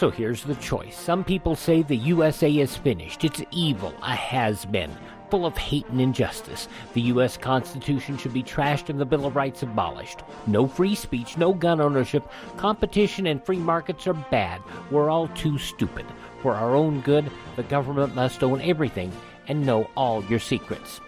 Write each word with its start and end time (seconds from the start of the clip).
So 0.00 0.08
here's 0.08 0.44
the 0.44 0.54
choice. 0.54 0.98
Some 0.98 1.22
people 1.22 1.54
say 1.54 1.82
the 1.82 1.94
USA 1.94 2.50
is 2.50 2.74
finished. 2.74 3.22
It's 3.22 3.42
evil, 3.50 3.92
a 4.02 4.16
has 4.16 4.64
been, 4.64 4.90
full 5.30 5.44
of 5.44 5.58
hate 5.58 5.86
and 5.88 6.00
injustice. 6.00 6.68
The 6.94 7.02
U.S. 7.12 7.36
Constitution 7.36 8.16
should 8.16 8.32
be 8.32 8.42
trashed 8.42 8.88
and 8.88 8.98
the 8.98 9.04
Bill 9.04 9.26
of 9.26 9.36
Rights 9.36 9.62
abolished. 9.62 10.20
No 10.46 10.66
free 10.66 10.94
speech, 10.94 11.36
no 11.36 11.52
gun 11.52 11.82
ownership. 11.82 12.26
Competition 12.56 13.26
and 13.26 13.44
free 13.44 13.58
markets 13.58 14.06
are 14.06 14.14
bad. 14.14 14.62
We're 14.90 15.10
all 15.10 15.28
too 15.28 15.58
stupid. 15.58 16.06
For 16.40 16.54
our 16.54 16.74
own 16.74 17.02
good, 17.02 17.30
the 17.56 17.64
government 17.64 18.14
must 18.14 18.42
own 18.42 18.62
everything 18.62 19.12
and 19.48 19.66
know 19.66 19.90
all 19.98 20.24
your 20.24 20.40
secrets. 20.40 20.98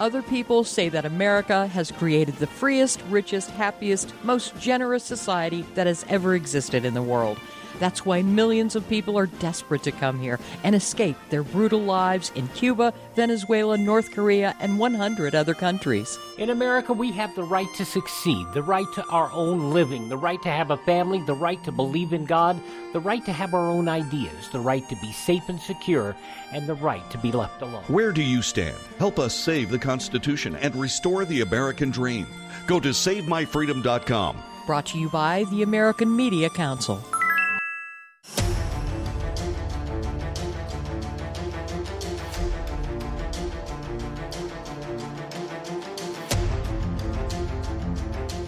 Other 0.00 0.22
people 0.22 0.64
say 0.64 0.88
that 0.88 1.04
America 1.04 1.66
has 1.66 1.90
created 1.90 2.36
the 2.36 2.46
freest, 2.46 3.02
richest, 3.10 3.50
happiest, 3.50 4.14
most 4.24 4.58
generous 4.58 5.04
society 5.04 5.66
that 5.74 5.86
has 5.86 6.06
ever 6.08 6.34
existed 6.34 6.86
in 6.86 6.94
the 6.94 7.02
world. 7.02 7.38
That's 7.78 8.04
why 8.04 8.22
millions 8.22 8.76
of 8.76 8.88
people 8.88 9.16
are 9.18 9.26
desperate 9.26 9.82
to 9.84 9.92
come 9.92 10.20
here 10.20 10.38
and 10.64 10.74
escape 10.74 11.16
their 11.30 11.42
brutal 11.42 11.80
lives 11.80 12.32
in 12.34 12.48
Cuba, 12.48 12.92
Venezuela, 13.14 13.78
North 13.78 14.10
Korea, 14.12 14.54
and 14.60 14.78
100 14.78 15.34
other 15.34 15.54
countries. 15.54 16.18
In 16.38 16.50
America, 16.50 16.92
we 16.92 17.12
have 17.12 17.34
the 17.34 17.42
right 17.42 17.68
to 17.76 17.84
succeed, 17.84 18.46
the 18.54 18.62
right 18.62 18.86
to 18.94 19.04
our 19.06 19.30
own 19.32 19.72
living, 19.72 20.08
the 20.08 20.16
right 20.16 20.42
to 20.42 20.48
have 20.48 20.70
a 20.70 20.76
family, 20.78 21.22
the 21.22 21.34
right 21.34 21.62
to 21.64 21.72
believe 21.72 22.12
in 22.12 22.24
God, 22.24 22.60
the 22.92 23.00
right 23.00 23.24
to 23.24 23.32
have 23.32 23.54
our 23.54 23.68
own 23.68 23.88
ideas, 23.88 24.48
the 24.50 24.60
right 24.60 24.88
to 24.88 24.96
be 24.96 25.12
safe 25.12 25.48
and 25.48 25.60
secure, 25.60 26.16
and 26.52 26.66
the 26.66 26.74
right 26.74 27.08
to 27.10 27.18
be 27.18 27.32
left 27.32 27.62
alone. 27.62 27.84
Where 27.88 28.12
do 28.12 28.22
you 28.22 28.42
stand? 28.42 28.76
Help 28.98 29.18
us 29.18 29.34
save 29.34 29.70
the 29.70 29.78
Constitution 29.78 30.56
and 30.56 30.74
restore 30.74 31.24
the 31.24 31.42
American 31.42 31.90
dream. 31.90 32.26
Go 32.66 32.80
to 32.80 32.90
SaveMyFreedom.com. 32.90 34.42
Brought 34.66 34.86
to 34.86 34.98
you 34.98 35.08
by 35.08 35.44
the 35.50 35.62
American 35.62 36.14
Media 36.14 36.50
Council. 36.50 37.02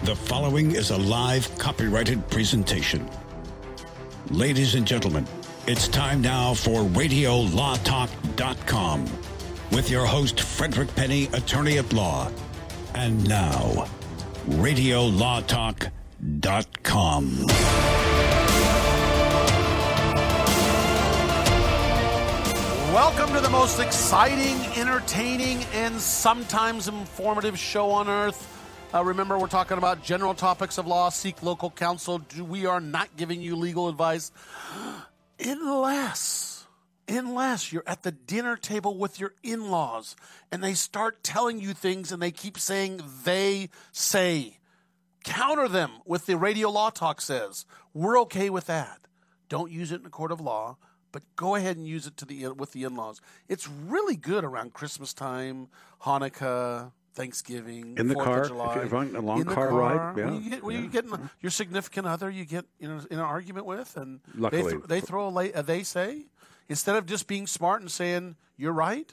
The 0.02 0.16
following 0.16 0.70
is 0.70 0.92
a 0.92 0.96
live 0.96 1.58
copyrighted 1.58 2.26
presentation. 2.30 3.06
Ladies 4.30 4.74
and 4.74 4.86
gentlemen, 4.86 5.26
it's 5.66 5.88
time 5.88 6.22
now 6.22 6.54
for 6.54 6.84
RadioLawTalk.com 6.84 9.04
with 9.72 9.90
your 9.90 10.06
host, 10.06 10.40
Frederick 10.40 10.94
Penney, 10.94 11.24
attorney 11.34 11.76
at 11.76 11.92
law. 11.92 12.30
And 12.94 13.28
now, 13.28 13.90
RadioLawTalk.com. 14.48 17.46
Welcome 22.94 23.34
to 23.34 23.40
the 23.42 23.50
most 23.50 23.80
exciting, 23.80 24.56
entertaining, 24.78 25.62
and 25.74 26.00
sometimes 26.00 26.88
informative 26.88 27.58
show 27.58 27.90
on 27.90 28.08
earth. 28.08 28.59
Uh, 28.92 29.04
remember, 29.04 29.38
we're 29.38 29.46
talking 29.46 29.78
about 29.78 30.02
general 30.02 30.34
topics 30.34 30.76
of 30.76 30.84
law. 30.84 31.10
Seek 31.10 31.44
local 31.44 31.70
counsel. 31.70 32.20
We 32.40 32.66
are 32.66 32.80
not 32.80 33.16
giving 33.16 33.40
you 33.40 33.54
legal 33.54 33.88
advice 33.88 34.32
unless, 35.38 36.66
unless 37.06 37.72
you're 37.72 37.84
at 37.86 38.02
the 38.02 38.10
dinner 38.10 38.56
table 38.56 38.98
with 38.98 39.20
your 39.20 39.32
in-laws 39.44 40.16
and 40.50 40.64
they 40.64 40.74
start 40.74 41.22
telling 41.22 41.60
you 41.60 41.72
things 41.72 42.10
and 42.10 42.20
they 42.20 42.32
keep 42.32 42.58
saying 42.58 43.00
they 43.24 43.68
say. 43.92 44.58
Counter 45.22 45.68
them 45.68 45.92
with 46.04 46.26
the 46.26 46.36
radio 46.36 46.68
law 46.68 46.90
talk 46.90 47.20
says. 47.20 47.66
We're 47.94 48.18
okay 48.22 48.50
with 48.50 48.66
that. 48.66 49.02
Don't 49.48 49.70
use 49.70 49.92
it 49.92 50.00
in 50.00 50.06
a 50.06 50.10
court 50.10 50.32
of 50.32 50.40
law 50.40 50.78
but 51.12 51.22
go 51.36 51.54
ahead 51.54 51.76
and 51.76 51.86
use 51.86 52.06
it 52.06 52.16
to 52.16 52.24
the 52.24 52.48
with 52.48 52.72
the 52.72 52.84
in-laws. 52.84 53.20
It's 53.48 53.66
really 53.68 54.14
good 54.14 54.44
around 54.44 54.74
Christmas 54.74 55.12
time, 55.12 55.66
Hanukkah, 56.02 56.92
Thanksgiving, 57.14 57.96
in 57.98 58.08
the 58.08 58.14
car, 58.14 58.42
of 58.42 58.48
July. 58.48 58.76
a 58.76 59.20
long 59.20 59.40
in 59.40 59.46
the 59.46 59.54
car, 59.54 59.68
ride. 59.72 60.16
Yeah, 60.16 60.24
when 60.26 60.42
you 60.42 60.50
get, 60.50 60.62
when 60.64 60.76
yeah. 60.76 60.82
you 60.82 60.88
get 60.88 61.04
in- 61.04 61.30
your 61.40 61.50
significant 61.50 62.06
other, 62.06 62.30
you 62.30 62.44
get 62.44 62.64
you 62.78 62.88
know 62.88 63.00
in 63.10 63.18
an 63.18 63.24
argument 63.24 63.66
with, 63.66 63.96
and 63.96 64.20
they, 64.34 64.40
Luckily. 64.40 64.72
th- 64.72 64.84
they 64.86 65.00
throw 65.00 65.28
a, 65.28 65.30
la- 65.30 65.40
a 65.54 65.62
they 65.62 65.82
say 65.82 66.26
instead 66.68 66.96
of 66.96 67.06
just 67.06 67.26
being 67.26 67.46
smart 67.46 67.80
and 67.80 67.90
saying 67.90 68.36
you're 68.56 68.72
right. 68.72 69.12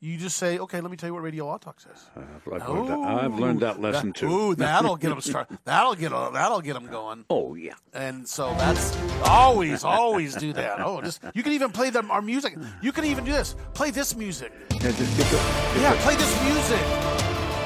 You 0.00 0.16
just 0.16 0.36
say, 0.36 0.60
okay, 0.60 0.80
let 0.80 0.92
me 0.92 0.96
tell 0.96 1.08
you 1.08 1.14
what 1.14 1.24
Radio 1.24 1.44
Law 1.46 1.58
Talk 1.58 1.80
says. 1.80 2.06
I've, 2.16 2.52
I've 2.62 2.68
learned 2.68 2.88
that, 2.88 2.98
I've 3.00 3.34
learned 3.34 3.60
that 3.62 3.80
lesson 3.80 4.12
too. 4.12 4.30
Ooh, 4.30 4.54
that'll 4.54 4.94
get 4.94 5.08
them 5.08 5.20
start. 5.20 5.48
Uh, 5.50 5.56
that'll 5.64 5.96
get 5.96 6.12
'em- 6.12 6.32
that'll 6.34 6.60
get 6.60 6.74
them 6.74 6.86
going. 6.86 7.24
Oh 7.28 7.56
yeah. 7.56 7.74
And 7.92 8.28
so 8.28 8.54
that's 8.58 8.96
always, 9.24 9.82
always 9.82 10.36
do 10.36 10.52
that. 10.52 10.78
Oh, 10.78 11.00
just 11.02 11.20
you 11.34 11.42
can 11.42 11.50
even 11.52 11.72
play 11.72 11.90
them 11.90 12.12
our 12.12 12.22
music. 12.22 12.56
You 12.80 12.92
can 12.92 13.06
even 13.06 13.24
do 13.24 13.32
this. 13.32 13.56
Play 13.74 13.90
this 13.90 14.14
music. 14.14 14.52
Yeah, 14.70 14.92
just 14.92 15.16
get 15.16 15.26
the, 15.26 15.36
get 15.74 15.82
Yeah, 15.82 15.96
play 16.02 16.14
this 16.14 16.42
music. 16.44 17.17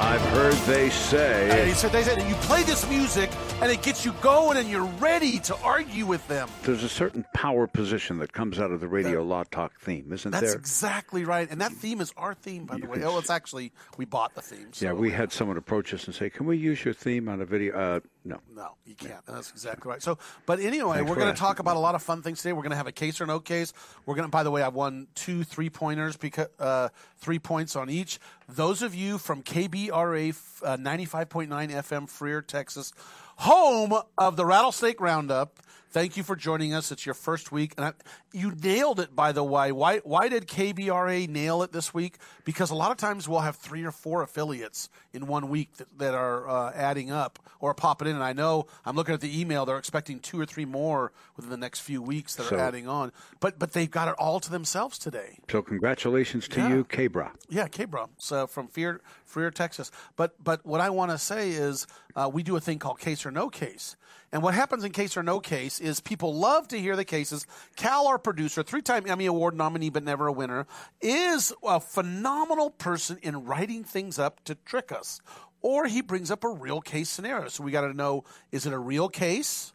I've 0.03 0.21
heard 0.33 0.55
they 0.67 0.87
And 0.87 0.93
say 0.93 1.65
he 1.69 1.75
said 1.75 1.93
they 1.93 2.03
said 2.03 2.19
and 2.19 2.29
you 2.29 2.35
play 2.37 2.65
this 2.65 2.89
music 2.89 3.31
and 3.61 3.71
it 3.71 3.83
gets 3.83 4.05
you 4.05 4.13
going 4.21 4.57
and 4.57 4.69
you're 4.69 4.85
ready 4.85 5.39
to 5.41 5.57
argue 5.59 6.07
with 6.07 6.27
them. 6.29 6.49
there's 6.63 6.83
a 6.83 6.89
certain 6.89 7.25
power 7.35 7.67
position 7.67 8.19
that 8.19 8.33
comes 8.33 8.59
out 8.59 8.71
of 8.71 8.81
the 8.81 8.89
radio 8.89 9.23
law 9.23 9.45
talk 9.45 9.81
theme, 9.81 10.13
isn't 10.13 10.31
That's 10.31 10.43
there? 10.43 10.51
That's 10.53 10.55
exactly 10.55 11.25
right. 11.25 11.49
And 11.51 11.61
that 11.61 11.73
theme 11.73 12.01
is 12.01 12.13
our 12.17 12.35
theme, 12.35 12.65
by 12.65 12.79
the 12.79 12.87
way. 12.87 13.03
Oh, 13.05 13.19
it's 13.19 13.31
actually 13.31 13.73
we 13.97 14.05
bought 14.05 14.35
the 14.35 14.43
theme. 14.43 14.73
So 14.73 14.87
yeah, 14.87 14.93
we 14.93 15.11
had 15.11 15.33
someone 15.33 15.57
approach 15.57 15.93
us 15.95 16.07
and 16.07 16.15
say, 16.15 16.31
"Can 16.31 16.47
we 16.47 16.57
use 16.57 16.85
your 16.85 16.95
theme 16.95 17.29
on 17.29 17.41
a 17.41 17.45
video?" 17.45 17.77
Uh, 17.77 18.01
no. 18.25 18.39
No, 18.55 18.75
you 18.87 18.95
can't. 18.95 19.25
That's 19.27 19.51
exactly 19.51 19.91
right. 19.91 20.03
So, 20.03 20.19
but 20.47 20.61
anyway, 20.61 20.99
Thanks 20.99 21.11
we're 21.11 21.17
going 21.17 21.35
to 21.35 21.39
talk 21.39 21.59
about 21.59 21.77
a 21.77 21.81
lot 21.81 21.95
of 21.95 22.03
fun 22.03 22.23
things 22.23 22.41
today. 22.41 22.53
We're 22.53 22.63
going 22.63 22.71
to 22.71 22.77
have 22.77 22.87
a 22.87 22.93
case 22.93 23.21
or 23.21 23.27
no 23.27 23.41
case. 23.41 23.73
We're 24.07 24.15
going 24.15 24.27
to, 24.27 24.31
by 24.31 24.43
the 24.45 24.51
way, 24.51 24.63
I 24.63 24.69
won 24.69 25.09
two 25.15 25.43
three 25.45 25.71
pointers 25.71 26.17
because 26.17 26.47
uh, 26.59 26.89
three 27.19 27.39
points 27.39 27.75
on 27.77 27.91
each. 27.91 28.19
Those 28.49 28.83
of 28.83 28.95
you 28.95 29.19
from 29.19 29.43
KBRA 29.43 30.31
uh, 30.63 30.77
95.9 30.77 31.49
FM, 31.49 32.09
Freer, 32.09 32.43
Texas, 32.43 32.93
home 33.37 33.95
of 34.19 34.37
the 34.37 34.45
Rattlesnake 34.45 35.01
Roundup. 35.01 35.59
Thank 35.93 36.17
you 36.17 36.23
for 36.23 36.35
joining 36.37 36.73
us. 36.73 36.91
It's 36.91 37.05
your 37.05 37.15
first 37.15 37.53
week, 37.53 37.75
and 37.77 37.85
I, 37.85 37.93
you 38.33 38.51
nailed 38.63 38.99
it. 38.99 39.15
By 39.15 39.33
the 39.33 39.45
way, 39.45 39.73
why 39.73 39.99
why 39.99 40.29
did 40.31 40.47
KBRA 40.47 41.29
nail 41.29 41.63
it 41.63 41.71
this 41.73 41.93
week? 41.93 42.17
Because 42.47 42.71
a 42.71 42.75
lot 42.75 42.91
of 42.91 42.97
times 42.97 43.29
we'll 43.29 43.41
have 43.41 43.57
three 43.57 43.85
or 43.85 43.91
four 43.93 44.23
affiliates 44.23 44.89
in 45.13 45.27
one 45.27 45.51
week 45.51 45.77
that, 45.77 45.99
that 45.99 46.15
are 46.15 46.49
uh, 46.49 46.73
adding 46.75 47.11
up 47.11 47.39
or 47.61 47.75
popping 47.75 48.09
in. 48.09 48.15
And 48.15 48.25
I 48.25 48.33
know 48.33 48.69
I'm 48.87 48.97
looking 48.97 49.13
at 49.13 49.21
the 49.21 49.39
email; 49.39 49.67
they're 49.67 49.77
expecting 49.77 50.19
two 50.19 50.41
or 50.41 50.47
three 50.47 50.65
more 50.65 51.13
within 51.37 51.51
the 51.51 51.59
next 51.59 51.81
few 51.81 52.01
weeks 52.01 52.37
that 52.37 52.45
So- 52.47 52.57
are 52.57 52.61
adding 52.61 52.89
on. 52.89 53.13
But 53.39 53.59
but 53.59 53.73
they've 53.75 53.91
got 53.91 54.09
it 54.09 54.15
all 54.19 54.41
to 54.41 54.51
themselves 54.51 54.99
today. 54.99 55.41
So 55.51 55.61
congratulations 55.61 56.49
to 56.49 56.61
Yeah. 56.61 56.69
you, 56.71 56.85
Cabra. 56.85 57.33
Yeah, 57.51 57.69
K-Bro. 57.69 58.09
So 58.17 58.47
from 58.47 58.69
Freer, 58.69 59.03
Freer, 59.27 59.51
Texas. 59.51 59.91
But 60.17 60.43
but 60.43 60.65
what 60.65 60.81
I 60.81 60.89
want 60.89 61.11
to 61.11 61.19
say 61.19 61.51
is 61.51 61.87
uh, 62.17 62.31
we 62.33 62.43
do 62.43 62.57
a 62.57 62.61
thing 62.61 62.79
called 62.79 62.99
case 62.99 63.27
or 63.27 63.31
no 63.31 63.51
case. 63.51 63.97
And 64.33 64.43
what 64.43 64.55
happens 64.55 64.83
in 64.83 64.93
case 64.93 65.17
or 65.17 65.23
no 65.23 65.41
case 65.41 65.79
is 65.79 66.01
people 66.01 66.35
love 66.35 66.67
to 66.69 66.81
hear 66.81 66.97
the 66.97 67.05
cases. 67.05 67.47
Cal, 67.77 68.07
our 68.07 68.19
producer, 68.19 68.63
three-time 68.63 69.07
Emmy 69.07 69.27
Award 69.27 69.55
nominee 69.55 69.91
but 69.91 70.03
never 70.03 70.27
a 70.27 70.33
winner, 70.33 70.67
is 71.03 71.53
a 71.63 71.79
phenomenal 71.79 72.71
person 72.71 73.19
in 73.23 73.45
writing 73.45 73.85
things 73.85 74.19
up 74.19 74.43
to 74.45 74.55
trick 74.55 74.91
us. 74.91 75.21
Or 75.61 75.87
he 75.87 76.01
brings 76.01 76.31
up 76.31 76.45
a 76.45 76.49
real 76.49 76.81
case 76.81 77.11
scenario. 77.11 77.49
So 77.49 77.63
we 77.63 77.71
got 77.71 77.83
to 77.83 77.95
know: 77.95 78.25
is 78.51 78.67
it 78.67 78.73
a 78.73 78.79
real 78.79 79.09
case? 79.09 79.75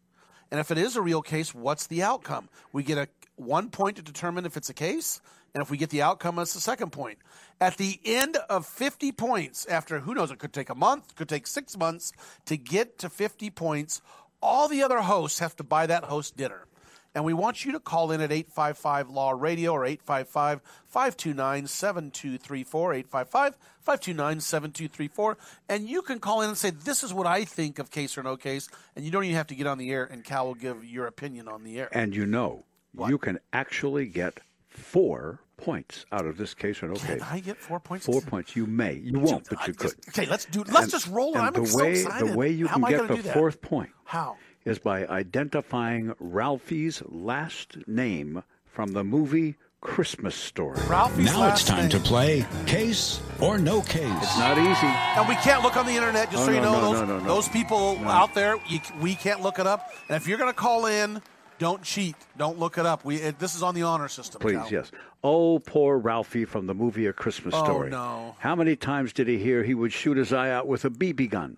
And 0.49 0.59
if 0.59 0.71
it 0.71 0.77
is 0.77 0.95
a 0.95 1.01
real 1.01 1.21
case, 1.21 1.53
what's 1.53 1.87
the 1.87 2.03
outcome? 2.03 2.49
We 2.71 2.83
get 2.83 2.97
a 2.97 3.07
one 3.35 3.69
point 3.69 3.97
to 3.97 4.01
determine 4.01 4.45
if 4.45 4.57
it's 4.57 4.69
a 4.69 4.73
case, 4.73 5.21
and 5.53 5.61
if 5.61 5.69
we 5.69 5.77
get 5.77 5.89
the 5.89 6.01
outcome, 6.01 6.39
it's 6.39 6.53
the 6.53 6.59
second 6.59 6.91
point. 6.91 7.19
At 7.59 7.77
the 7.77 7.99
end 8.05 8.37
of 8.49 8.65
50 8.65 9.11
points, 9.13 9.65
after 9.67 9.99
who 9.99 10.13
knows, 10.13 10.31
it 10.31 10.39
could 10.39 10.53
take 10.53 10.69
a 10.69 10.75
month, 10.75 11.15
could 11.15 11.29
take 11.29 11.47
six 11.47 11.77
months 11.77 12.11
to 12.45 12.57
get 12.57 12.97
to 12.99 13.09
50 13.09 13.49
points, 13.51 14.01
all 14.41 14.67
the 14.67 14.83
other 14.83 15.01
hosts 15.01 15.39
have 15.39 15.55
to 15.57 15.63
buy 15.63 15.87
that 15.87 16.05
host 16.05 16.37
dinner. 16.37 16.67
And 17.15 17.25
we 17.25 17.33
want 17.33 17.65
you 17.65 17.71
to 17.71 17.79
call 17.79 18.11
in 18.11 18.21
at 18.21 18.31
855 18.31 19.09
Law 19.09 19.31
Radio 19.31 19.71
or 19.71 19.85
855 19.85 20.61
529 20.85 21.65
7234. 21.65 22.93
855 22.93 23.57
529 23.79 24.39
7234. 24.39 25.37
And 25.67 25.89
you 25.89 26.03
can 26.03 26.19
call 26.19 26.41
in 26.41 26.49
and 26.49 26.57
say, 26.57 26.69
This 26.69 27.03
is 27.03 27.13
what 27.13 27.25
I 27.25 27.43
think 27.43 27.79
of 27.79 27.89
case 27.89 28.19
or 28.19 28.23
no 28.23 28.37
case. 28.37 28.69
And 28.95 29.03
you 29.03 29.09
don't 29.09 29.23
even 29.23 29.35
have 29.35 29.47
to 29.47 29.55
get 29.55 29.65
on 29.65 29.79
the 29.79 29.89
air, 29.91 30.05
and 30.05 30.23
Cal 30.23 30.45
will 30.45 30.53
give 30.53 30.85
your 30.85 31.07
opinion 31.07 31.47
on 31.47 31.63
the 31.63 31.79
air. 31.79 31.89
And 31.91 32.15
you 32.15 32.27
know, 32.27 32.65
you 32.95 33.17
can 33.17 33.39
actually 33.51 34.05
get 34.05 34.39
four 34.77 35.39
points 35.57 36.05
out 36.11 36.25
of 36.25 36.37
this 36.37 36.53
case 36.53 36.81
or 36.83 36.87
no 36.87 36.93
Can. 36.95 37.21
I 37.21 37.39
get 37.39 37.57
four 37.57 37.79
points? 37.79 38.05
Four 38.05 38.21
points. 38.21 38.55
You 38.55 38.67
may. 38.67 38.93
You 38.93 39.19
won't, 39.19 39.49
but 39.49 39.59
I 39.59 39.67
you 39.67 39.73
just- 39.73 39.99
could. 40.01 40.09
Okay, 40.09 40.25
let's 40.29 40.45
do. 40.45 40.59
Let's 40.63 40.83
And- 40.83 40.91
just 40.91 41.07
roll 41.07 41.33
it. 41.33 41.37
and 41.37 41.47
I'm 41.47 41.53
the 41.53 41.65
so 41.67 41.79
way, 41.79 41.91
excited. 42.01 42.27
The 42.31 42.37
way 42.37 42.49
you 42.51 42.67
How 42.67 42.77
can 42.79 43.07
get 43.07 43.07
the 43.23 43.31
fourth 43.33 43.61
point 43.61 43.89
How? 44.05 44.37
is 44.65 44.77
by 44.79 45.05
identifying 45.07 46.13
Ralphie's 46.19 47.01
last 47.07 47.77
name 47.87 48.43
from 48.65 48.91
the 48.93 49.03
movie 49.03 49.55
Christmas 49.81 50.35
Story. 50.35 50.79
Ralphie's 50.87 51.25
Now 51.27 51.39
last 51.41 51.61
it's 51.61 51.69
time 51.69 51.81
name. 51.81 51.89
to 51.89 51.99
play 51.99 52.45
Case 52.65 53.19
or 53.39 53.57
No 53.57 53.81
Case. 53.81 54.11
It's 54.21 54.37
not 54.37 54.57
easy. 54.57 54.87
And 54.87 55.27
we 55.27 55.35
can't 55.35 55.63
look 55.63 55.75
on 55.77 55.85
the 55.85 55.93
internet, 55.93 56.29
just 56.31 56.43
Oh, 56.43 56.45
so 56.47 56.51
you 56.51 56.61
no, 56.61 56.71
know. 56.73 56.81
no, 56.81 56.81
those, 56.93 56.99
no, 57.01 57.05
no, 57.05 57.19
no. 57.19 57.27
those 57.27 57.47
people 57.49 57.97
out 58.07 58.33
there, 58.33 58.57
you, 58.67 58.79
we 58.99 59.15
can't 59.15 59.41
look 59.41 59.59
it 59.59 59.67
up. 59.67 59.89
And 60.09 60.15
if 60.17 60.27
you're 60.27 60.37
going 60.39 60.49
to 60.51 60.55
call 60.59 60.85
in, 60.87 61.21
Don't 61.59 61.81
cheat. 61.81 62.15
Don't 62.37 62.59
look 62.59 62.77
it 62.77 62.85
up. 62.85 63.03
We 63.03 63.17
it, 63.17 63.39
this 63.39 63.55
is 63.55 63.63
on 63.63 63.73
the 63.75 63.83
honor 63.83 64.07
system. 64.07 64.39
Please, 64.41 64.57
Cal. 64.57 64.71
yes. 64.71 64.91
Oh, 65.23 65.59
poor 65.59 65.97
Ralphie 65.97 66.45
from 66.45 66.67
the 66.67 66.73
movie 66.75 67.07
A 67.07 67.13
Christmas 67.13 67.55
Oh, 67.57 67.63
Story. 67.63 67.89
no. 67.89 68.35
How 68.39 68.55
many 68.55 68.75
times 68.75 69.11
did 69.13 69.27
he 69.27 69.37
hear 69.39 69.63
he 69.63 69.73
would 69.73 69.91
shoot 69.93 70.17
his 70.17 70.31
eye 70.31 70.51
out 70.51 70.67
with 70.67 70.85
a 70.85 70.89
BB 70.89 71.29
gun? 71.31 71.57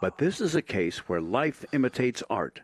But 0.00 0.18
this 0.18 0.40
is 0.40 0.54
a 0.54 0.62
case 0.62 1.08
where 1.08 1.20
life 1.20 1.64
imitates 1.72 2.22
art. 2.30 2.60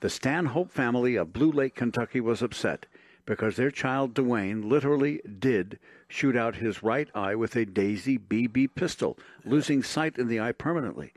The 0.00 0.10
Stanhope 0.10 0.70
family 0.70 1.16
of 1.16 1.32
Blue 1.32 1.50
Lake, 1.50 1.74
Kentucky 1.74 2.20
was 2.20 2.42
upset 2.42 2.86
because 3.26 3.56
their 3.56 3.70
child 3.70 4.12
Dwayne 4.14 4.64
literally 4.68 5.20
did 5.38 5.78
shoot 6.08 6.36
out 6.36 6.56
his 6.56 6.82
right 6.82 7.08
eye 7.14 7.34
with 7.34 7.56
a 7.56 7.64
Daisy 7.64 8.18
BB 8.18 8.74
pistol, 8.74 9.16
losing 9.46 9.82
sight 9.82 10.18
in 10.18 10.28
the 10.28 10.40
eye 10.40 10.52
permanently. 10.52 11.12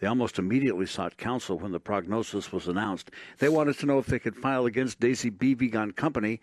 They 0.00 0.06
almost 0.06 0.38
immediately 0.38 0.86
sought 0.86 1.16
counsel 1.16 1.58
when 1.58 1.72
the 1.72 1.80
prognosis 1.80 2.52
was 2.52 2.68
announced. 2.68 3.10
They 3.38 3.48
wanted 3.48 3.78
to 3.78 3.86
know 3.86 3.98
if 3.98 4.06
they 4.06 4.18
could 4.18 4.36
file 4.36 4.66
against 4.66 5.00
Daisy 5.00 5.30
BB 5.30 5.72
Gun 5.72 5.92
Company. 5.92 6.40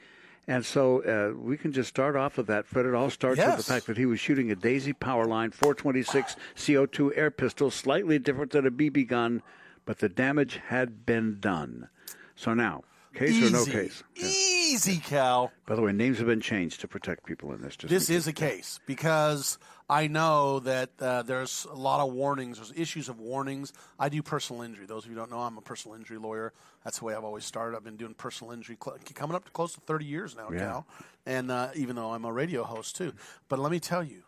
And 0.47 0.63
so 0.63 1.01
uh, 1.03 1.35
we 1.37 1.57
can 1.57 1.71
just 1.71 1.89
start 1.89 2.15
off 2.15 2.37
with 2.37 2.47
that, 2.47 2.67
Fred. 2.67 2.85
It 2.85 2.93
all 2.93 3.09
starts 3.09 3.39
with 3.39 3.57
the 3.57 3.63
fact 3.63 3.87
that 3.87 3.97
he 3.97 4.05
was 4.05 4.19
shooting 4.19 4.51
a 4.51 4.55
Daisy 4.55 4.93
Powerline 4.93 5.53
426 5.53 6.35
CO2 6.55 7.11
air 7.15 7.31
pistol, 7.31 7.71
slightly 7.71 8.19
different 8.19 8.51
than 8.51 8.67
a 8.67 8.71
BB 8.71 9.07
gun, 9.07 9.41
but 9.85 9.99
the 9.99 10.09
damage 10.09 10.59
had 10.67 11.05
been 11.05 11.39
done. 11.39 11.89
So 12.35 12.53
now, 12.53 12.83
case 13.15 13.31
Easy. 13.31 13.47
or 13.47 13.49
no 13.51 13.65
case? 13.65 14.03
Yeah. 14.15 14.27
Easy, 14.27 14.97
Cal. 14.97 15.51
By 15.65 15.75
the 15.75 15.81
way, 15.81 15.93
names 15.93 16.17
have 16.19 16.27
been 16.27 16.41
changed 16.41 16.81
to 16.81 16.87
protect 16.87 17.25
people 17.25 17.51
in 17.53 17.61
this. 17.61 17.75
Just 17.75 17.89
This 17.89 18.09
is 18.09 18.27
a 18.27 18.33
case 18.33 18.79
because 18.85 19.57
I 19.89 20.07
know 20.07 20.59
that 20.61 20.89
uh, 20.99 21.21
there's 21.21 21.67
a 21.71 21.75
lot 21.75 22.05
of 22.05 22.11
warnings. 22.13 22.57
There's 22.57 22.73
issues 22.75 23.07
of 23.07 23.19
warnings. 23.19 23.71
I 23.99 24.09
do 24.09 24.23
personal 24.23 24.63
injury. 24.63 24.85
Those 24.87 25.03
of 25.05 25.11
you 25.11 25.15
who 25.15 25.21
don't 25.21 25.29
know, 25.31 25.39
I'm 25.41 25.57
a 25.57 25.61
personal 25.61 25.95
injury 25.95 26.17
lawyer. 26.17 26.53
That's 26.83 26.99
the 26.99 27.05
way 27.05 27.13
I've 27.13 27.23
always 27.23 27.45
started. 27.45 27.77
I've 27.77 27.83
been 27.83 27.95
doing 27.97 28.15
personal 28.15 28.51
injury 28.51 28.77
cl- 28.83 28.97
coming 29.13 29.35
up 29.35 29.45
to 29.45 29.51
close 29.51 29.73
to 29.73 29.81
30 29.81 30.05
years 30.05 30.35
now, 30.35 30.49
Yeah. 30.51 30.59
Cal. 30.59 30.87
And 31.27 31.51
uh, 31.51 31.69
even 31.75 31.95
though 31.95 32.13
I'm 32.13 32.25
a 32.25 32.33
radio 32.33 32.63
host 32.63 32.95
too, 32.95 33.13
but 33.47 33.59
let 33.59 33.71
me 33.71 33.79
tell 33.79 34.03
you, 34.03 34.23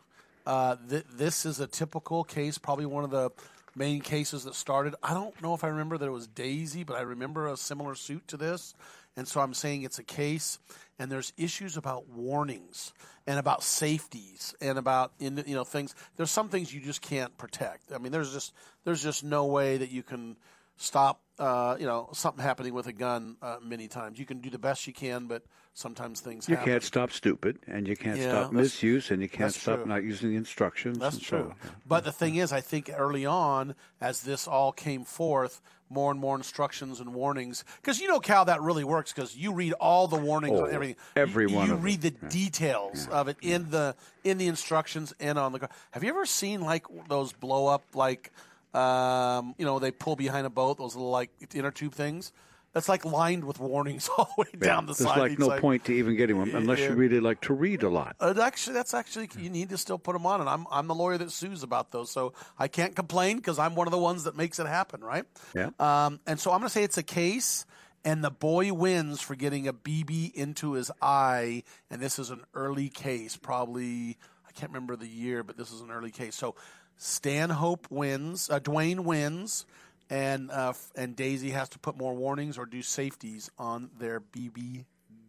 uh, 0.46 0.76
th- 0.88 1.04
this 1.12 1.44
is 1.44 1.58
a 1.60 1.66
typical 1.66 2.22
case. 2.24 2.56
Probably 2.58 2.86
one 2.86 3.04
of 3.04 3.10
the 3.10 3.30
main 3.74 4.00
cases 4.00 4.44
that 4.44 4.54
started. 4.54 4.94
I 5.02 5.12
don't 5.14 5.40
know 5.42 5.54
if 5.54 5.62
I 5.64 5.68
remember 5.68 5.98
that 5.98 6.06
it 6.06 6.10
was 6.10 6.26
Daisy, 6.28 6.84
but 6.84 6.96
I 6.96 7.02
remember 7.02 7.48
a 7.48 7.56
similar 7.56 7.94
suit 7.94 8.26
to 8.28 8.36
this. 8.36 8.74
And 9.16 9.26
so 9.26 9.40
I'm 9.40 9.54
saying 9.54 9.82
it's 9.82 9.98
a 9.98 10.04
case, 10.04 10.58
and 10.98 11.10
there's 11.10 11.32
issues 11.36 11.76
about 11.76 12.08
warnings 12.08 12.92
and 13.26 13.38
about 13.38 13.62
safeties 13.62 14.54
and 14.60 14.78
about 14.78 15.12
you 15.18 15.30
know 15.30 15.64
things. 15.64 15.94
There's 16.16 16.30
some 16.30 16.48
things 16.48 16.72
you 16.72 16.80
just 16.80 17.02
can't 17.02 17.36
protect. 17.38 17.92
I 17.92 17.98
mean, 17.98 18.12
there's 18.12 18.32
just 18.32 18.52
there's 18.84 19.02
just 19.02 19.24
no 19.24 19.46
way 19.46 19.76
that 19.76 19.90
you 19.90 20.02
can 20.02 20.36
stop 20.76 21.20
uh, 21.38 21.76
you 21.78 21.86
know 21.86 22.08
something 22.12 22.42
happening 22.42 22.74
with 22.74 22.86
a 22.86 22.92
gun 22.92 23.36
uh, 23.42 23.58
many 23.62 23.88
times. 23.88 24.18
You 24.18 24.26
can 24.26 24.40
do 24.40 24.50
the 24.50 24.58
best 24.58 24.86
you 24.86 24.92
can, 24.92 25.26
but 25.26 25.42
sometimes 25.74 26.20
things 26.20 26.48
You 26.48 26.56
happen. 26.56 26.72
can't 26.72 26.82
stop 26.82 27.12
stupid, 27.12 27.58
and 27.66 27.86
you 27.86 27.96
can't 27.96 28.18
Yeah, 28.18 28.28
stop 28.28 28.52
misuse, 28.52 29.10
and 29.10 29.22
you 29.22 29.28
can't 29.28 29.52
stop 29.54 29.80
true. 29.80 29.86
not 29.86 30.02
using 30.02 30.30
the 30.30 30.36
instructions. 30.36 30.98
That's 30.98 31.16
and 31.16 31.24
so 31.24 31.36
true. 31.38 31.54
But 31.86 32.04
the 32.04 32.12
thing 32.12 32.36
is, 32.36 32.52
I 32.52 32.60
think 32.60 32.90
early 32.94 33.24
on, 33.26 33.74
as 34.00 34.22
this 34.22 34.48
all 34.48 34.72
came 34.72 35.04
forth, 35.04 35.60
more 35.90 36.10
and 36.10 36.20
more 36.20 36.36
instructions 36.36 37.00
and 37.00 37.14
warnings. 37.14 37.64
Because 37.76 38.00
you 38.00 38.08
know, 38.08 38.20
Cal, 38.20 38.44
that 38.44 38.60
really 38.60 38.84
works 38.84 39.12
because 39.12 39.36
you 39.36 39.52
read 39.52 39.72
all 39.74 40.06
the 40.06 40.16
warnings 40.18 40.58
Oh, 40.58 40.64
on 40.66 40.72
everything. 40.72 40.96
every 41.16 41.46
you, 41.46 41.56
one 41.56 41.68
You 41.68 41.76
read 41.76 42.02
the 42.02 42.10
details 42.10 43.08
of 43.10 43.28
it 43.28 43.36
in 43.40 43.70
the 43.70 43.94
in 44.24 44.38
the 44.38 44.48
instructions 44.48 45.14
and 45.20 45.38
on 45.38 45.52
the. 45.52 45.68
Have 45.92 46.02
you 46.04 46.10
ever 46.10 46.26
seen 46.26 46.60
like 46.60 46.84
those 47.08 47.32
blow 47.32 47.66
up 47.68 47.84
like, 47.94 48.32
um, 48.74 49.54
you 49.58 49.64
know, 49.64 49.78
they 49.78 49.90
pull 49.90 50.16
behind 50.16 50.46
a 50.46 50.50
boat 50.50 50.78
those 50.78 50.94
little 50.94 51.10
like 51.10 51.30
inner 51.54 51.70
tube 51.70 51.94
things? 51.94 52.32
That's 52.74 52.88
like 52.88 53.04
lined 53.06 53.44
with 53.44 53.58
warnings 53.58 54.10
all 54.18 54.30
the 54.36 54.42
way 54.42 54.58
down 54.58 54.84
the 54.84 54.92
There's 54.92 54.98
side. 55.08 55.18
like 55.18 55.32
It's 55.32 55.40
no 55.40 55.58
point 55.58 55.86
to 55.86 55.92
even 55.94 56.16
getting 56.16 56.36
one 56.36 56.50
unless 56.50 56.78
Yeah. 56.80 56.90
you 56.90 56.96
really 56.96 57.18
like 57.18 57.40
to 57.42 57.54
read 57.54 57.82
a 57.82 57.88
lot. 57.88 58.14
uh, 58.20 58.34
actually, 58.42 58.74
that's 58.74 58.92
actually 58.92 59.30
you 59.38 59.48
need 59.48 59.70
to 59.70 59.78
still 59.78 59.98
put 59.98 60.12
them 60.12 60.26
on, 60.26 60.40
and 60.42 60.48
I'm 60.50 60.66
I'm 60.70 60.86
the 60.86 60.94
lawyer 60.94 61.16
that 61.18 61.32
sues 61.32 61.62
about 61.62 61.92
those, 61.92 62.10
so 62.10 62.34
I 62.58 62.68
can't 62.68 62.94
complain 62.94 63.38
because 63.38 63.58
I'm 63.58 63.74
one 63.74 63.86
of 63.86 63.90
the 63.92 63.98
ones 63.98 64.24
that 64.24 64.36
makes 64.36 64.58
it 64.58 64.66
happen, 64.66 65.00
right? 65.02 65.24
Yeah. 65.54 65.70
Um, 65.80 66.20
and 66.26 66.38
so 66.38 66.50
I'm 66.52 66.58
going 66.60 66.68
to 66.68 66.72
say 66.72 66.84
it's 66.84 66.98
a 66.98 67.02
case, 67.02 67.64
and 68.04 68.22
the 68.22 68.30
boy 68.30 68.70
wins 68.74 69.22
for 69.22 69.34
getting 69.34 69.66
a 69.66 69.72
BB 69.72 70.34
into 70.34 70.72
his 70.72 70.90
eye, 71.00 71.62
and 71.90 72.02
this 72.02 72.18
is 72.18 72.28
an 72.28 72.44
early 72.52 72.90
case, 72.90 73.34
probably 73.36 74.18
I 74.46 74.52
can't 74.52 74.70
remember 74.72 74.94
the 74.94 75.08
year, 75.08 75.42
but 75.42 75.56
this 75.56 75.72
is 75.72 75.80
an 75.80 75.90
early 75.90 76.10
case. 76.10 76.34
So 76.34 76.54
Stanhope 76.98 77.86
wins, 77.90 78.50
uh, 78.50 78.60
Dwayne 78.60 79.00
wins. 79.00 79.64
And 80.10 80.50
uh, 80.50 80.72
and 80.96 81.14
Daisy 81.14 81.50
has 81.50 81.68
to 81.70 81.78
put 81.78 81.98
more 81.98 82.14
warnings 82.14 82.56
or 82.56 82.64
do 82.64 82.80
safeties 82.80 83.50
on 83.58 83.90
their 83.98 84.20
BB 84.20 84.86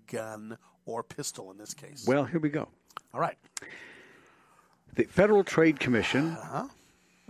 gun 0.07 0.57
or 0.85 1.03
pistol 1.03 1.51
in 1.51 1.57
this 1.57 1.73
case. 1.73 2.05
Well, 2.07 2.23
here 2.23 2.39
we 2.39 2.47
go. 2.47 2.69
All 3.13 3.19
right. 3.19 3.37
The 4.95 5.03
Federal 5.03 5.43
Trade 5.43 5.81
Commission 5.81 6.29
Uh-huh. 6.31 6.67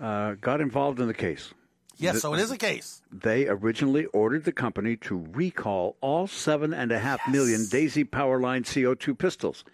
uh, 0.05 0.33
got 0.35 0.61
involved 0.61 0.99
in 0.99 1.07
the 1.07 1.13
case. 1.15 1.51
Yes, 1.97 2.21
so 2.21 2.33
it 2.35 2.39
is 2.39 2.51
a 2.51 2.57
case. 2.57 3.01
They 3.11 3.47
originally 3.47 4.05
ordered 4.05 4.45
the 4.45 4.51
company 4.53 4.95
to 4.97 5.25
recall 5.33 5.97
all 6.01 6.27
seven 6.27 6.71
and 6.71 6.91
a 6.91 6.99
half 6.99 7.19
million 7.27 7.65
Daisy 7.69 8.05
Powerline 8.05 8.61
CO2 8.63 9.17
pistols. 9.17 9.65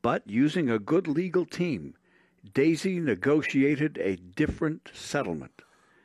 But 0.00 0.22
using 0.26 0.70
a 0.70 0.78
good 0.78 1.06
legal 1.06 1.44
team, 1.44 1.94
Daisy 2.52 3.00
negotiated 3.00 3.98
a 3.98 4.16
different 4.16 4.90
settlement. 4.94 5.62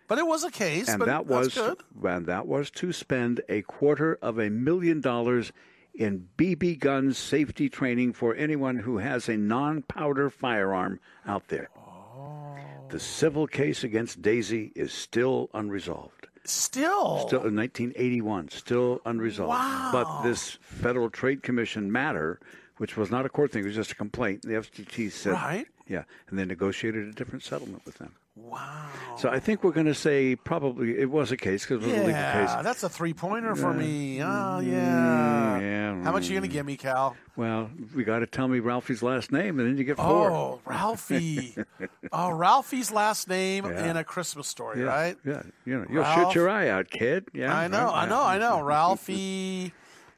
But 0.08 0.20
it 0.20 0.28
was 0.28 0.44
a 0.44 0.52
case. 0.52 0.90
and 0.90 1.02
that 1.04 1.26
was 1.26 1.54
good. 1.54 1.82
and 2.04 2.26
that 2.28 2.46
was 2.46 2.70
to 2.72 2.92
spend 2.92 3.42
a 3.50 3.62
quarter 3.64 4.18
of 4.22 4.38
a 4.38 4.50
million 4.50 5.02
dollars 5.02 5.52
in 5.94 6.28
BB 6.38 6.80
gun 6.80 7.14
safety 7.14 7.70
training 7.70 8.14
for 8.14 8.36
anyone 8.36 8.78
who 8.80 8.98
has 8.98 9.30
a 9.30 9.38
non-powder 9.38 10.30
firearm 10.30 11.00
out 11.26 11.48
there. 11.48 11.70
Oh. 11.78 12.56
The 12.90 13.00
civil 13.00 13.48
case 13.48 13.84
against 13.84 14.22
Daisy 14.22 14.72
is 14.76 14.92
still 14.92 15.50
unresolved. 15.54 16.28
Still. 16.46 17.20
Still 17.28 17.46
in 17.46 17.56
1981, 17.56 18.50
still 18.50 19.00
unresolved. 19.06 19.50
Wow. 19.50 19.90
But 19.94 20.24
this 20.24 20.58
Federal 20.62 21.10
Trade 21.10 21.42
Commission 21.42 21.92
matter, 21.92 22.40
which 22.78 22.98
was 22.98 23.10
not 23.10 23.26
a 23.26 23.30
court 23.30 23.52
thing, 23.52 23.64
it 23.64 23.68
was 23.68 23.76
just 23.76 23.94
a 23.94 23.96
complaint. 23.96 24.42
The 24.42 24.50
FTC 24.56 25.12
said, 25.12 25.34
Right. 25.34 25.68
Yeah, 25.94 26.04
and 26.30 26.38
they 26.40 26.46
negotiated 26.46 27.08
a 27.08 27.12
different 27.14 27.44
settlement 27.44 27.86
with 27.86 27.98
them. 28.00 28.14
Wow. 28.36 28.88
So 29.20 29.30
I 29.30 29.40
think 29.40 29.64
we're 29.64 29.72
going 29.74 29.86
to 29.86 29.94
say 29.94 30.36
probably 30.36 30.98
it 30.98 31.12
was 31.12 31.32
a 31.32 31.38
case 31.38 31.68
because 31.68 31.84
it 31.84 31.88
was 31.88 31.94
a 31.94 31.98
legal 31.98 32.10
Yeah, 32.10 32.48
case. 32.56 32.64
that's 32.64 32.82
a 32.84 32.90
three 32.90 33.14
pointer 33.14 33.56
for 33.56 33.72
me. 33.72 34.24
Oh, 34.24 34.60
yeah. 34.60 35.60
Mm, 35.60 35.62
yeah. 35.62 36.04
How 36.04 36.12
much 36.12 36.24
are 36.24 36.34
you 36.34 36.40
going 36.40 36.50
to 36.50 36.54
give 36.54 36.66
me, 36.66 36.76
Cal? 36.76 37.16
Well, 37.36 37.70
we 37.96 38.04
got 38.04 38.20
to 38.20 38.26
tell 38.26 38.48
me 38.48 38.58
Ralphie's 38.60 39.04
last 39.04 39.32
name, 39.32 39.60
and 39.60 39.70
then 39.70 39.78
you 39.78 39.84
get 39.84 39.98
four. 39.98 40.32
Oh, 40.32 40.62
Ralphie. 40.66 41.56
oh, 42.12 42.32
Ralphie's 42.32 42.92
last 42.92 43.30
name 43.30 43.66
Yeah. 43.66 43.92
in 43.92 43.98
a 43.98 44.04
Christmas 44.04 44.48
story, 44.48 44.80
yeah, 44.80 44.86
right? 44.88 45.18
Yeah, 45.24 45.44
you 45.66 45.78
know, 45.78 45.86
you'll 45.88 46.02
Ralph- 46.02 46.32
shoot 46.32 46.36
your 46.40 46.50
eye 46.50 46.70
out, 46.70 46.90
kid. 46.90 47.28
Yeah, 47.34 47.56
I 47.56 47.68
know, 47.68 47.86
right, 47.86 48.04
I 48.04 48.06
know, 48.08 48.24
I 48.24 48.38
know. 48.40 48.62
Ralphie. 48.64 49.74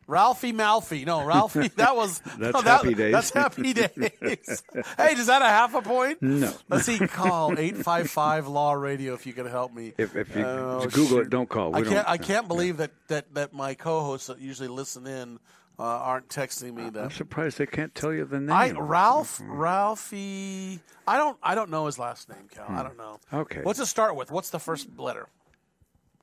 Ralphie 0.08 0.52
Malfi. 0.52 1.04
No, 1.06 1.26
Ralphie. 1.26 1.68
That 1.76 1.96
was 1.96 2.20
That's 2.20 2.40
no, 2.54 2.62
that- 2.62 2.64
Happy 2.64 2.94
Days. 2.94 3.12
That's 3.14 3.30
happy 3.32 3.74
days. 3.74 4.64
hey, 4.98 5.14
is 5.14 5.28
that 5.28 5.42
a 5.42 5.46
half 5.46 5.74
a 5.76 5.82
point? 5.82 6.22
No. 6.22 6.54
Let's 6.70 6.86
see. 6.86 7.00
Call 7.08 7.58
eight 7.60 7.78
five 7.78 8.10
five 8.10 8.48
Law 8.48 8.74
Radio 8.74 9.14
if 9.16 9.26
you 9.26 9.34
can 9.34 9.48
help 9.48 9.74
me. 9.74 9.94
If, 9.98 10.16
if 10.16 10.36
you 10.36 10.44
Oh, 10.46 10.82
Google 10.92 11.08
shoot. 11.08 11.20
it, 11.22 11.30
don't 11.30 11.50
call. 11.50 11.72
We 11.72 11.80
I 11.80 11.84
don't, 11.84 11.94
can't. 11.94 12.08
I 12.10 12.18
can't 12.18 12.48
believe 12.48 12.78
that, 12.78 12.92
that, 13.08 13.34
that 13.34 13.54
my 13.54 13.74
co-hosts 13.74 14.28
that 14.28 14.40
usually 14.40 14.70
listen 14.70 15.08
in 15.08 15.40
uh, 15.80 15.84
aren't 15.84 16.30
texting 16.30 16.74
me 16.76 16.90
that. 16.92 17.04
I'm 17.06 17.12
surprised 17.12 17.58
they 17.58 17.66
can't 17.66 17.94
tell 17.96 18.14
you 18.14 18.26
the 18.26 18.40
name. 18.40 18.52
I 18.52 18.72
Ralph 18.72 19.42
Ralphie. 19.44 20.80
I 21.08 21.18
don't. 21.18 21.38
I 21.44 21.56
don't 21.56 21.70
know 21.72 21.88
his 21.88 21.98
last 22.00 22.30
name, 22.30 22.48
Cal. 22.54 22.66
I 22.70 22.84
don't 22.84 22.98
know. 22.98 23.20
Hmm. 23.32 23.36
Okay. 23.38 23.62
What's 23.64 23.80
it 23.80 23.88
start 23.88 24.16
with? 24.16 24.32
What's 24.32 24.52
the 24.52 24.60
first 24.60 24.88
letter? 24.98 25.28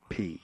P. 0.09 0.41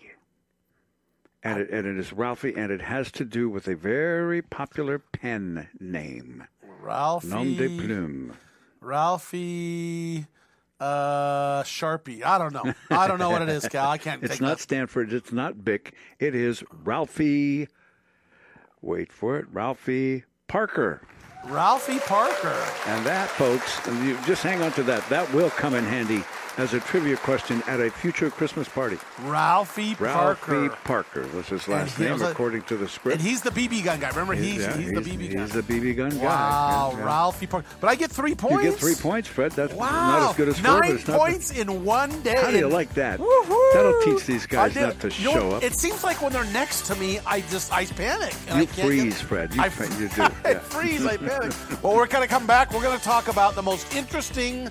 And 1.42 1.60
it, 1.60 1.70
and 1.70 1.86
it 1.86 1.98
is 1.98 2.12
Ralphie, 2.12 2.54
and 2.56 2.72
it 2.72 2.82
has 2.82 3.12
to 3.12 3.24
do 3.24 3.48
with 3.48 3.68
a 3.68 3.76
very 3.76 4.42
popular 4.42 4.98
pen 4.98 5.68
name, 5.78 6.44
Ralphie. 6.82 7.28
nom 7.28 7.56
de 7.56 7.68
plume. 7.78 8.32
Ralphie. 8.80 10.26
Uh, 10.80 11.62
Sharpie. 11.64 12.24
I 12.24 12.38
don't 12.38 12.52
know. 12.52 12.72
I 12.90 13.08
don't 13.08 13.18
know 13.18 13.30
what 13.30 13.42
it 13.42 13.48
is, 13.48 13.66
Cal. 13.68 13.90
I 13.90 13.98
can't. 13.98 14.22
It's 14.28 14.40
not 14.40 14.58
that. 14.58 14.68
Sanford. 14.68 15.12
It's 15.12 15.32
not 15.32 15.64
Bic. 15.64 15.94
It 16.18 16.34
is 16.34 16.62
Ralphie. 16.84 17.68
Wait 18.80 19.12
for 19.12 19.38
it, 19.38 19.46
Ralphie 19.52 20.24
Parker. 20.46 21.02
Ralphie 21.46 21.98
Parker. 22.00 22.64
And 22.86 23.04
that, 23.06 23.28
folks, 23.30 23.84
and 23.88 24.06
you 24.06 24.16
just 24.24 24.42
hang 24.42 24.62
on 24.62 24.72
to 24.72 24.82
that. 24.84 25.08
That 25.08 25.32
will 25.32 25.50
come 25.50 25.74
in 25.74 25.84
handy 25.84 26.22
as 26.58 26.74
a 26.74 26.80
trivia 26.80 27.16
question 27.16 27.62
at 27.66 27.80
a 27.80 27.90
future 27.90 28.30
Christmas 28.30 28.68
party. 28.68 28.98
Ralphie, 29.22 29.94
Ralphie 29.98 30.68
Parker. 30.68 30.68
Parker 30.84 31.26
was 31.34 31.46
his 31.48 31.66
last 31.68 31.98
name, 31.98 32.20
a- 32.20 32.30
according 32.30 32.62
to 32.64 32.76
the 32.76 32.88
script. 32.88 33.18
And 33.20 33.26
he's 33.26 33.40
the 33.42 33.50
BB 33.50 33.84
gun 33.84 34.00
guy. 34.00 34.08
Remember, 34.10 34.34
he's, 34.34 34.56
yeah, 34.62 34.76
he's, 34.76 34.92
the 34.92 35.00
BB 35.00 35.32
gun. 35.32 35.36
Guy. 35.36 35.40
He's 35.42 35.52
the 35.52 35.62
BB 35.62 35.96
gun 35.96 36.10
guy. 36.10 36.24
wow, 36.24 36.90
Yeah, 36.92 36.98
yeah. 36.98 37.04
Ralphie 37.04 37.46
Parker. 37.46 37.66
But 37.80 37.90
I 37.90 37.94
get 37.94 38.10
three 38.10 38.34
points. 38.34 38.64
You 38.64 38.70
get 38.70 38.78
three 38.80 38.94
points, 38.96 39.28
Fred. 39.28 39.52
That's 39.52 39.72
Wow. 39.72 39.88
not 39.90 40.30
as 40.30 40.36
good 40.36 40.48
as 40.48 40.58
four, 40.58 40.70
Nine 40.70 40.80
but 40.80 40.90
it's 41.00 41.08
not 41.08 41.18
points 41.18 41.50
in 41.52 41.84
one 41.84 42.22
day. 42.22 42.36
How 42.36 42.50
do 42.50 42.58
you 42.58 42.68
like 42.68 42.92
that? 42.94 43.20
Woohoo! 43.20 43.72
That'll 43.74 44.00
teach 44.02 44.26
these 44.26 44.46
guys 44.46 44.74
did- 44.74 44.82
not 44.82 45.00
to 45.00 45.10
you 45.10 45.24
know 45.26 45.32
show 45.32 45.50
up. 45.52 45.62
It 45.62 45.74
seems 45.74 46.02
like 46.02 46.20
when 46.20 46.32
they're 46.32 46.44
next 46.52 46.86
to 46.86 46.96
me, 46.96 47.20
I 47.24 47.40
just 47.42 47.72
I 47.72 47.86
panic. 47.86 48.34
You 48.48 48.54
I 48.54 48.66
can't 48.66 48.86
freeze, 48.88 49.20
Fred. 49.20 49.54
You 49.54 49.62
I, 49.62 49.66
you 49.66 50.08
do, 50.16 50.22
I 50.44 50.54
freeze. 50.54 51.06
I 51.06 51.16
panic. 51.16 51.52
well, 51.82 51.94
we're 51.94 52.06
going 52.06 52.22
to 52.26 52.28
come 52.28 52.46
back. 52.46 52.72
We're 52.72 52.82
going 52.82 52.98
to 52.98 53.04
talk 53.04 53.28
about 53.28 53.54
the 53.54 53.62
most 53.62 53.94
interesting 53.94 54.68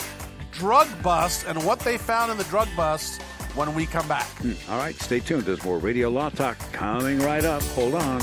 drug 0.58 0.88
bust 1.04 1.46
and 1.48 1.64
what 1.64 1.80
they 1.80 1.98
found 1.98 2.32
in 2.32 2.38
the 2.38 2.44
drug 2.46 2.68
bust 2.76 3.22
when 3.56 3.74
we 3.74 3.86
come 3.86 4.08
back. 4.08 4.28
Hmm, 4.40 4.54
all 4.70 4.78
right, 4.78 4.96
stay 4.96 5.20
tuned. 5.20 5.44
There's 5.44 5.64
more 5.64 5.78
Radio 5.78 6.10
Law 6.10 6.30
Talk 6.30 6.58
coming 6.72 7.20
right 7.20 7.46
up. 7.46 7.62
Hold 7.62 7.96
on 7.96 8.22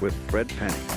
with 0.00 0.14
Fred 0.30 0.48
Penney. 0.48 0.95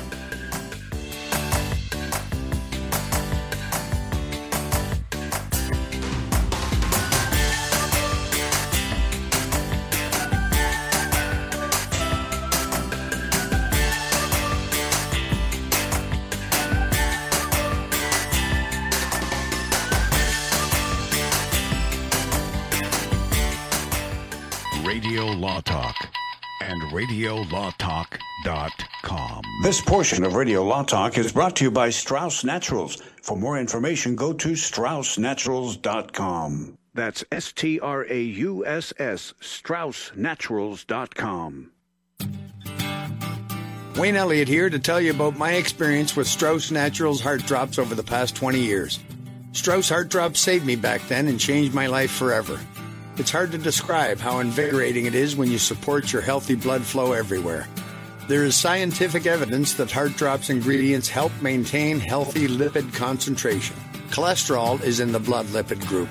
RadioLawTalk.com. 27.20 29.44
This 29.64 29.82
portion 29.82 30.24
of 30.24 30.36
Radio 30.36 30.64
Law 30.64 30.84
Talk 30.84 31.18
is 31.18 31.34
brought 31.34 31.58
to 31.58 31.66
you 31.66 31.72
by 31.72 31.90
Strauss 31.90 32.46
Naturals. 32.46 33.02
For 33.22 33.36
more 33.36 33.60
information, 33.60 34.16
go 34.16 34.32
to 34.34 34.50
StraussNaturals.com. 34.50 36.78
That's 36.94 37.26
S 37.32 37.52
T 37.52 37.80
R 37.80 38.06
A 38.10 38.22
U 38.22 38.66
S 38.66 38.94
S, 38.98 39.34
StraussNaturals.com. 39.42 41.72
Wayne 43.96 44.16
Elliott 44.16 44.48
here 44.48 44.70
to 44.70 44.78
tell 44.80 45.02
you 45.02 45.12
about 45.12 45.38
my 45.38 45.54
experience 45.54 46.16
with 46.16 46.28
Strauss 46.28 46.72
Naturals 46.72 47.20
Heart 47.20 47.46
Drops 47.46 47.78
over 47.78 47.96
the 47.96 48.04
past 48.04 48.34
20 48.36 48.62
years. 48.62 49.00
Strauss 49.52 49.90
Heart 49.90 50.08
Drops 50.08 50.40
saved 50.40 50.66
me 50.66 50.78
back 50.78 51.06
then 51.10 51.28
and 51.28 51.38
changed 51.38 51.74
my 51.74 51.88
life 51.88 52.12
forever. 52.12 52.58
It's 53.20 53.32
hard 53.32 53.52
to 53.52 53.58
describe 53.58 54.18
how 54.20 54.40
invigorating 54.40 55.06
it 55.06 55.14
is 55.14 55.36
when 55.36 55.52
you 55.52 55.58
support 55.58 56.14
your 56.14 56.22
healthy 56.22 56.56
blood 56.56 56.84
flow 56.84 57.12
everywhere. 57.12 57.68
There 58.30 58.46
is 58.46 58.56
scientific 58.56 59.26
evidence 59.26 59.74
that 59.74 59.92
Heart 59.92 60.16
Drops 60.16 60.50
ingredients 60.50 61.10
help 61.10 61.34
maintain 61.42 62.00
healthy 62.00 62.48
lipid 62.48 62.94
concentration. 62.94 63.76
Cholesterol 64.08 64.82
is 64.82 65.02
in 65.02 65.12
the 65.12 65.20
blood 65.20 65.48
lipid 65.48 65.86
group. 65.86 66.08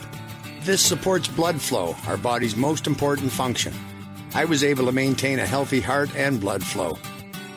This 0.65 0.83
supports 0.83 1.29
blood 1.29 1.63
flow, 1.63 1.97
our 2.07 2.19
body's 2.19 2.57
most 2.57 2.87
important 2.87 3.33
function. 3.33 3.73
I 4.35 4.45
was 4.45 4.63
able 4.63 4.85
to 4.85 4.93
maintain 4.93 5.39
a 5.39 5.47
healthy 5.47 5.81
heart 5.81 6.15
and 6.15 6.39
blood 6.39 6.63
flow. 6.63 6.99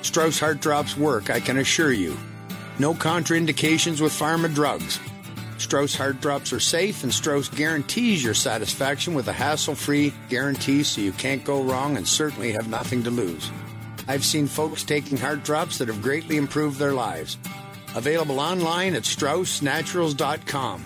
Strauss 0.01 0.39
Heart 0.39 0.61
Drops 0.61 0.95
work, 0.95 1.29
I 1.29 1.41
can 1.41 1.57
assure 1.57 1.91
you. 1.91 2.17
No 2.79 2.93
contraindications 2.93 3.99
with 3.99 4.13
pharma 4.13 4.53
drugs. 4.55 4.97
Strauss 5.61 5.95
Heart 5.95 6.21
Drops 6.21 6.51
are 6.51 6.59
safe, 6.59 7.03
and 7.03 7.13
Strauss 7.13 7.47
guarantees 7.47 8.23
your 8.23 8.33
satisfaction 8.33 9.13
with 9.13 9.27
a 9.27 9.33
hassle 9.33 9.75
free 9.75 10.13
guarantee 10.27 10.83
so 10.83 11.01
you 11.01 11.11
can't 11.11 11.43
go 11.43 11.61
wrong 11.61 11.97
and 11.97 12.07
certainly 12.07 12.51
have 12.51 12.67
nothing 12.67 13.03
to 13.03 13.11
lose. 13.11 13.51
I've 14.07 14.25
seen 14.25 14.47
folks 14.47 14.83
taking 14.83 15.17
heart 15.17 15.43
drops 15.43 15.77
that 15.77 15.87
have 15.87 16.01
greatly 16.01 16.37
improved 16.37 16.79
their 16.79 16.93
lives. 16.93 17.37
Available 17.95 18.39
online 18.39 18.95
at 18.95 19.03
StraussNaturals.com. 19.03 20.85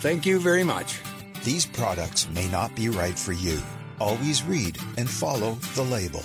Thank 0.00 0.26
you 0.26 0.40
very 0.40 0.64
much. 0.64 1.00
These 1.44 1.66
products 1.66 2.28
may 2.30 2.48
not 2.48 2.74
be 2.74 2.88
right 2.88 3.18
for 3.18 3.32
you. 3.32 3.60
Always 4.00 4.42
read 4.42 4.78
and 4.96 5.08
follow 5.08 5.54
the 5.74 5.84
label. 5.84 6.24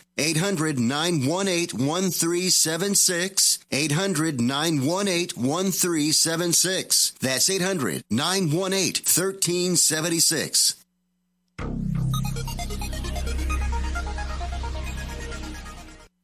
800 0.21 0.77
918 0.77 1.83
1376. 1.83 3.57
800 3.71 4.39
918 4.39 5.29
1376. 5.35 7.11
That's 7.19 7.49
800 7.49 8.03
918 8.11 9.01
1376. 9.01 10.75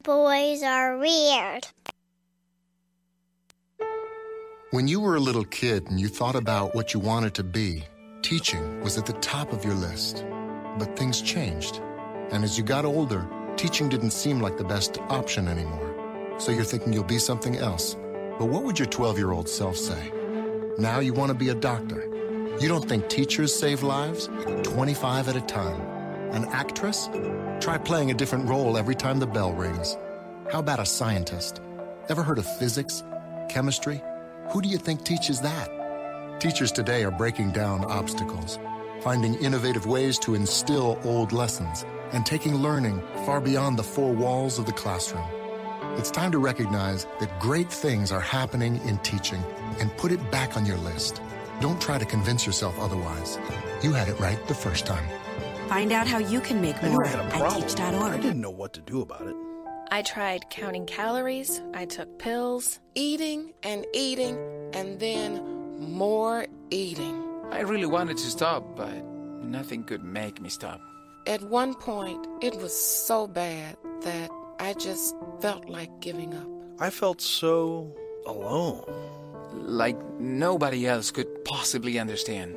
Boys 0.04 0.62
are 0.62 1.00
weird. 1.00 1.68
When 4.70 4.88
you 4.88 5.00
were 5.00 5.16
a 5.16 5.20
little 5.20 5.44
kid 5.46 5.88
and 5.90 6.00
you 6.00 6.08
thought 6.08 6.36
about 6.36 6.76
what 6.76 6.94
you 6.94 7.00
wanted 7.00 7.34
to 7.34 7.44
be, 7.44 7.84
teaching 8.22 8.80
was 8.82 9.00
at 9.00 9.08
the 9.08 9.14
top 9.14 9.52
of 9.52 9.66
your 9.66 9.74
list. 9.74 10.24
But 10.78 10.96
things 10.96 11.20
changed. 11.20 11.82
And 12.30 12.44
as 12.44 12.60
you 12.60 12.64
got 12.64 12.86
older, 12.86 13.28
teaching 13.58 13.90
didn't 13.90 14.12
seem 14.12 14.40
like 14.40 14.58
the 14.58 14.64
best 14.64 15.00
option 15.10 15.48
anymore. 15.48 16.36
So 16.38 16.52
you're 16.52 16.64
thinking 16.64 16.94
you'll 16.94 17.04
be 17.04 17.18
something 17.18 17.58
else. 17.58 17.96
But 18.38 18.46
what 18.46 18.64
would 18.64 18.78
your 18.78 18.88
12 18.88 19.18
year 19.18 19.32
old 19.32 19.50
self 19.50 19.76
say? 19.76 20.12
Now 20.78 21.00
you 21.00 21.14
want 21.14 21.30
to 21.32 21.38
be 21.38 21.50
a 21.50 21.56
doctor. 21.56 22.08
You 22.62 22.68
don't 22.68 22.88
think 22.88 23.10
teachers 23.10 23.54
save 23.54 23.84
lives? 23.84 24.30
25 24.64 25.30
at 25.30 25.36
a 25.36 25.42
time. 25.42 25.82
An 26.32 26.46
actress? 26.46 27.10
Try 27.60 27.78
playing 27.78 28.12
a 28.12 28.14
different 28.14 28.48
role 28.48 28.78
every 28.78 28.96
time 28.96 29.20
the 29.20 29.28
bell 29.28 29.54
rings. 29.54 29.98
How 30.52 30.60
about 30.60 30.80
a 30.80 30.86
scientist? 30.86 31.62
Ever 32.10 32.22
heard 32.24 32.38
of 32.38 32.58
physics? 32.58 33.04
Chemistry? 33.50 34.02
Who 34.52 34.62
do 34.62 34.70
you 34.70 34.78
think 34.78 35.04
teaches 35.04 35.42
that? 35.42 36.40
Teachers 36.40 36.72
today 36.72 37.04
are 37.04 37.12
breaking 37.12 37.52
down 37.52 37.84
obstacles, 37.86 38.60
finding 39.02 39.34
innovative 39.36 39.88
ways 39.88 40.20
to 40.20 40.36
instill 40.36 41.00
old 41.04 41.32
lessons, 41.32 41.86
and 42.12 42.26
taking 42.26 42.56
learning 42.56 43.02
far 43.26 43.42
beyond 43.42 43.78
the 43.78 43.84
four 43.84 44.14
walls 44.14 44.60
of 44.60 44.66
the 44.66 44.72
classroom. 44.72 45.26
It's 45.98 46.12
time 46.12 46.32
to 46.32 46.40
recognize 46.40 47.06
that 47.20 47.40
great 47.40 47.72
things 47.72 48.12
are 48.12 48.20
happening 48.20 48.78
in 48.88 48.98
teaching 49.00 49.44
and 49.80 49.96
put 49.98 50.12
it 50.12 50.32
back 50.32 50.56
on 50.56 50.66
your 50.66 50.78
list. 50.78 51.22
Don't 51.60 51.82
try 51.82 51.98
to 51.98 52.06
convince 52.06 52.46
yourself 52.46 52.80
otherwise. 52.80 53.40
You 53.82 53.94
had 53.94 54.08
it 54.08 54.20
right 54.20 54.40
the 54.48 54.54
first 54.54 54.86
time. 54.86 55.08
Find 55.68 55.92
out 55.92 56.08
how 56.08 56.20
you 56.20 56.40
can 56.40 56.62
make 56.62 56.82
more 56.84 57.06
I 57.06 57.10
had 57.10 57.20
a 57.20 57.36
at 57.36 57.62
teach.org. 57.62 58.14
I 58.14 58.18
didn't 58.18 58.42
know 58.42 58.52
what 58.52 58.74
to 58.74 58.82
do 58.82 59.02
about 59.02 59.28
it. 59.28 59.36
I 59.90 60.02
tried 60.02 60.50
counting 60.50 60.86
calories, 60.86 61.62
I 61.74 61.86
took 61.86 62.20
pills, 62.20 62.80
eating 62.94 63.54
and 63.64 63.86
eating, 63.94 64.38
and 64.74 65.00
then 65.00 65.80
more 65.80 66.46
eating. 66.70 67.24
I 67.52 67.62
really 67.62 67.86
wanted 67.86 68.18
to 68.18 68.28
stop, 68.30 68.76
but 68.76 69.04
nothing 69.42 69.84
could 69.84 70.04
make 70.04 70.42
me 70.42 70.50
stop. 70.50 70.82
At 71.28 71.42
one 71.42 71.74
point, 71.76 72.26
it 72.40 72.56
was 72.56 72.74
so 72.74 73.28
bad 73.28 73.76
that 74.04 74.32
I 74.62 74.72
just 74.72 75.14
felt 75.42 75.68
like 75.68 76.00
giving 76.00 76.34
up. 76.34 76.48
I 76.80 76.90
felt 76.90 77.20
so 77.20 77.94
alone. 78.26 78.86
Like 79.52 79.98
nobody 80.22 80.88
else 80.88 81.12
could 81.12 81.44
possibly 81.44 82.00
understand. 82.00 82.56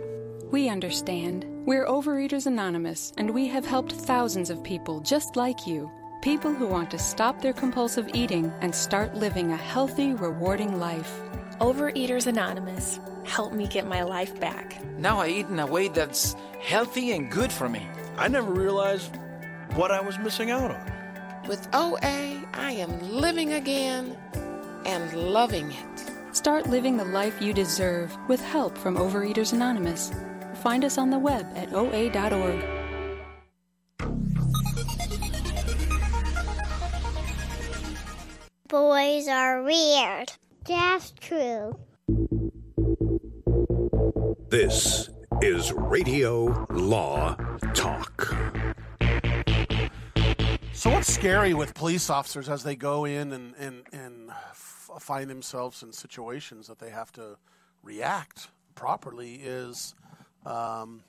We 0.52 0.68
understand. 0.68 1.46
We're 1.66 1.84
Overeaters 1.84 2.46
Anonymous, 2.46 3.12
and 3.18 3.34
we 3.34 3.48
have 3.48 3.66
helped 3.66 3.90
thousands 3.90 4.50
of 4.50 4.62
people 4.62 5.00
just 5.00 5.34
like 5.34 5.66
you. 5.66 5.90
People 6.22 6.54
who 6.54 6.68
want 6.68 6.92
to 6.92 6.98
stop 6.98 7.42
their 7.42 7.52
compulsive 7.52 8.08
eating 8.14 8.52
and 8.60 8.72
start 8.72 9.16
living 9.16 9.50
a 9.50 9.56
healthy, 9.56 10.14
rewarding 10.14 10.78
life. 10.78 11.18
Overeaters 11.60 12.28
Anonymous 12.28 13.00
help 13.24 13.52
me 13.52 13.66
get 13.66 13.88
my 13.88 14.04
life 14.04 14.38
back. 14.38 14.80
Now 14.96 15.18
I 15.18 15.26
eat 15.26 15.46
in 15.46 15.58
a 15.58 15.66
way 15.66 15.88
that's 15.88 16.36
healthy 16.60 17.10
and 17.12 17.28
good 17.32 17.50
for 17.50 17.68
me. 17.68 17.84
I 18.20 18.28
never 18.28 18.52
realized 18.52 19.16
what 19.76 19.90
I 19.90 20.02
was 20.02 20.18
missing 20.18 20.50
out 20.50 20.70
on. 20.70 20.92
With 21.48 21.66
OA, 21.72 22.44
I 22.52 22.72
am 22.72 23.00
living 23.10 23.54
again 23.54 24.14
and 24.84 25.14
loving 25.14 25.70
it. 25.70 26.36
Start 26.36 26.68
living 26.68 26.98
the 26.98 27.04
life 27.06 27.40
you 27.40 27.54
deserve 27.54 28.14
with 28.28 28.42
help 28.42 28.76
from 28.76 28.98
Overeaters 28.98 29.54
Anonymous. 29.54 30.12
Find 30.56 30.84
us 30.84 30.98
on 30.98 31.08
the 31.08 31.18
web 31.18 31.46
at 31.56 31.72
oa.org. 31.72 32.62
Boys 38.68 39.28
are 39.28 39.62
weird. 39.62 40.30
That's 40.66 41.12
true. 41.12 41.74
This 44.50 45.08
is 45.42 45.73
Radio 45.73 46.66
Law 46.70 47.35
Talk. 47.73 48.35
So, 50.73 50.90
what's 50.90 51.12
scary 51.12 51.54
with 51.54 51.75
police 51.75 52.11
officers 52.11 52.49
as 52.49 52.62
they 52.62 52.76
go 52.76 53.04
in 53.06 53.32
and, 53.32 53.54
and, 53.56 53.82
and 53.92 54.30
f- 54.30 54.90
find 55.00 55.30
themselves 55.30 55.82
in 55.82 55.92
situations 55.92 56.66
that 56.68 56.78
they 56.78 56.90
have 56.90 57.11
to 57.12 57.37
react 57.82 58.49
properly 58.75 59.35
is 59.35 59.94
um, 60.44 61.02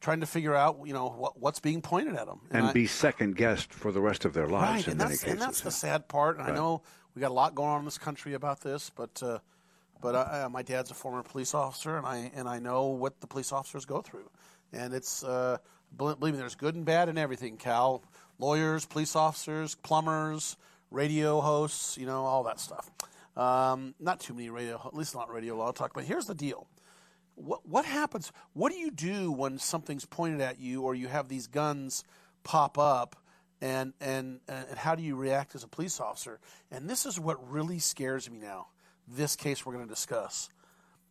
trying 0.00 0.20
to 0.20 0.26
figure 0.26 0.54
out, 0.54 0.80
you 0.84 0.92
know, 0.92 1.08
what, 1.08 1.40
what's 1.40 1.60
being 1.60 1.80
pointed 1.80 2.16
at 2.16 2.26
them. 2.26 2.40
And, 2.50 2.66
I- 2.66 2.72
be 2.72 2.86
second 2.86 3.36
guessed 3.36 3.72
for 3.72 3.92
the 3.92 4.00
rest 4.00 4.24
of 4.24 4.32
their 4.32 4.48
lives 4.48 4.86
right, 4.86 4.86
in 4.86 4.90
and 4.92 4.98
many 4.98 5.10
that's, 5.10 5.20
cases. 5.22 5.32
and 5.32 5.40
that's 5.40 5.60
the 5.60 5.70
sad 5.70 6.08
part. 6.08 6.38
And 6.38 6.46
I 6.48 6.54
know 6.54 6.82
we 7.14 7.20
got 7.20 7.30
a 7.30 7.34
lot 7.34 7.54
going 7.54 7.70
on 7.70 7.78
in 7.80 7.84
this 7.84 7.98
country 7.98 8.34
about 8.34 8.60
this, 8.62 8.90
but 8.94 9.22
uh, 9.22 9.38
but 10.00 10.14
uh, 10.14 10.48
my 10.50 10.62
dad's 10.62 10.90
a 10.90 10.94
former 10.94 11.22
police 11.22 11.54
officer, 11.54 11.96
and 11.96 12.06
I 12.06 12.30
and 12.34 12.48
I 12.48 12.58
know 12.58 12.86
what 12.88 13.20
the 13.20 13.26
police 13.26 13.52
officers 13.52 13.84
go 13.84 14.00
through, 14.00 14.30
and 14.72 14.94
it's 14.94 15.22
uh, 15.22 15.58
believe 15.96 16.34
me, 16.34 16.38
there's 16.38 16.54
good 16.54 16.74
and 16.74 16.84
bad 16.84 17.08
in 17.08 17.18
everything. 17.18 17.56
Cal, 17.56 18.02
lawyers, 18.38 18.86
police 18.86 19.16
officers, 19.16 19.74
plumbers, 19.74 20.56
radio 20.90 21.40
hosts, 21.40 21.96
you 21.98 22.06
know, 22.06 22.24
all 22.24 22.44
that 22.44 22.60
stuff. 22.60 22.90
Um, 23.36 23.94
not 24.00 24.20
too 24.20 24.34
many 24.34 24.50
radio, 24.50 24.80
at 24.84 24.94
least 24.94 25.14
not 25.14 25.32
radio 25.32 25.56
law 25.56 25.72
talk. 25.72 25.92
But 25.94 26.04
here's 26.04 26.26
the 26.26 26.34
deal: 26.34 26.66
what 27.34 27.66
what 27.66 27.84
happens? 27.84 28.32
What 28.52 28.72
do 28.72 28.78
you 28.78 28.90
do 28.90 29.32
when 29.32 29.58
something's 29.58 30.04
pointed 30.04 30.40
at 30.40 30.60
you, 30.60 30.82
or 30.82 30.94
you 30.94 31.08
have 31.08 31.28
these 31.28 31.46
guns 31.46 32.04
pop 32.44 32.78
up? 32.78 33.16
And, 33.62 33.92
and 34.00 34.40
and 34.48 34.78
how 34.78 34.94
do 34.94 35.02
you 35.02 35.16
react 35.16 35.54
as 35.54 35.64
a 35.64 35.68
police 35.68 36.00
officer? 36.00 36.40
And 36.70 36.88
this 36.88 37.04
is 37.04 37.20
what 37.20 37.50
really 37.50 37.78
scares 37.78 38.30
me 38.30 38.38
now. 38.38 38.68
This 39.12 39.36
case 39.36 39.66
we're 39.66 39.72
going 39.72 39.86
to 39.86 39.92
discuss, 39.92 40.48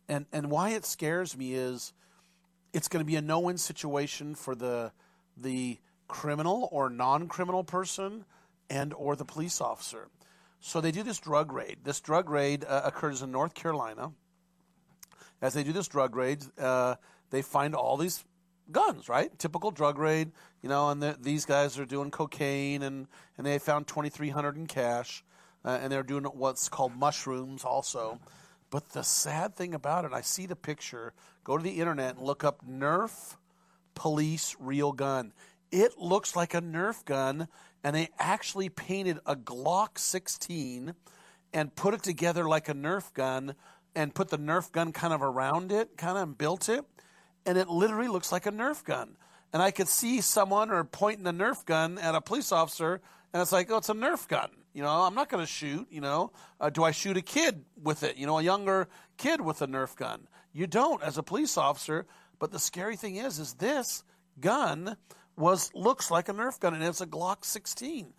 and 0.08 0.26
and 0.32 0.50
why 0.50 0.70
it 0.70 0.84
scares 0.84 1.36
me 1.36 1.54
is 1.54 1.92
it's 2.72 2.88
going 2.88 3.04
to 3.04 3.06
be 3.06 3.16
a 3.16 3.22
no-win 3.22 3.58
situation 3.58 4.34
for 4.34 4.54
the 4.54 4.92
the 5.36 5.78
criminal 6.08 6.68
or 6.72 6.90
non-criminal 6.90 7.64
person 7.64 8.24
and 8.68 8.94
or 8.94 9.16
the 9.16 9.24
police 9.24 9.60
officer. 9.60 10.08
So 10.60 10.80
they 10.80 10.92
do 10.92 11.02
this 11.02 11.18
drug 11.18 11.52
raid. 11.52 11.78
This 11.84 12.00
drug 12.00 12.28
raid 12.28 12.64
uh, 12.64 12.82
occurs 12.84 13.22
in 13.22 13.32
North 13.32 13.54
Carolina. 13.54 14.12
As 15.40 15.54
they 15.54 15.64
do 15.64 15.72
this 15.72 15.88
drug 15.88 16.14
raid, 16.14 16.44
uh, 16.58 16.96
they 17.30 17.40
find 17.40 17.74
all 17.74 17.96
these 17.96 18.24
guns, 18.70 19.08
right? 19.08 19.36
Typical 19.38 19.70
drug 19.70 19.98
raid, 19.98 20.32
you 20.62 20.68
know, 20.68 20.90
and 20.90 21.02
the, 21.02 21.16
these 21.18 21.46
guys 21.46 21.78
are 21.78 21.86
doing 21.86 22.10
cocaine, 22.10 22.82
and, 22.82 23.06
and 23.38 23.46
they 23.46 23.58
found 23.58 23.86
2,300 23.86 24.56
in 24.56 24.66
cash, 24.66 25.24
uh, 25.64 25.78
and 25.80 25.92
they're 25.92 26.02
doing 26.02 26.24
what's 26.24 26.68
called 26.68 26.96
mushrooms 26.96 27.64
also. 27.64 28.18
But 28.70 28.90
the 28.90 29.02
sad 29.02 29.56
thing 29.56 29.74
about 29.74 30.04
it, 30.04 30.12
I 30.12 30.20
see 30.20 30.46
the 30.46 30.56
picture, 30.56 31.12
go 31.44 31.56
to 31.56 31.62
the 31.62 31.80
internet 31.80 32.16
and 32.16 32.24
look 32.24 32.44
up 32.44 32.64
Nerf 32.66 33.36
police 33.94 34.56
real 34.58 34.92
gun. 34.92 35.32
It 35.72 35.98
looks 35.98 36.34
like 36.34 36.54
a 36.54 36.62
Nerf 36.62 37.04
gun, 37.04 37.48
and 37.84 37.94
they 37.94 38.08
actually 38.18 38.68
painted 38.68 39.18
a 39.26 39.36
Glock 39.36 39.98
16 39.98 40.94
and 41.52 41.74
put 41.74 41.94
it 41.94 42.02
together 42.02 42.48
like 42.48 42.68
a 42.68 42.74
Nerf 42.74 43.12
gun 43.12 43.54
and 43.94 44.14
put 44.14 44.28
the 44.28 44.38
Nerf 44.38 44.70
gun 44.72 44.92
kind 44.92 45.12
of 45.12 45.22
around 45.22 45.72
it, 45.72 45.96
kind 45.96 46.16
of 46.16 46.38
built 46.38 46.68
it, 46.68 46.84
and 47.44 47.58
it 47.58 47.68
literally 47.68 48.08
looks 48.08 48.32
like 48.32 48.46
a 48.46 48.52
Nerf 48.52 48.84
gun. 48.84 49.16
And 49.52 49.60
I 49.60 49.72
could 49.72 49.88
see 49.88 50.20
someone 50.20 50.70
or 50.70 50.84
pointing 50.84 51.26
a 51.26 51.32
Nerf 51.32 51.64
gun 51.64 51.98
at 51.98 52.14
a 52.14 52.20
police 52.20 52.52
officer, 52.52 53.00
and 53.32 53.42
it's 53.42 53.52
like, 53.52 53.70
oh, 53.70 53.78
it's 53.78 53.88
a 53.88 53.94
Nerf 53.94 54.28
gun. 54.28 54.50
You 54.72 54.82
know, 54.82 54.88
I'm 54.88 55.14
not 55.14 55.28
going 55.28 55.42
to 55.42 55.50
shoot. 55.50 55.86
You 55.90 56.00
know, 56.00 56.32
uh, 56.60 56.70
do 56.70 56.84
I 56.84 56.90
shoot 56.90 57.16
a 57.16 57.22
kid 57.22 57.64
with 57.82 58.02
it? 58.02 58.16
You 58.16 58.26
know, 58.26 58.38
a 58.38 58.42
younger 58.42 58.88
kid 59.16 59.40
with 59.40 59.62
a 59.62 59.66
Nerf 59.66 59.96
gun. 59.96 60.28
You 60.52 60.66
don't 60.66 61.02
as 61.02 61.18
a 61.18 61.22
police 61.22 61.56
officer. 61.56 62.06
But 62.40 62.52
the 62.52 62.58
scary 62.58 62.96
thing 62.96 63.16
is, 63.16 63.38
is 63.38 63.54
this 63.54 64.02
gun 64.40 64.96
was 65.36 65.70
looks 65.74 66.10
like 66.10 66.28
a 66.28 66.32
Nerf 66.32 66.58
gun, 66.58 66.74
and 66.74 66.82
it's 66.82 67.00
a 67.00 67.06
Glock 67.06 67.44
16. 67.44 68.12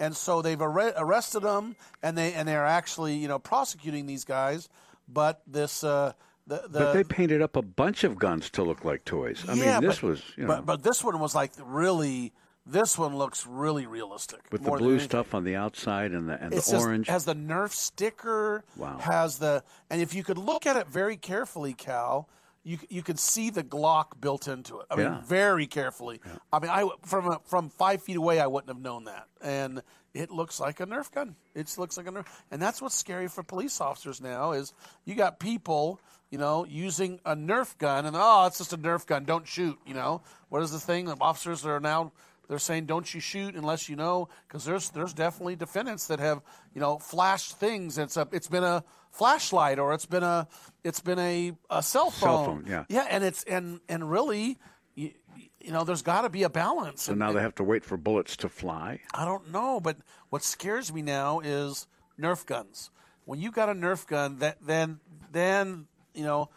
And 0.00 0.14
so 0.14 0.42
they've 0.42 0.60
arre- 0.60 0.92
arrested 0.96 1.40
them, 1.40 1.76
and 2.02 2.18
they 2.18 2.34
and 2.34 2.46
they're 2.46 2.66
actually 2.66 3.16
you 3.16 3.28
know 3.28 3.38
prosecuting 3.38 4.06
these 4.06 4.24
guys. 4.24 4.68
But 5.08 5.42
this 5.46 5.82
uh, 5.82 6.12
the, 6.46 6.62
the 6.68 6.78
but 6.80 6.92
they 6.92 7.04
painted 7.04 7.40
up 7.40 7.56
a 7.56 7.62
bunch 7.62 8.04
of 8.04 8.18
guns 8.18 8.50
to 8.50 8.62
look 8.62 8.84
like 8.84 9.04
toys. 9.04 9.44
I 9.48 9.54
yeah, 9.54 9.80
mean, 9.80 9.88
this 9.88 10.00
but, 10.00 10.10
was, 10.10 10.22
you 10.36 10.44
know, 10.44 10.48
but 10.48 10.66
but 10.66 10.82
this 10.82 11.02
one 11.02 11.18
was 11.18 11.34
like 11.34 11.52
really. 11.64 12.32
This 12.70 12.98
one 12.98 13.16
looks 13.16 13.46
really 13.46 13.86
realistic. 13.86 14.40
with 14.52 14.62
the 14.62 14.70
blue 14.72 15.00
stuff 15.00 15.34
on 15.34 15.44
the 15.44 15.56
outside 15.56 16.12
and 16.12 16.28
the 16.28 16.34
and 16.42 16.52
It's 16.52 16.66
the 16.66 16.72
just- 16.72 16.84
orange. 16.86 17.08
has 17.08 17.24
the 17.24 17.34
Nerf 17.34 17.70
sticker. 17.72 18.62
Wow. 18.76 18.98
Has 18.98 19.38
the 19.38 19.64
and 19.90 20.00
if 20.02 20.14
you 20.14 20.22
could 20.22 20.38
look 20.38 20.66
at 20.66 20.76
it 20.76 20.86
very 20.88 21.16
carefully, 21.16 21.72
Cal, 21.72 22.28
you 22.64 22.78
you 22.90 23.02
could 23.02 23.18
see 23.18 23.48
the 23.50 23.64
Glock 23.64 24.20
built 24.20 24.46
into 24.48 24.80
it. 24.80 24.86
I 24.90 24.96
mean, 24.96 25.06
Yeah. 25.06 25.20
very 25.22 25.66
carefully. 25.66 26.20
I 26.52 26.58
mean, 26.58 26.70
I 26.70 26.88
from 27.04 27.28
a, 27.32 27.40
from 27.46 27.70
five 27.70 28.02
feet 28.02 28.16
away, 28.16 28.38
I 28.38 28.46
wouldn't 28.46 28.68
have 28.68 28.82
known 28.82 29.04
that, 29.04 29.28
and 29.40 29.82
it 30.12 30.30
looks 30.30 30.60
like 30.60 30.80
a 30.80 30.86
Nerf 30.86 31.10
gun. 31.10 31.36
It 31.54 31.74
looks 31.78 31.96
like 31.96 32.06
a 32.06 32.10
Nerf, 32.12 32.26
and 32.50 32.60
that's 32.60 32.82
what's 32.82 32.94
scary 32.96 33.28
for 33.28 33.42
police 33.42 33.80
officers 33.80 34.20
now 34.20 34.52
is 34.52 34.74
you 35.06 35.14
got 35.14 35.40
people. 35.40 36.00
You 36.30 36.36
know, 36.36 36.66
using 36.66 37.20
a 37.24 37.34
Nerf 37.34 37.78
gun, 37.78 38.04
and 38.04 38.14
oh, 38.14 38.44
it's 38.44 38.58
just 38.58 38.74
a 38.74 38.76
Nerf 38.76 39.06
gun. 39.06 39.24
Don't 39.24 39.48
shoot. 39.48 39.78
You 39.86 39.94
know, 39.94 40.20
what 40.50 40.62
is 40.62 40.70
the 40.70 40.78
thing? 40.78 41.08
Officers 41.22 41.64
are 41.64 41.80
now 41.80 42.12
they're 42.48 42.58
saying 42.58 42.86
don't 42.86 43.12
you 43.14 43.20
shoot 43.20 43.54
unless 43.54 43.88
you 43.88 43.96
know 43.96 44.28
because 44.46 44.64
there's 44.64 44.90
there's 44.90 45.12
definitely 45.12 45.56
defendants 45.56 46.06
that 46.08 46.18
have 46.20 46.40
you 46.74 46.80
know 46.80 46.98
flashed 46.98 47.58
things. 47.58 47.98
It's 47.98 48.16
a 48.16 48.26
it's 48.32 48.48
been 48.48 48.64
a 48.64 48.82
flashlight 49.10 49.78
or 49.78 49.92
it's 49.94 50.06
been 50.06 50.22
a 50.22 50.48
it's 50.84 51.00
been 51.00 51.18
a, 51.18 51.52
a 51.70 51.82
cell 51.82 52.10
phone. 52.10 52.20
Cell 52.28 52.44
phone, 52.44 52.64
yeah. 52.66 52.84
yeah, 52.88 53.06
and 53.10 53.22
it's 53.24 53.42
and 53.44 53.80
and 53.88 54.10
really, 54.10 54.58
you, 54.94 55.12
you 55.60 55.72
know, 55.72 55.84
there's 55.84 56.02
got 56.02 56.22
to 56.22 56.28
be 56.28 56.42
a 56.42 56.50
balance. 56.50 57.02
so 57.04 57.12
And- 57.12 57.18
now 57.18 57.32
they 57.32 57.40
have 57.42 57.54
to 57.56 57.64
wait 57.64 57.84
for 57.84 57.96
bullets 57.96 58.36
to 58.38 58.48
fly. 58.48 59.00
I 59.12 59.24
don't 59.24 59.50
know, 59.52 59.80
but 59.80 59.96
what 60.30 60.42
scares 60.42 60.92
me 60.92 61.02
now 61.02 61.40
is 61.40 61.86
Nerf 62.18 62.46
guns. 62.46 62.90
When 63.24 63.40
you 63.40 63.50
got 63.50 63.68
a 63.68 63.74
Nerf 63.74 64.06
gun, 64.06 64.38
that 64.38 64.58
then 64.64 65.00
then 65.30 65.86
you 66.14 66.24
know, 66.24 66.48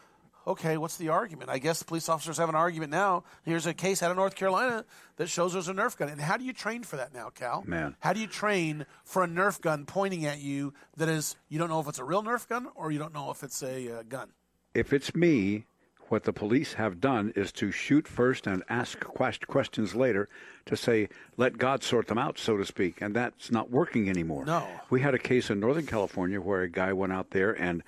okay, 0.45 0.77
what's 0.77 0.97
the 0.97 1.09
argument? 1.09 1.49
I 1.49 1.59
guess 1.59 1.83
police 1.83 2.09
officers 2.09 2.37
have 2.37 2.49
an 2.49 2.55
argument 2.55 2.91
now. 2.91 3.23
Here's 3.43 3.65
a 3.65 3.73
case 3.73 4.01
out 4.01 4.11
of 4.11 4.17
North 4.17 4.35
Carolina 4.35 4.85
that 5.17 5.27
shows 5.27 5.53
there's 5.53 5.67
a 5.67 5.73
Nerf 5.73 5.97
gun. 5.97 6.09
And 6.09 6.19
how 6.19 6.37
do 6.37 6.43
you 6.43 6.53
train 6.53 6.83
for 6.83 6.97
that 6.97 7.13
now, 7.13 7.29
Cal? 7.29 7.63
Man. 7.65 7.95
How 7.99 8.13
do 8.13 8.19
you 8.19 8.27
train 8.27 8.85
for 9.03 9.23
a 9.23 9.27
Nerf 9.27 9.61
gun 9.61 9.85
pointing 9.85 10.25
at 10.25 10.39
you 10.39 10.73
that 10.97 11.09
is 11.09 11.35
you 11.49 11.59
don't 11.59 11.69
know 11.69 11.79
if 11.79 11.87
it's 11.87 11.99
a 11.99 12.03
real 12.03 12.23
Nerf 12.23 12.47
gun 12.47 12.67
or 12.75 12.91
you 12.91 12.99
don't 12.99 13.13
know 13.13 13.31
if 13.31 13.43
it's 13.43 13.61
a 13.63 13.99
uh, 13.99 14.03
gun? 14.03 14.29
If 14.73 14.93
it's 14.93 15.13
me, 15.13 15.65
what 16.11 16.23
the 16.23 16.33
police 16.33 16.73
have 16.73 16.99
done 16.99 17.31
is 17.37 17.53
to 17.53 17.71
shoot 17.71 18.05
first 18.07 18.45
and 18.45 18.63
ask 18.67 18.99
quest- 18.99 19.47
questions 19.47 19.95
later 19.95 20.27
to 20.65 20.75
say, 20.75 21.07
let 21.37 21.57
God 21.57 21.83
sort 21.83 22.07
them 22.07 22.17
out, 22.17 22.37
so 22.37 22.57
to 22.57 22.65
speak. 22.65 23.01
And 23.01 23.15
that's 23.15 23.49
not 23.49 23.71
working 23.71 24.09
anymore. 24.09 24.45
No. 24.45 24.67
We 24.89 25.01
had 25.01 25.13
a 25.13 25.19
case 25.19 25.49
in 25.49 25.61
Northern 25.61 25.85
California 25.85 26.41
where 26.41 26.61
a 26.61 26.69
guy 26.69 26.91
went 26.91 27.13
out 27.13 27.31
there 27.31 27.53
and 27.53 27.81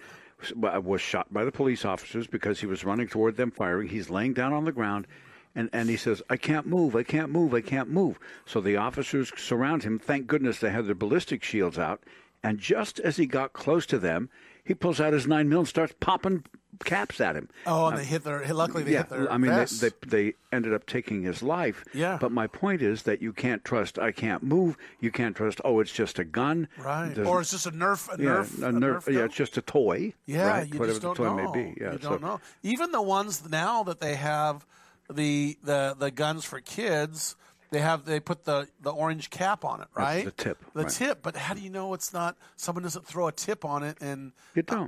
was- 0.51 0.75
uh, 0.75 0.82
was 0.82 1.01
shot 1.01 1.32
by 1.34 1.45
the 1.45 1.51
police 1.51 1.86
officers 1.86 2.27
because 2.27 2.60
he 2.60 2.65
was 2.65 2.84
running 2.84 3.08
toward 3.08 3.38
them 3.38 3.51
firing. 3.51 3.88
He's 3.88 4.10
laying 4.10 4.34
down 4.34 4.53
on 4.53 4.65
the 4.65 4.71
ground. 4.71 5.08
And, 5.56 5.69
and 5.71 5.88
he 5.88 5.97
says, 5.97 6.23
I 6.32 6.38
can't 6.38 6.65
move, 6.65 6.95
I 6.95 7.03
can't 7.03 7.29
move, 7.29 7.53
I 7.53 7.62
can't 7.62 7.89
move. 7.89 8.17
So 8.45 8.60
the 8.60 8.75
officers 8.77 9.32
surround 9.38 9.84
him. 9.84 9.99
Thank 9.99 10.25
goodness 10.25 10.60
they 10.60 10.71
had 10.71 10.88
their 10.88 10.95
ballistic 10.95 11.43
shields 11.43 11.77
out. 11.77 12.01
And 12.43 12.58
just 12.58 12.99
as 12.99 13.17
he 13.17 13.27
got 13.27 13.53
close 13.53 13.86
to 13.88 13.99
them, 13.99 14.29
he 14.63 14.73
pulls 14.73 14.99
out 14.99 15.13
his 15.13 15.27
9 15.27 15.47
mil 15.47 15.60
and 15.60 15.67
starts 15.67 15.93
popping 15.99 16.43
caps 16.83 17.19
at 17.21 17.36
him. 17.36 17.49
Oh, 17.65 17.88
and 17.88 17.95
Uh, 17.95 17.97
they 17.99 18.05
hit 18.05 18.23
their. 18.23 18.53
Luckily, 18.53 18.83
they 18.83 18.91
yeah, 18.93 18.99
hit 18.99 19.09
their. 19.09 19.31
I 19.31 19.38
mean, 19.38 19.51
they, 19.51 19.65
they 19.65 19.91
they 20.07 20.33
ended 20.51 20.73
up 20.73 20.86
taking 20.86 21.23
his 21.23 21.41
life. 21.43 21.83
Yeah. 21.93 22.17
But 22.19 22.31
my 22.31 22.47
point 22.47 22.81
is 22.81 23.03
that 23.03 23.21
you 23.21 23.33
can't 23.33 23.63
trust. 23.65 23.97
I 23.99 24.12
can't 24.12 24.43
move. 24.43 24.77
You 24.99 25.12
can't 25.12 25.36
trust. 25.36 25.62
Oh, 25.65 25.79
it's 25.79 25.91
just 25.91 26.19
a 26.19 26.23
gun. 26.23 26.67
Right. 26.77 27.13
There's- 27.13 27.27
Or 27.27 27.41
it's 27.41 27.51
just 27.51 27.65
a 27.65 27.71
Nerf. 27.71 28.07
A 28.13 28.21
yeah, 28.21 28.29
Nerf. 28.29 28.62
a 28.62 28.67
a 28.67 28.71
Nerf. 28.71 29.03
Nerf 29.05 29.13
yeah, 29.13 29.25
it's 29.25 29.36
just 29.36 29.57
a 29.57 29.62
toy. 29.62 30.13
Yeah, 30.25 30.47
right? 30.47 30.67
you 30.73 30.79
whatever 30.79 30.88
just 30.99 31.01
don't 31.01 31.17
the 31.17 31.23
toy 31.23 31.36
know. 31.36 31.51
may 31.53 31.63
be. 31.73 31.81
Yeah, 31.81 31.93
you 31.93 31.99
so- 32.01 32.09
don't 32.09 32.21
know. 32.21 32.39
Even 32.63 32.91
the 32.91 33.01
ones 33.01 33.47
now 33.49 33.83
that 33.83 33.99
they 33.99 34.15
have 34.15 34.65
the 35.12 35.57
the 35.63 35.95
the 35.97 36.12
guns 36.12 36.45
for 36.45 36.59
kids, 36.62 37.36
they 37.73 37.79
have 37.79 38.05
they 38.05 38.19
put 38.19 38.45
the 38.45 38.67
the 38.81 38.91
orange 38.91 39.31
cap 39.31 39.65
on 39.65 39.81
it, 39.81 39.88
right? 39.95 40.25
the 40.25 40.31
tip, 40.31 40.59
The 40.75 40.83
right. 40.83 40.91
tip. 40.91 41.23
But 41.23 41.36
how 41.36 41.55
do 41.55 41.59
you 41.62 41.71
know 41.71 41.95
it's 41.95 42.13
not? 42.13 42.38
Someone 42.55 42.83
doesn't 42.83 43.07
throw 43.07 43.27
a 43.27 43.31
tip 43.31 43.65
on 43.65 43.81
it 43.81 43.97
and 43.99 44.31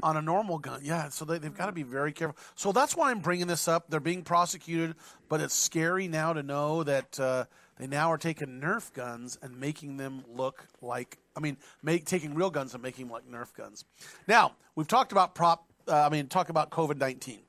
on 0.03 0.17
a 0.17 0.21
normal 0.21 0.59
gun. 0.59 0.81
Yeah, 0.83 1.09
so 1.09 1.25
they, 1.25 1.39
they've 1.39 1.57
got 1.57 1.65
to 1.65 1.71
be 1.71 1.81
very 1.81 2.11
careful. 2.13 2.37
So 2.53 2.71
that's 2.71 2.95
why 2.95 3.09
I'm 3.09 3.21
bringing 3.21 3.47
this 3.47 3.67
up. 3.67 3.89
They're 3.89 3.99
being 3.99 4.21
prosecuted, 4.21 4.95
but 5.29 5.41
it's 5.41 5.55
scary 5.55 6.07
now 6.07 6.33
to 6.33 6.43
know 6.43 6.83
that 6.83 7.19
uh, 7.19 7.45
they 7.79 7.87
now 7.87 8.11
are 8.11 8.19
taking 8.19 8.61
Nerf 8.61 8.93
guns 8.93 9.39
and 9.41 9.59
making 9.59 9.97
them 9.97 10.23
look 10.31 10.67
like. 10.79 11.17
I 11.35 11.39
mean, 11.39 11.57
make 11.81 12.05
taking 12.05 12.35
real 12.35 12.51
guns 12.51 12.75
and 12.75 12.83
making 12.83 13.07
them 13.07 13.13
like 13.13 13.27
Nerf 13.27 13.51
guns. 13.55 13.83
Now 14.27 14.53
we've 14.75 14.87
talked 14.87 15.11
about 15.11 15.33
prop. 15.33 15.65
Uh, 15.87 16.05
I 16.05 16.09
mean, 16.09 16.27
talk 16.27 16.49
about 16.49 16.69
COVID 16.69 16.97
nineteen. 16.97 17.39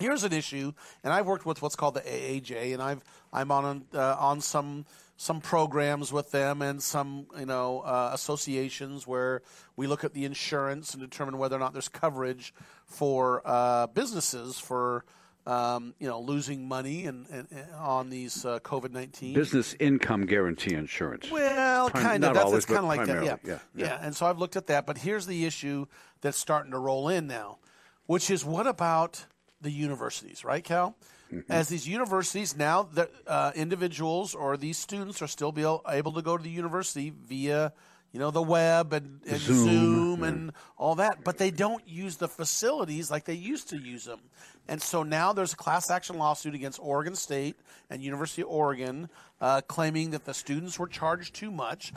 Here's 0.00 0.24
an 0.24 0.32
issue, 0.32 0.72
and 1.04 1.12
I've 1.12 1.26
worked 1.26 1.46
with 1.46 1.62
what's 1.62 1.76
called 1.76 1.94
the 1.94 2.00
AAJ, 2.00 2.72
and 2.74 2.82
I've 2.82 3.02
I'm 3.32 3.50
on 3.52 3.84
uh, 3.94 4.16
on 4.18 4.40
some 4.40 4.86
some 5.16 5.40
programs 5.40 6.12
with 6.12 6.32
them 6.32 6.60
and 6.62 6.82
some 6.82 7.26
you 7.38 7.46
know 7.46 7.80
uh, 7.80 8.10
associations 8.12 9.06
where 9.06 9.42
we 9.76 9.86
look 9.86 10.02
at 10.02 10.12
the 10.12 10.24
insurance 10.24 10.92
and 10.94 11.00
determine 11.02 11.38
whether 11.38 11.54
or 11.54 11.60
not 11.60 11.72
there's 11.72 11.88
coverage 11.88 12.52
for 12.86 13.40
uh, 13.44 13.86
businesses 13.86 14.58
for 14.58 15.04
um, 15.46 15.94
you 16.00 16.08
know 16.08 16.18
losing 16.20 16.66
money 16.66 17.06
and, 17.06 17.28
and, 17.30 17.46
and 17.52 17.70
on 17.78 18.10
these 18.10 18.44
uh, 18.44 18.58
COVID 18.60 18.90
nineteen 18.90 19.34
Business 19.34 19.76
income 19.78 20.26
guarantee 20.26 20.74
insurance. 20.74 21.30
well, 21.30 21.90
Prim- 21.90 22.02
kind 22.02 22.24
of. 22.24 22.34
That's, 22.34 22.46
always, 22.46 22.64
kind 22.64 22.78
of 22.80 22.84
like 22.86 22.98
that. 23.06 23.18
primarily, 23.18 23.38
Yeah. 23.44 23.58
yeah, 23.76 23.86
yeah, 23.86 23.98
And 24.02 24.16
so 24.16 24.26
I've 24.26 24.38
looked 24.38 24.56
at 24.56 24.66
that, 24.66 24.86
but 24.86 24.98
here's 24.98 25.26
the 25.26 25.44
issue 25.44 25.86
that's 26.20 26.36
starting 26.38 26.72
to 26.72 26.78
roll 26.78 27.08
in 27.08 27.28
now, 27.28 27.58
which 28.06 28.28
is 28.30 28.44
what 28.44 28.66
about 28.66 29.26
the 29.64 29.72
universities, 29.72 30.44
right, 30.44 30.62
Cal? 30.62 30.96
Mm-hmm. 31.32 31.50
As 31.50 31.68
these 31.68 31.88
universities 31.88 32.56
now, 32.56 32.84
the 32.84 33.10
uh, 33.26 33.50
individuals 33.56 34.34
or 34.34 34.56
these 34.56 34.78
students 34.78 35.20
are 35.20 35.26
still 35.26 35.50
be 35.50 35.62
able, 35.62 35.82
able 35.88 36.12
to 36.12 36.22
go 36.22 36.36
to 36.36 36.42
the 36.42 36.50
university 36.50 37.12
via, 37.26 37.72
you 38.12 38.20
know, 38.20 38.30
the 38.30 38.42
web 38.42 38.92
and, 38.92 39.20
and 39.26 39.40
Zoom, 39.40 39.64
Zoom, 39.64 40.22
and 40.22 40.52
all 40.76 40.94
that, 40.96 41.24
but 41.24 41.38
they 41.38 41.50
don't 41.50 41.82
use 41.88 42.16
the 42.16 42.28
facilities 42.28 43.10
like 43.10 43.24
they 43.24 43.34
used 43.34 43.70
to 43.70 43.76
use 43.76 44.04
them. 44.04 44.20
And 44.68 44.80
so 44.80 45.02
now 45.02 45.32
there's 45.32 45.52
a 45.52 45.56
class 45.56 45.90
action 45.90 46.18
lawsuit 46.18 46.54
against 46.54 46.78
Oregon 46.80 47.16
State 47.16 47.56
and 47.90 48.02
University 48.02 48.42
of 48.42 48.48
Oregon, 48.48 49.08
uh, 49.40 49.62
claiming 49.66 50.10
that 50.10 50.24
the 50.24 50.34
students 50.34 50.78
were 50.78 50.86
charged 50.86 51.34
too 51.34 51.50
much. 51.50 51.92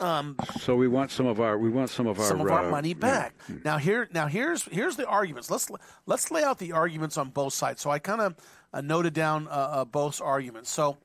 Um, 0.00 0.36
So 0.60 0.76
we 0.76 0.88
want 0.88 1.10
some 1.10 1.26
of 1.26 1.40
our 1.40 1.58
we 1.58 1.70
want 1.70 1.90
some 1.90 2.06
of 2.06 2.18
our 2.18 2.24
some 2.24 2.40
of 2.40 2.50
our 2.50 2.66
uh, 2.66 2.70
money 2.70 2.90
yeah. 2.90 2.94
back. 2.94 3.34
Now 3.64 3.78
here, 3.78 4.08
now 4.12 4.26
here's 4.26 4.64
here's 4.64 4.96
the 4.96 5.06
arguments. 5.06 5.50
Let's 5.50 5.68
let's 6.06 6.30
lay 6.30 6.44
out 6.44 6.58
the 6.58 6.72
arguments 6.72 7.16
on 7.18 7.30
both 7.30 7.52
sides. 7.52 7.80
So 7.82 7.90
I 7.90 7.98
kind 7.98 8.20
of 8.20 8.36
uh, 8.72 8.80
noted 8.80 9.14
down 9.14 9.48
uh, 9.48 9.50
uh, 9.50 9.84
both 9.84 10.20
arguments. 10.20 10.70
So 10.70 10.98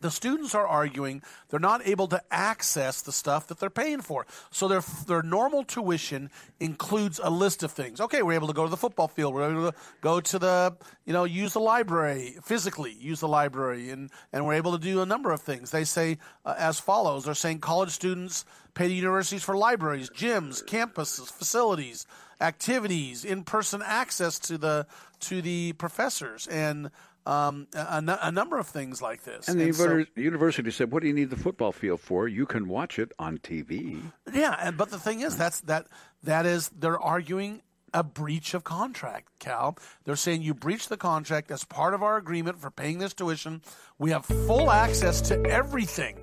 the 0.00 0.10
students 0.10 0.54
are 0.54 0.66
arguing 0.66 1.22
they're 1.48 1.60
not 1.60 1.86
able 1.86 2.08
to 2.08 2.22
access 2.30 3.02
the 3.02 3.12
stuff 3.12 3.46
that 3.48 3.58
they're 3.58 3.70
paying 3.70 4.00
for. 4.00 4.26
So 4.50 4.68
their 4.68 4.82
their 5.06 5.22
normal 5.22 5.64
tuition 5.64 6.30
includes 6.58 7.20
a 7.22 7.30
list 7.30 7.62
of 7.62 7.72
things. 7.72 8.00
Okay, 8.00 8.22
we're 8.22 8.34
able 8.34 8.48
to 8.48 8.54
go 8.54 8.64
to 8.64 8.70
the 8.70 8.76
football 8.76 9.08
field. 9.08 9.34
We're 9.34 9.50
able 9.50 9.70
to 9.72 9.78
go 10.00 10.20
to 10.20 10.38
the 10.38 10.76
you 11.04 11.12
know 11.12 11.24
use 11.24 11.52
the 11.52 11.60
library 11.60 12.36
physically, 12.42 12.92
use 12.92 13.20
the 13.20 13.28
library, 13.28 13.90
and 13.90 14.10
and 14.32 14.46
we're 14.46 14.54
able 14.54 14.72
to 14.72 14.82
do 14.82 15.02
a 15.02 15.06
number 15.06 15.32
of 15.32 15.40
things. 15.40 15.70
They 15.70 15.84
say 15.84 16.18
uh, 16.44 16.54
as 16.58 16.80
follows: 16.80 17.24
They're 17.24 17.34
saying 17.34 17.60
college 17.60 17.90
students 17.90 18.44
pay 18.74 18.88
the 18.88 18.94
universities 18.94 19.42
for 19.42 19.56
libraries, 19.56 20.10
gyms, 20.10 20.64
campuses, 20.64 21.30
facilities, 21.30 22.06
activities, 22.40 23.24
in 23.24 23.44
person 23.44 23.82
access 23.84 24.38
to 24.38 24.58
the 24.58 24.86
to 25.20 25.42
the 25.42 25.74
professors, 25.74 26.46
and 26.46 26.90
um, 27.26 27.66
a, 27.74 28.18
a 28.22 28.32
number 28.32 28.58
of 28.58 28.66
things 28.66 29.02
like 29.02 29.24
this. 29.24 29.48
And 29.48 29.60
the 29.60 29.64
And 29.66 29.74
so- 29.76 30.04
university 30.16 30.70
said, 30.70 30.90
"What 30.90 31.02
do 31.02 31.08
you 31.08 31.14
need 31.14 31.30
the 31.30 31.36
football 31.36 31.72
field 31.72 32.00
for? 32.00 32.26
You 32.28 32.46
can 32.46 32.68
watch 32.68 32.98
it 32.98 33.12
on 33.18 33.38
TV." 33.38 34.00
Yeah, 34.32 34.56
and 34.60 34.76
but 34.76 34.90
the 34.90 34.98
thing 34.98 35.20
is, 35.20 35.36
that's 35.36 35.60
that 35.62 35.86
that 36.22 36.46
is 36.46 36.68
they're 36.70 37.00
arguing 37.00 37.62
a 37.92 38.02
breach 38.04 38.54
of 38.54 38.62
contract, 38.64 39.28
Cal. 39.40 39.76
They're 40.04 40.14
saying 40.16 40.42
you 40.42 40.54
breached 40.54 40.88
the 40.88 40.96
contract 40.96 41.50
as 41.50 41.64
part 41.64 41.92
of 41.92 42.02
our 42.02 42.16
agreement 42.16 42.60
for 42.60 42.70
paying 42.70 42.98
this 42.98 43.12
tuition. 43.12 43.62
We 43.98 44.12
have 44.12 44.24
full 44.24 44.70
access 44.70 45.20
to 45.22 45.44
everything, 45.46 46.16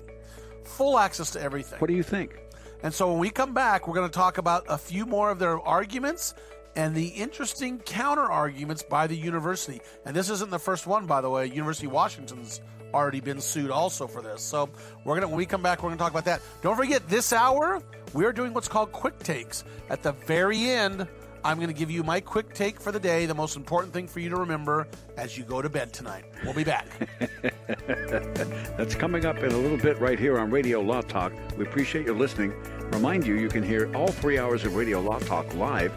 full 0.64 0.98
access 0.98 1.30
to 1.32 1.40
everything. 1.42 1.78
What 1.78 1.88
do 1.88 1.94
you 1.94 2.02
think? 2.02 2.38
And 2.82 2.94
so 2.94 3.10
when 3.10 3.18
we 3.18 3.30
come 3.30 3.54
back, 3.54 3.86
we're 3.86 3.94
going 3.94 4.08
to 4.08 4.14
talk 4.14 4.38
about 4.38 4.64
a 4.68 4.78
few 4.78 5.04
more 5.04 5.30
of 5.30 5.38
their 5.38 5.60
arguments 5.60 6.32
and 6.78 6.94
the 6.94 7.08
interesting 7.08 7.80
counter 7.80 8.22
arguments 8.22 8.84
by 8.84 9.08
the 9.08 9.16
university. 9.16 9.80
And 10.06 10.14
this 10.14 10.30
isn't 10.30 10.50
the 10.52 10.60
first 10.60 10.86
one, 10.86 11.06
by 11.06 11.20
the 11.20 11.28
way. 11.28 11.46
University 11.46 11.86
of 11.86 11.92
Washington's 11.92 12.60
already 12.94 13.18
been 13.20 13.40
sued 13.40 13.72
also 13.72 14.06
for 14.06 14.22
this. 14.22 14.40
So 14.42 14.70
we're 15.02 15.16
gonna 15.16 15.26
when 15.26 15.38
we 15.38 15.44
come 15.44 15.60
back, 15.60 15.82
we're 15.82 15.88
gonna 15.88 15.98
talk 15.98 16.12
about 16.12 16.26
that. 16.26 16.40
Don't 16.62 16.76
forget, 16.76 17.06
this 17.08 17.32
hour 17.32 17.82
we're 18.14 18.32
doing 18.32 18.54
what's 18.54 18.68
called 18.68 18.92
quick 18.92 19.18
takes. 19.18 19.64
At 19.90 20.04
the 20.04 20.12
very 20.12 20.70
end, 20.70 21.08
I'm 21.44 21.58
gonna 21.58 21.72
give 21.72 21.90
you 21.90 22.04
my 22.04 22.20
quick 22.20 22.54
take 22.54 22.80
for 22.80 22.92
the 22.92 23.00
day, 23.00 23.26
the 23.26 23.34
most 23.34 23.56
important 23.56 23.92
thing 23.92 24.06
for 24.06 24.20
you 24.20 24.30
to 24.30 24.36
remember 24.36 24.86
as 25.16 25.36
you 25.36 25.42
go 25.42 25.60
to 25.60 25.68
bed 25.68 25.92
tonight. 25.92 26.26
We'll 26.44 26.54
be 26.54 26.62
back. 26.62 26.86
That's 27.88 28.94
coming 28.94 29.26
up 29.26 29.38
in 29.38 29.50
a 29.50 29.58
little 29.58 29.78
bit 29.78 29.98
right 29.98 30.18
here 30.18 30.38
on 30.38 30.52
Radio 30.52 30.80
Law 30.80 31.00
Talk. 31.00 31.32
We 31.56 31.66
appreciate 31.66 32.06
your 32.06 32.14
listening. 32.14 32.54
Remind 32.92 33.26
you, 33.26 33.34
you 33.34 33.48
can 33.48 33.64
hear 33.64 33.92
all 33.96 34.08
three 34.12 34.38
hours 34.38 34.64
of 34.64 34.76
Radio 34.76 35.00
Law 35.00 35.18
Talk 35.18 35.52
live 35.54 35.92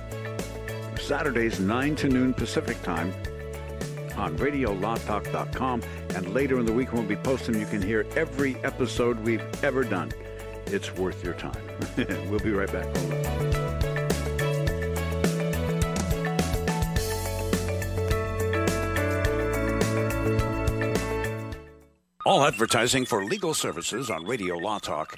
Saturdays 1.12 1.60
9 1.60 1.97
to 1.97 2.08
noon 2.08 2.34
Pacific 2.34 2.82
time 2.84 3.13
on 4.15 4.38
radiolawtalk.com. 4.38 5.84
And 6.15 6.34
later 6.34 6.58
in 6.58 6.65
the 6.65 6.71
week, 6.71 6.93
when 6.93 7.06
we 7.06 7.17
post 7.17 7.47
them, 7.47 7.60
you 7.60 7.65
can 7.65 7.82
hear 7.82 8.06
every 8.15 8.56
episode 8.63 9.19
we've 9.19 9.43
ever 9.62 9.84
done. 9.84 10.13
It's 10.67 10.95
worth 10.95 11.21
your 11.21 11.34
time. 11.34 11.62
we'll 12.30 12.39
be 12.39 12.54
right 12.54 12.71
back. 12.71 12.88
All 22.26 22.45
advertising 22.45 23.04
for 23.04 23.26
legal 23.26 23.54
services 23.54 24.10
on 24.10 24.24
Radio 24.24 24.56
Law 24.56 24.80
Talk 24.80 25.17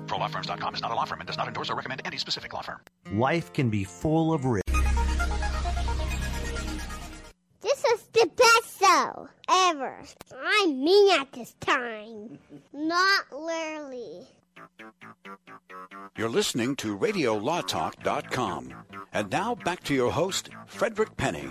ProLawFirms.com 0.11 0.75
is 0.75 0.81
not 0.81 0.91
a 0.91 0.93
law 0.93 1.05
firm 1.05 1.21
and 1.21 1.27
does 1.27 1.37
not 1.37 1.47
endorse 1.47 1.69
or 1.69 1.75
recommend 1.75 2.01
any 2.03 2.17
specific 2.17 2.51
law 2.53 2.61
firm. 2.61 2.81
Life 3.13 3.53
can 3.53 3.69
be 3.69 3.85
full 3.85 4.33
of 4.33 4.43
risk. 4.43 4.65
This 7.61 7.85
is 7.85 8.01
the 8.11 8.29
best 8.35 8.79
show 8.79 9.29
ever. 9.49 9.97
I 10.37 10.65
mean 10.67 11.17
at 11.17 11.31
this 11.31 11.55
time. 11.61 12.39
Not 12.73 13.23
literally. 13.31 14.27
You're 16.17 16.29
listening 16.29 16.75
to 16.77 16.97
RadioLawTalk.com. 16.97 18.73
And 19.13 19.29
now 19.29 19.55
back 19.55 19.83
to 19.85 19.93
your 19.93 20.11
host, 20.11 20.49
Frederick 20.67 21.17
Penney. 21.17 21.49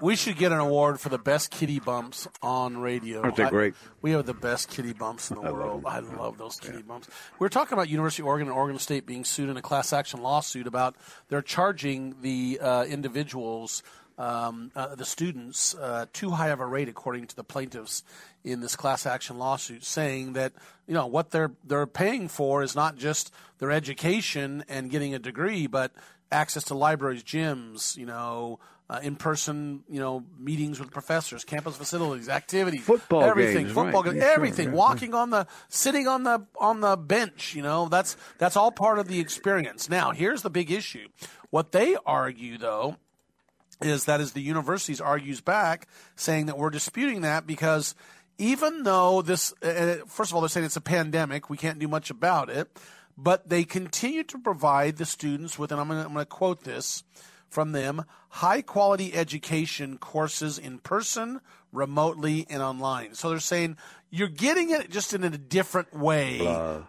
We 0.00 0.16
should 0.16 0.38
get 0.38 0.50
an 0.50 0.58
award 0.58 0.98
for 0.98 1.10
the 1.10 1.18
best 1.18 1.50
kitty 1.50 1.78
bumps 1.78 2.26
on 2.42 2.78
radio. 2.78 3.20
Aren't 3.22 3.36
they 3.36 3.44
I- 3.44 3.50
great? 3.50 3.74
we 4.00 4.12
have 4.12 4.24
the 4.24 4.32
best 4.34 4.70
kitty 4.70 4.92
bumps 4.94 5.30
in 5.30 5.36
the 5.36 5.42
I 5.48 5.50
world. 5.52 5.82
them. 5.84 5.86
I 5.86 5.98
love 6.00 6.38
those 6.38 6.56
kitty 6.58 6.80
bumps. 6.82 7.08
We 7.38 7.44
were 7.44 7.48
talking 7.50 7.74
about 7.74 7.88
University 7.90 8.22
of 8.22 8.26
Oregon 8.28 8.48
and 8.48 8.56
Oregon 8.56 8.78
State 8.78 9.04
being 9.06 9.24
sued 9.24 9.50
in 9.50 9.56
a 9.58 9.62
class 9.62 9.92
action 9.92 10.22
lawsuit 10.22 10.66
about 10.66 10.96
they're 11.28 11.42
charging 11.42 12.16
the 12.22 12.58
uh, 12.62 12.84
individuals, 12.84 13.82
um, 14.20 14.70
uh, 14.76 14.94
the 14.94 15.06
students, 15.06 15.74
uh, 15.74 16.04
too 16.12 16.30
high 16.32 16.48
of 16.48 16.60
a 16.60 16.66
rate 16.66 16.90
according 16.90 17.26
to 17.26 17.34
the 17.34 17.42
plaintiffs 17.42 18.04
in 18.44 18.60
this 18.60 18.76
class 18.76 19.06
action 19.06 19.38
lawsuit, 19.38 19.82
saying 19.82 20.34
that 20.34 20.52
you 20.86 20.92
know 20.92 21.06
what 21.06 21.30
they're 21.30 21.52
they're 21.64 21.86
paying 21.86 22.28
for 22.28 22.62
is 22.62 22.76
not 22.76 22.96
just 22.96 23.32
their 23.58 23.70
education 23.70 24.62
and 24.68 24.90
getting 24.90 25.14
a 25.14 25.18
degree, 25.18 25.66
but 25.66 25.92
access 26.30 26.64
to 26.64 26.74
libraries, 26.74 27.22
gyms, 27.22 27.96
you 27.96 28.04
know, 28.04 28.60
uh, 28.90 29.00
in-person, 29.02 29.84
you 29.88 29.98
know, 29.98 30.22
meetings 30.38 30.78
with 30.78 30.90
professors, 30.90 31.42
campus 31.42 31.76
facilities, 31.76 32.28
activities, 32.28 32.82
Football 32.82 33.22
everything, 33.22 33.64
games, 33.64 33.72
football 33.72 34.02
right. 34.02 34.12
games, 34.12 34.16
Yeah, 34.16 34.28
sure, 34.28 34.34
everything, 34.34 34.68
yeah, 34.68 34.74
walking 34.74 35.14
on 35.14 35.30
the, 35.30 35.46
sitting 35.70 36.06
on 36.06 36.24
the 36.24 36.44
on 36.58 36.80
the 36.80 36.96
bench. 36.98 37.54
You 37.54 37.62
know, 37.62 37.88
that's 37.88 38.18
that's 38.36 38.56
all 38.56 38.70
part 38.70 38.98
of 38.98 39.08
the 39.08 39.18
experience. 39.18 39.88
Now, 39.88 40.10
here's 40.10 40.42
the 40.42 40.50
big 40.50 40.70
issue. 40.70 41.08
What 41.48 41.72
they 41.72 41.96
argue, 42.04 42.58
though, 42.58 42.96
is 43.80 44.04
that 44.04 44.20
as 44.20 44.32
the 44.32 44.42
universities 44.42 45.00
argues 45.00 45.40
back, 45.40 45.88
saying 46.16 46.46
that 46.46 46.58
we're 46.58 46.70
disputing 46.70 47.22
that 47.22 47.46
because 47.46 47.94
even 48.38 48.84
though 48.84 49.22
this, 49.22 49.52
uh, 49.62 49.96
first 50.06 50.30
of 50.30 50.34
all, 50.34 50.40
they're 50.40 50.48
saying 50.48 50.66
it's 50.66 50.76
a 50.76 50.80
pandemic, 50.80 51.50
we 51.50 51.56
can't 51.56 51.78
do 51.78 51.88
much 51.88 52.10
about 52.10 52.48
it, 52.48 52.70
but 53.16 53.48
they 53.48 53.64
continue 53.64 54.22
to 54.24 54.38
provide 54.38 54.96
the 54.96 55.04
students 55.04 55.58
with, 55.58 55.72
and 55.72 55.80
I'm 55.80 55.88
going 55.88 56.14
to 56.14 56.24
quote 56.24 56.64
this 56.64 57.04
from 57.48 57.72
them, 57.72 58.04
high 58.28 58.62
quality 58.62 59.12
education 59.12 59.98
courses 59.98 60.58
in 60.58 60.78
person, 60.78 61.40
remotely, 61.72 62.46
and 62.48 62.62
online. 62.62 63.14
So 63.14 63.28
they're 63.28 63.40
saying 63.40 63.76
you're 64.08 64.28
getting 64.28 64.70
it 64.70 64.90
just 64.90 65.12
in 65.12 65.24
a 65.24 65.30
different 65.30 65.92
way. 65.92 66.38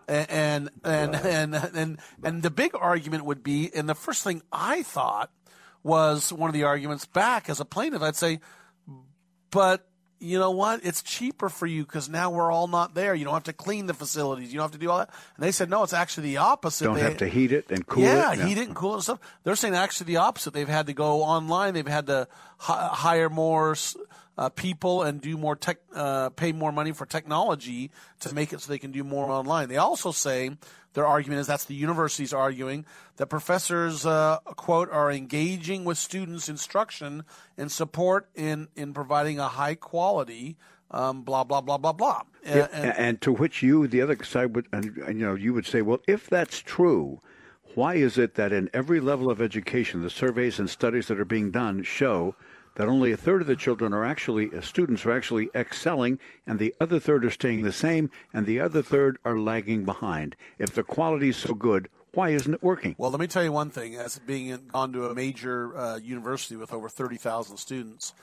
And, 0.07 0.29
and, 0.29 0.69
and, 0.83 1.15
and, 1.15 1.55
and, 1.55 1.99
and 2.23 2.43
the 2.43 2.51
big 2.51 2.71
argument 2.79 3.25
would 3.25 3.43
be, 3.43 3.71
and 3.75 3.89
the 3.89 3.95
first 3.95 4.23
thing 4.23 4.41
I 4.51 4.83
thought 4.83 5.31
was 5.83 6.31
one 6.31 6.49
of 6.49 6.53
the 6.53 6.63
arguments 6.63 7.05
back 7.05 7.49
as 7.49 7.59
a 7.59 7.65
plaintiff. 7.65 8.01
I'd 8.01 8.15
say, 8.15 8.39
but 9.49 9.87
you 10.19 10.37
know 10.37 10.51
what? 10.51 10.81
It's 10.85 11.01
cheaper 11.01 11.49
for 11.49 11.65
you 11.65 11.83
because 11.83 12.07
now 12.07 12.29
we're 12.29 12.51
all 12.51 12.67
not 12.67 12.93
there. 12.93 13.15
You 13.15 13.25
don't 13.25 13.33
have 13.33 13.45
to 13.45 13.53
clean 13.53 13.87
the 13.87 13.93
facilities. 13.95 14.53
You 14.53 14.59
don't 14.59 14.65
have 14.65 14.71
to 14.73 14.77
do 14.77 14.91
all 14.91 14.99
that. 14.99 15.09
And 15.35 15.43
they 15.43 15.51
said, 15.51 15.69
no, 15.69 15.81
it's 15.81 15.93
actually 15.93 16.27
the 16.27 16.37
opposite. 16.37 16.85
Don't 16.85 16.95
They- 16.95 17.01
have 17.01 17.17
to 17.17 17.27
heat 17.27 17.51
it 17.51 17.71
and 17.71 17.85
cool 17.87 18.03
yeah, 18.03 18.33
it. 18.33 18.37
Yeah, 18.37 18.45
heat 18.45 18.57
it 18.59 18.67
and 18.67 18.75
cool 18.75 18.91
it 18.91 18.95
and 18.95 19.03
stuff. 19.03 19.19
They're 19.43 19.55
saying 19.55 19.73
actually 19.73 20.05
the 20.13 20.17
opposite. 20.17 20.53
They've 20.53 20.67
had 20.67 20.87
to 20.87 20.93
go 20.93 21.23
online. 21.23 21.73
They've 21.73 21.87
had 21.87 22.05
to 22.07 22.27
hi- 22.59 22.89
hire 22.93 23.29
more 23.29 23.75
uh, 24.37 24.49
people 24.49 25.01
and 25.01 25.19
do 25.21 25.37
more 25.37 25.55
tech, 25.55 25.77
uh, 25.95 26.29
pay 26.29 26.51
more 26.51 26.71
money 26.71 26.91
for 26.91 27.07
technology 27.07 27.89
to 28.19 28.33
make 28.35 28.53
it 28.53 28.61
so 28.61 28.71
they 28.71 28.79
can 28.79 28.91
do 28.91 29.03
more 29.03 29.25
online. 29.29 29.69
They 29.69 29.77
also 29.77 30.11
say 30.11 30.51
their 30.93 31.05
argument 31.07 31.39
is 31.41 31.47
that's 31.47 31.65
the 31.65 31.75
universities 31.75 32.33
arguing 32.33 32.85
that 33.17 33.27
professors, 33.27 34.05
uh, 34.05 34.39
quote, 34.57 34.89
are 34.91 35.11
engaging 35.11 35.85
with 35.85 35.97
students' 35.97 36.49
instruction 36.49 37.23
and 37.57 37.71
support 37.71 38.27
in 38.35 38.67
in 38.75 38.93
providing 38.93 39.39
a 39.39 39.47
high 39.47 39.75
quality. 39.75 40.57
Um, 40.93 41.21
blah 41.23 41.45
blah 41.45 41.61
blah 41.61 41.77
blah 41.77 41.93
blah. 41.93 42.23
Yeah, 42.43 42.67
And- 42.73 42.97
and, 42.97 43.21
to 43.21 43.31
which 43.31 43.63
you, 43.63 43.87
the 43.87 44.01
other 44.01 44.21
side 44.23 44.55
would, 44.55 44.67
and, 44.73 44.97
and, 44.97 45.19
you 45.19 45.25
know, 45.25 45.35
you 45.35 45.53
would 45.53 45.65
say, 45.65 45.81
well, 45.81 45.99
if 46.07 46.27
that's 46.27 46.59
true, 46.59 47.21
why 47.75 47.93
is 47.95 48.17
it 48.17 48.35
that 48.35 48.51
in 48.51 48.69
every 48.73 48.99
level 48.99 49.29
of 49.31 49.39
education, 49.41 50.01
the 50.01 50.09
surveys 50.09 50.59
and 50.59 50.69
studies 50.69 51.07
that 51.07 51.19
are 51.19 51.23
being 51.25 51.51
done 51.51 51.83
show 51.83 52.35
that 52.75 52.87
only 52.87 53.11
a 53.11 53.17
third 53.17 53.41
of 53.41 53.47
the 53.47 53.55
children 53.55 53.93
are 53.93 54.05
actually 54.05 54.49
uh, 54.55 54.61
students 54.61 55.05
are 55.05 55.11
actually 55.11 55.49
excelling, 55.53 56.19
and 56.47 56.59
the 56.59 56.73
other 56.79 56.99
third 56.99 57.25
are 57.25 57.29
staying 57.31 57.63
the 57.63 57.71
same, 57.71 58.09
and 58.33 58.45
the 58.45 58.59
other 58.59 58.81
third 58.81 59.17
are 59.25 59.37
lagging 59.37 59.83
behind. 59.85 60.35
If 60.57 60.73
the 60.73 60.83
quality 60.83 61.29
is 61.29 61.37
so 61.37 61.53
good, 61.53 61.89
why 62.13 62.29
isn't 62.29 62.53
it 62.53 62.63
working? 62.63 62.95
Well, 62.97 63.11
let 63.11 63.19
me 63.19 63.27
tell 63.27 63.43
you 63.43 63.51
one 63.51 63.69
thing. 63.69 63.95
As 63.95 64.19
being 64.19 64.47
in, 64.47 64.67
gone 64.67 64.93
to 64.93 65.05
a 65.07 65.15
major 65.15 65.77
uh, 65.77 65.97
university 65.97 66.55
with 66.55 66.73
over 66.73 66.89
thirty 66.89 67.17
thousand 67.17 67.57
students, 67.57 68.13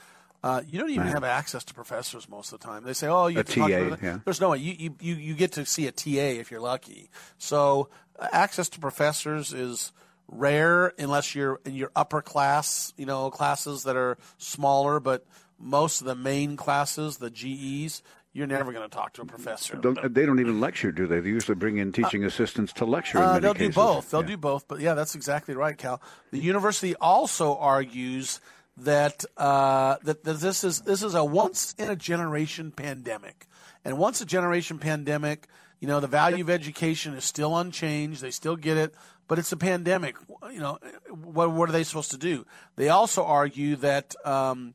uh, 0.42 0.62
you 0.68 0.78
don't 0.78 0.90
even 0.90 1.06
have 1.08 1.24
access 1.24 1.64
to 1.64 1.74
professors 1.74 2.28
most 2.28 2.52
of 2.52 2.60
the 2.60 2.66
time. 2.66 2.84
They 2.84 2.92
say, 2.92 3.08
"Oh, 3.08 3.26
you 3.26 3.36
A 3.36 3.40
have 3.40 3.46
to 3.46 3.54
talk 3.54 3.68
to 3.68 3.84
TA, 3.84 3.90
them." 3.90 3.98
yeah. 4.02 4.18
There's 4.24 4.40
no 4.40 4.50
way. 4.50 4.58
You, 4.58 4.94
you 5.00 5.14
you 5.14 5.34
get 5.34 5.52
to 5.52 5.66
see 5.66 5.86
a 5.86 5.92
TA 5.92 6.38
if 6.40 6.50
you're 6.50 6.60
lucky. 6.60 7.10
So 7.38 7.88
uh, 8.18 8.28
access 8.32 8.68
to 8.70 8.80
professors 8.80 9.52
is 9.52 9.92
rare 10.28 10.92
unless 10.98 11.34
you're 11.34 11.60
in 11.64 11.74
your 11.74 11.90
upper 11.96 12.22
class, 12.22 12.92
you 12.96 13.06
know, 13.06 13.30
classes 13.30 13.84
that 13.84 13.96
are 13.96 14.18
smaller. 14.36 15.00
But 15.00 15.26
most 15.58 16.00
of 16.00 16.06
the 16.06 16.14
main 16.14 16.56
classes, 16.56 17.16
the 17.16 17.30
GEs, 17.30 18.02
you're 18.32 18.46
never 18.46 18.72
going 18.72 18.88
to 18.88 18.94
talk 18.94 19.14
to 19.14 19.22
a 19.22 19.24
professor. 19.24 19.76
Don't, 19.76 20.14
they 20.14 20.26
don't 20.26 20.38
even 20.38 20.60
lecture, 20.60 20.92
do 20.92 21.06
they? 21.06 21.18
They 21.20 21.30
usually 21.30 21.54
bring 21.56 21.78
in 21.78 21.92
teaching 21.92 22.24
assistants 22.24 22.72
to 22.74 22.84
lecture. 22.84 23.18
in 23.18 23.24
Uh, 23.24 23.38
they'll 23.40 23.54
cases. 23.54 23.74
do 23.74 23.80
both. 23.80 24.10
They'll 24.10 24.20
Yeah. 24.20 24.26
do 24.28 24.36
both. 24.36 24.68
But 24.68 24.80
yeah, 24.80 24.94
that's 24.94 25.14
exactly 25.14 25.54
right, 25.54 25.76
Cal. 25.76 26.00
The 26.30 26.38
university 26.38 26.94
also 26.96 27.56
argues 27.56 28.40
that 28.76 29.24
uh, 29.36 29.96
that, 30.04 30.22
that 30.22 30.34
this 30.40 30.62
is 30.62 30.82
this 30.82 31.02
is 31.02 31.14
a 31.14 31.24
once 31.24 31.74
in 31.78 31.90
a 31.90 31.96
generation 31.96 32.70
pandemic, 32.70 33.46
and 33.84 33.98
once 33.98 34.20
a 34.20 34.26
generation 34.26 34.78
pandemic. 34.78 35.48
You 35.80 35.86
know, 35.86 36.00
the 36.00 36.08
value 36.08 36.42
of 36.42 36.50
education 36.50 37.14
is 37.14 37.24
still 37.24 37.56
unchanged. 37.56 38.20
They 38.20 38.32
still 38.32 38.56
get 38.56 38.76
it, 38.76 38.94
but 39.28 39.38
it's 39.38 39.52
a 39.52 39.56
pandemic. 39.56 40.16
You 40.50 40.58
know, 40.58 40.78
what 41.10 41.52
what 41.52 41.68
are 41.68 41.72
they 41.72 41.84
supposed 41.84 42.10
to 42.10 42.18
do? 42.18 42.44
They 42.76 42.88
also 42.88 43.24
argue 43.24 43.76
that 43.76 44.14
um, 44.24 44.74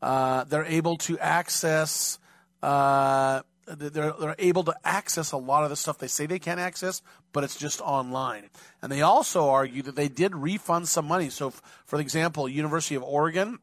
uh, 0.00 0.44
they're 0.44 0.64
able 0.64 0.96
to 0.98 1.18
access 1.18 2.18
uh, 2.62 3.42
they're, 3.66 4.12
they're 4.12 4.36
able 4.38 4.64
to 4.64 4.74
access 4.84 5.32
a 5.32 5.36
lot 5.36 5.64
of 5.64 5.70
the 5.70 5.76
stuff 5.76 5.98
they 5.98 6.08
say 6.08 6.26
they 6.26 6.38
can't 6.38 6.60
access, 6.60 7.02
but 7.32 7.44
it's 7.44 7.56
just 7.56 7.80
online. 7.80 8.48
And 8.82 8.90
they 8.90 9.02
also 9.02 9.48
argue 9.48 9.82
that 9.82 9.96
they 9.96 10.08
did 10.08 10.34
refund 10.34 10.88
some 10.88 11.06
money. 11.06 11.30
So, 11.30 11.48
f- 11.48 11.62
for 11.84 12.00
example, 12.00 12.48
University 12.48 12.94
of 12.94 13.02
Oregon 13.02 13.58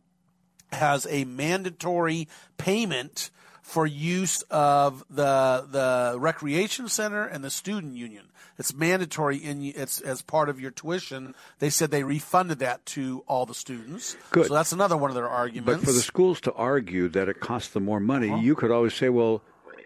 has 0.72 1.08
a 1.10 1.26
mandatory 1.26 2.28
payment 2.58 3.32
for 3.66 3.88
use 3.88 4.44
of 4.52 5.04
the 5.10 5.66
the 5.70 6.16
recreation 6.20 6.88
center 6.88 7.26
and 7.26 7.44
the 7.44 7.50
student 7.50 7.96
union. 7.96 8.26
It's 8.60 8.74
mandatory 8.74 9.38
in 9.38 9.64
it's 9.76 10.00
as 10.00 10.22
part 10.22 10.48
of 10.50 10.60
your 10.62 10.70
tuition. 10.72 11.34
They 11.60 11.72
said 11.72 11.90
they 11.90 12.04
refunded 12.04 12.60
that 12.60 12.86
to 12.96 13.24
all 13.28 13.46
the 13.48 13.56
students. 13.56 14.16
Good. 14.30 14.48
So 14.48 14.54
that's 14.54 14.72
another 14.72 14.96
one 14.96 15.10
of 15.10 15.16
their 15.16 15.28
arguments. 15.28 15.82
But 15.82 15.86
for 15.88 15.92
the 15.94 16.00
schools 16.02 16.40
to 16.42 16.54
argue 16.54 17.10
that 17.10 17.28
it 17.28 17.40
costs 17.42 17.74
them 17.74 17.84
more 17.86 18.00
money, 18.00 18.30
Uh-huh. 18.30 18.42
you 18.42 18.56
could 18.56 18.72
always 18.72 18.94
say, 18.94 19.10
well, 19.10 19.42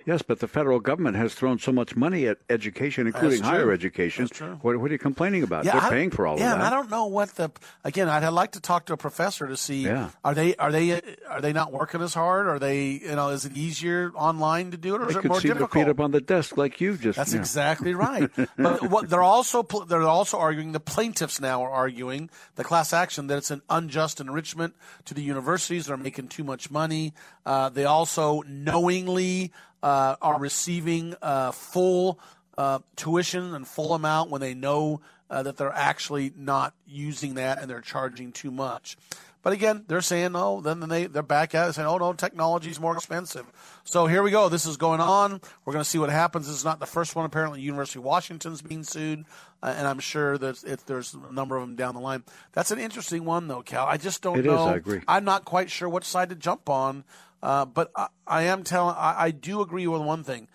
yes, 0.05 0.21
but 0.21 0.39
the 0.39 0.47
federal 0.47 0.79
government 0.79 1.15
has 1.17 1.33
thrown 1.33 1.59
so 1.59 1.71
much 1.71 1.95
money 1.95 2.27
at 2.27 2.37
education, 2.49 3.07
including 3.07 3.41
higher 3.41 3.71
education. 3.71 4.25
That's 4.25 4.37
true. 4.37 4.57
What, 4.61 4.77
what 4.77 4.89
are 4.89 4.93
you 4.93 4.99
complaining 4.99 5.43
about? 5.43 5.63
They're 5.65 5.75
I- 5.75 5.89
paying 5.89 6.11
for 6.11 6.27
all 6.27 6.33
of 6.35 6.39
that. 6.39 6.57
yeah, 6.57 6.65
I 6.67 6.69
don't 6.69 6.89
know 6.89 7.05
what 7.05 7.35
the 7.35 7.51
again. 7.83 8.09
I'd 8.09 8.27
like 8.29 8.51
to 8.53 8.61
talk 8.61 8.85
to 8.87 8.93
a 8.93 8.97
professor 8.97 9.47
to 9.47 9.57
see 9.57 9.83
Yeah. 9.85 10.09
are 10.23 10.33
they 10.33 10.55
are 10.55 10.71
they 10.71 11.01
are 11.29 11.41
they 11.41 11.53
not 11.53 11.71
working 11.71 12.01
as 12.01 12.13
hard? 12.13 12.47
Are 12.47 12.59
they 12.59 12.85
you 12.87 13.15
know 13.15 13.29
is 13.29 13.45
it 13.45 13.55
easier 13.55 14.11
online 14.15 14.71
to 14.71 14.77
do 14.77 14.95
it 14.95 15.01
or 15.01 15.07
is 15.07 15.13
They 15.13 15.19
it 15.19 15.21
could 15.23 15.31
more 15.31 15.41
see 15.41 15.47
difficult? 15.49 15.71
their 15.73 15.83
feet 15.85 15.89
up 15.89 15.99
on 15.99 16.11
the 16.11 16.21
desk 16.21 16.57
like 16.57 16.79
you 16.81 16.97
just. 16.97 17.17
That's 17.17 17.33
yeah. 17.33 17.39
exactly 17.39 17.93
right. 18.07 18.29
but 18.57 18.89
what 18.89 19.09
they're 19.09 19.23
also 19.23 19.63
they're 19.87 20.03
also 20.03 20.37
arguing 20.37 20.71
the 20.71 20.79
plaintiffs 20.79 21.39
now 21.41 21.63
are 21.63 21.71
arguing 21.71 22.29
the 22.55 22.63
class 22.63 22.93
action 22.93 23.27
that 23.27 23.37
it's 23.37 23.51
an 23.51 23.61
unjust 23.69 24.19
enrichment 24.19 24.75
to 25.05 25.13
the 25.13 25.21
universities 25.21 25.85
that 25.85 25.93
are 25.93 25.97
making 25.97 26.27
too 26.27 26.43
much 26.43 26.69
money. 26.71 27.13
Uh, 27.45 27.69
they 27.69 27.85
also 27.85 28.43
knowingly 28.47 29.51
uh, 29.83 30.15
are 30.21 30.39
receiving 30.39 31.15
uh, 31.21 31.51
full 31.51 32.19
uh, 32.57 32.79
tuition 32.95 33.53
and 33.55 33.67
full 33.67 33.93
amount 33.93 34.29
when 34.29 34.41
they 34.41 34.53
know 34.53 35.01
uh, 35.29 35.43
that 35.43 35.57
they're 35.57 35.71
actually 35.73 36.33
not 36.35 36.73
using 36.87 37.35
that 37.35 37.59
and 37.61 37.69
they're 37.69 37.81
charging 37.81 38.31
too 38.31 38.51
much. 38.51 38.97
But 39.41 39.53
again, 39.53 39.85
they're 39.87 40.01
saying, 40.01 40.31
oh, 40.35 40.59
then 40.59 40.81
they, 40.81 41.05
they're 41.07 41.23
back 41.23 41.55
at 41.55 41.69
it 41.69 41.73
saying, 41.73 41.87
oh, 41.87 41.97
no, 41.97 42.11
technology 42.11 42.69
is 42.69 42.79
more 42.79 42.93
expensive. 42.93 43.45
So 43.85 44.05
here 44.05 44.21
we 44.21 44.31
go. 44.31 44.49
This 44.49 44.65
is 44.65 44.75
going 44.75 44.99
on. 44.99 45.39
We're 45.63 45.71
going 45.71 45.83
to 45.83 45.89
see 45.89 45.97
what 45.97 46.09
happens. 46.09 46.47
This 46.47 46.57
is 46.57 46.65
not 46.65 46.81
the 46.81 46.85
first 46.85 47.15
one. 47.15 47.25
Apparently, 47.25 47.61
University 47.61 47.99
of 47.99 48.03
Washington's 48.03 48.61
being 48.61 48.83
sued, 48.83 49.23
uh, 49.63 49.73
and 49.77 49.87
I'm 49.87 49.99
sure 49.99 50.37
that 50.37 50.61
if 50.65 50.85
there's 50.85 51.13
a 51.13 51.31
number 51.31 51.55
of 51.55 51.61
them 51.61 51.77
down 51.77 51.95
the 51.95 52.01
line. 52.01 52.25
That's 52.51 52.71
an 52.71 52.79
interesting 52.79 53.23
one, 53.23 53.47
though, 53.47 53.61
Cal. 53.61 53.85
I 53.85 53.95
just 53.95 54.21
don't 54.21 54.37
It 54.37 54.45
is, 54.45 54.51
know. 54.51 54.65
I 54.65 54.75
agree. 54.75 54.99
I'm 55.07 55.23
not 55.23 55.45
quite 55.45 55.71
sure 55.71 55.87
which 55.87 56.03
side 56.03 56.29
to 56.29 56.35
jump 56.35 56.67
on, 56.67 57.05
uh, 57.41 57.65
but 57.65 57.91
I, 57.95 58.07
I 58.27 58.41
am 58.43 58.63
telling. 58.63 58.95
I, 58.97 59.15
I 59.17 59.31
do 59.31 59.61
agree 59.61 59.87
with 59.87 60.01
one 60.01 60.23
thing. 60.23 60.47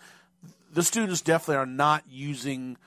The 0.71 0.83
students 0.83 1.21
definitely 1.21 1.57
are 1.57 1.65
not 1.65 2.03
using 2.09 2.77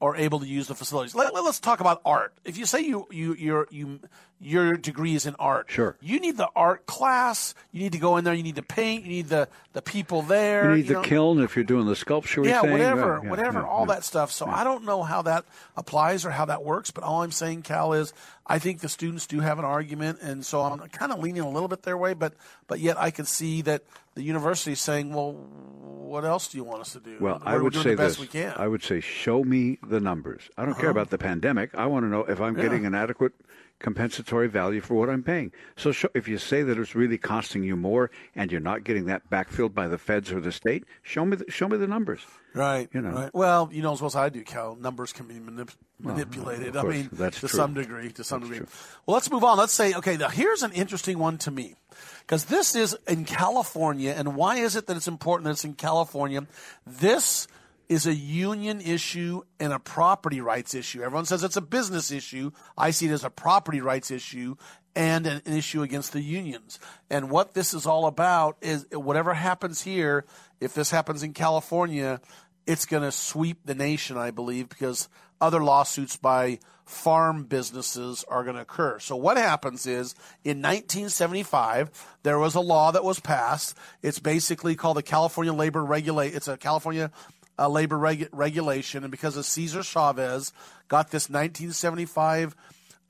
or 0.00 0.16
able 0.16 0.40
to 0.40 0.46
use 0.46 0.68
the 0.68 0.74
facilities. 0.74 1.14
Let, 1.14 1.34
let, 1.34 1.44
us 1.44 1.58
talk 1.58 1.80
about 1.80 2.00
art. 2.04 2.32
If 2.44 2.56
you 2.56 2.66
say 2.66 2.80
you 2.82 3.06
you 3.10 3.34
your 3.34 3.66
you 3.70 4.00
your 4.40 4.76
degree 4.76 5.16
is 5.16 5.26
in 5.26 5.34
art, 5.36 5.66
Sure. 5.68 5.96
you 6.00 6.20
need 6.20 6.36
the 6.36 6.48
art 6.54 6.86
class. 6.86 7.54
You 7.72 7.82
need 7.82 7.92
to 7.92 7.98
go 7.98 8.16
in 8.16 8.24
there. 8.24 8.34
You 8.34 8.44
need 8.44 8.56
to 8.56 8.62
paint. 8.62 9.04
You 9.04 9.10
need 9.10 9.28
the 9.28 9.48
the 9.72 9.82
people 9.82 10.22
there. 10.22 10.70
You 10.70 10.76
need 10.76 10.86
the 10.86 10.94
know? 10.94 11.02
kiln 11.02 11.40
if 11.40 11.56
you're 11.56 11.64
doing 11.64 11.86
the 11.86 11.96
sculpture 11.96 12.44
yeah, 12.44 12.60
thing. 12.60 12.70
whatever, 12.72 13.20
yeah, 13.22 13.30
whatever, 13.30 13.60
yeah, 13.60 13.66
all 13.66 13.86
yeah. 13.88 13.94
that 13.94 14.04
stuff. 14.04 14.30
So 14.30 14.46
I 14.46 14.62
don't 14.62 14.84
know 14.84 15.02
how 15.02 15.22
that 15.22 15.44
applies 15.76 16.24
or 16.24 16.30
how 16.30 16.44
that 16.44 16.64
works, 16.64 16.92
but 16.92 17.02
all 17.02 17.22
I'm 17.22 17.32
saying, 17.32 17.62
Cal, 17.62 17.92
is 17.92 18.12
I 18.46 18.58
think 18.60 18.80
the 18.80 18.88
students 18.88 19.26
do 19.26 19.40
have 19.40 19.58
an 19.58 19.64
argument, 19.64 20.20
and 20.22 20.46
so 20.46 20.62
I'm 20.62 20.78
kind 20.90 21.12
of 21.12 21.18
leaning 21.18 21.42
a 21.42 21.50
little 21.50 21.68
bit 21.68 21.82
their 21.82 21.98
way, 21.98 22.14
but 22.14 22.34
but 22.68 22.78
yet 22.78 22.96
I 22.98 23.10
can 23.10 23.24
see 23.24 23.62
that 23.62 23.82
the 24.18 24.24
university 24.24 24.72
is 24.72 24.80
saying, 24.80 25.14
well, 25.14 25.32
what 25.32 26.24
else 26.24 26.48
do 26.48 26.58
you 26.58 26.64
want 26.64 26.80
us 26.80 26.92
to 26.94 27.00
do? 27.00 27.16
Well, 27.20 27.40
We're 27.44 27.52
I 27.52 27.58
would 27.58 27.72
doing 27.72 27.84
say 27.84 27.90
the 27.90 27.96
best 27.96 28.18
this. 28.18 28.20
we 28.20 28.26
can. 28.26 28.52
I 28.56 28.66
would 28.66 28.82
say, 28.82 28.98
show 29.00 29.44
me 29.44 29.78
the 29.86 30.00
numbers. 30.00 30.50
I 30.56 30.64
don't 30.64 30.74
care 30.74 30.84
Uh-huh. 30.90 30.90
about 30.98 31.10
the 31.10 31.18
pandemic. 31.18 31.74
I 31.74 31.86
want 31.86 32.04
to 32.04 32.08
know 32.08 32.24
if 32.24 32.40
I'm 32.40 32.56
Yeah. 32.56 32.62
getting 32.64 32.84
an 32.86 32.94
adequate 32.94 33.32
compensatory 33.78 34.48
value 34.48 34.80
for 34.80 34.94
what 34.94 35.08
I'm 35.08 35.22
paying. 35.22 35.52
So, 35.76 35.92
show, 35.92 36.08
if 36.14 36.26
you 36.26 36.36
say 36.38 36.62
that 36.64 36.78
it's 36.78 36.96
really 36.96 37.16
costing 37.18 37.62
you 37.62 37.76
more 37.76 38.10
and 38.34 38.50
you're 38.50 38.60
not 38.60 38.82
getting 38.82 39.04
that 39.06 39.30
backfilled 39.30 39.72
by 39.74 39.86
the 39.86 39.98
feds 39.98 40.32
or 40.32 40.40
the 40.40 40.50
state, 40.50 40.84
show 41.02 41.24
me 41.24 41.36
the, 41.36 41.44
show 41.50 41.68
me 41.68 41.76
the 41.76 41.86
numbers. 41.86 42.20
Right. 42.54 42.88
You 42.92 43.02
know. 43.02 43.10
Right. 43.10 43.30
Well, 43.34 43.68
you 43.70 43.82
know 43.82 43.92
as 43.92 44.00
well 44.00 44.08
as 44.08 44.16
I 44.16 44.30
do, 44.30 44.42
Cal. 44.42 44.74
Numbers 44.74 45.12
can 45.12 45.26
be 45.28 45.34
manip- 45.34 45.76
Well, 46.02 46.14
manipulated. 46.16 46.74
of 46.74 46.86
I 46.86 46.88
mean, 46.88 47.08
that's 47.12 47.40
to 47.40 47.46
true. 47.48 47.56
some 47.56 47.74
degree. 47.74 48.10
To 48.12 48.24
some 48.24 48.40
That's 48.40 48.50
degree. 48.50 48.66
true. 48.66 48.76
Well, 49.06 49.14
let's 49.14 49.30
move 49.30 49.44
on. 49.44 49.58
Let's 49.58 49.74
say, 49.74 49.94
okay, 49.94 50.16
now 50.16 50.28
here's 50.30 50.62
an 50.64 50.72
interesting 50.72 51.18
one 51.20 51.38
to 51.38 51.50
me, 51.52 51.76
because 52.20 52.44
this 52.46 52.74
is 52.74 52.96
in 53.06 53.24
California, 53.24 54.14
and 54.16 54.36
why 54.36 54.56
is 54.56 54.76
it 54.76 54.86
that 54.86 54.96
it's 54.96 55.08
important 55.08 55.44
that 55.44 55.50
it's 55.50 55.64
in 55.64 55.74
California? 55.74 56.46
This 56.86 57.48
is 57.88 58.06
a 58.06 58.14
union 58.14 58.80
issue 58.80 59.42
and 59.58 59.72
a 59.72 59.78
property 59.78 60.40
rights 60.40 60.74
issue. 60.74 61.02
Everyone 61.02 61.24
says 61.24 61.42
it's 61.42 61.56
a 61.56 61.62
business 61.62 62.10
issue. 62.10 62.50
I 62.76 62.90
see 62.90 63.06
it 63.06 63.12
as 63.12 63.24
a 63.24 63.30
property 63.30 63.80
rights 63.80 64.10
issue 64.10 64.56
and 64.94 65.26
an, 65.26 65.42
issue 65.46 65.82
against 65.82 66.12
the 66.12 66.20
unions. 66.20 66.78
And 67.08 67.30
what 67.30 67.54
this 67.54 67.72
is 67.72 67.86
all 67.86 68.06
about 68.06 68.56
is 68.60 68.86
whatever 68.92 69.32
happens 69.32 69.80
here, 69.82 70.26
if 70.60 70.74
this 70.74 70.90
happens 70.90 71.22
in 71.22 71.32
California, 71.32 72.20
it's 72.66 72.84
going 72.84 73.04
to 73.04 73.12
sweep 73.12 73.60
the 73.64 73.74
nation, 73.74 74.18
I 74.18 74.32
believe, 74.32 74.68
because 74.68 75.08
other 75.40 75.62
lawsuits 75.62 76.16
by 76.16 76.58
farm 76.88 77.44
businesses 77.44 78.24
are 78.28 78.44
going 78.44 78.56
to 78.56 78.62
occur. 78.62 78.98
So 78.98 79.14
what 79.14 79.36
happens 79.36 79.86
is 79.86 80.14
in 80.42 80.62
1975 80.62 81.90
there 82.22 82.38
was 82.38 82.54
a 82.54 82.60
law 82.60 82.90
that 82.92 83.04
was 83.04 83.20
passed. 83.20 83.76
It's 84.02 84.18
basically 84.18 84.74
called 84.74 84.96
the 84.96 85.02
California 85.02 85.52
Labor 85.52 85.84
Regulate. 85.84 86.34
It's 86.34 86.48
a 86.48 86.56
California 86.56 87.10
uh, 87.58 87.68
labor 87.68 87.96
regu- 87.96 88.28
regulation, 88.32 89.04
and 89.04 89.10
because 89.10 89.36
of 89.36 89.44
Cesar 89.44 89.82
Chavez 89.82 90.52
got 90.86 91.10
this 91.10 91.28
1975 91.28 92.54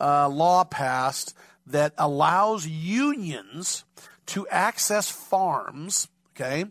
uh, 0.00 0.28
law 0.28 0.64
passed 0.64 1.34
that 1.66 1.92
allows 1.98 2.66
unions 2.66 3.84
to 4.26 4.48
access 4.48 5.10
farms, 5.10 6.08
okay, 6.34 6.64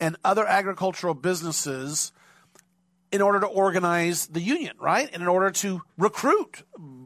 and 0.00 0.16
other 0.24 0.46
agricultural 0.46 1.14
businesses 1.14 2.12
in 3.12 3.22
order 3.22 3.40
to 3.40 3.46
organize 3.46 4.26
the 4.26 4.40
union, 4.40 4.76
right? 4.78 5.08
And 5.12 5.22
in 5.22 5.28
order 5.28 5.50
to 5.50 5.82
recruit 5.98 6.62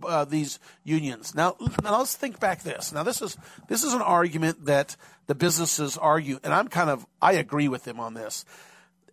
uh, 0.06 0.24
these 0.24 0.58
unions. 0.82 1.34
Now, 1.34 1.56
now 1.82 1.98
let's 1.98 2.16
think 2.16 2.38
back 2.40 2.62
this. 2.62 2.92
Now 2.92 3.02
this 3.02 3.22
is 3.22 3.36
this 3.68 3.84
is 3.84 3.94
an 3.94 4.02
argument 4.02 4.66
that 4.66 4.96
the 5.26 5.34
businesses 5.34 5.96
argue, 5.96 6.38
and 6.44 6.52
I'm 6.52 6.68
kind 6.68 6.90
of 6.90 7.06
I 7.22 7.32
agree 7.32 7.68
with 7.68 7.84
them 7.84 8.00
on 8.00 8.14
this. 8.14 8.44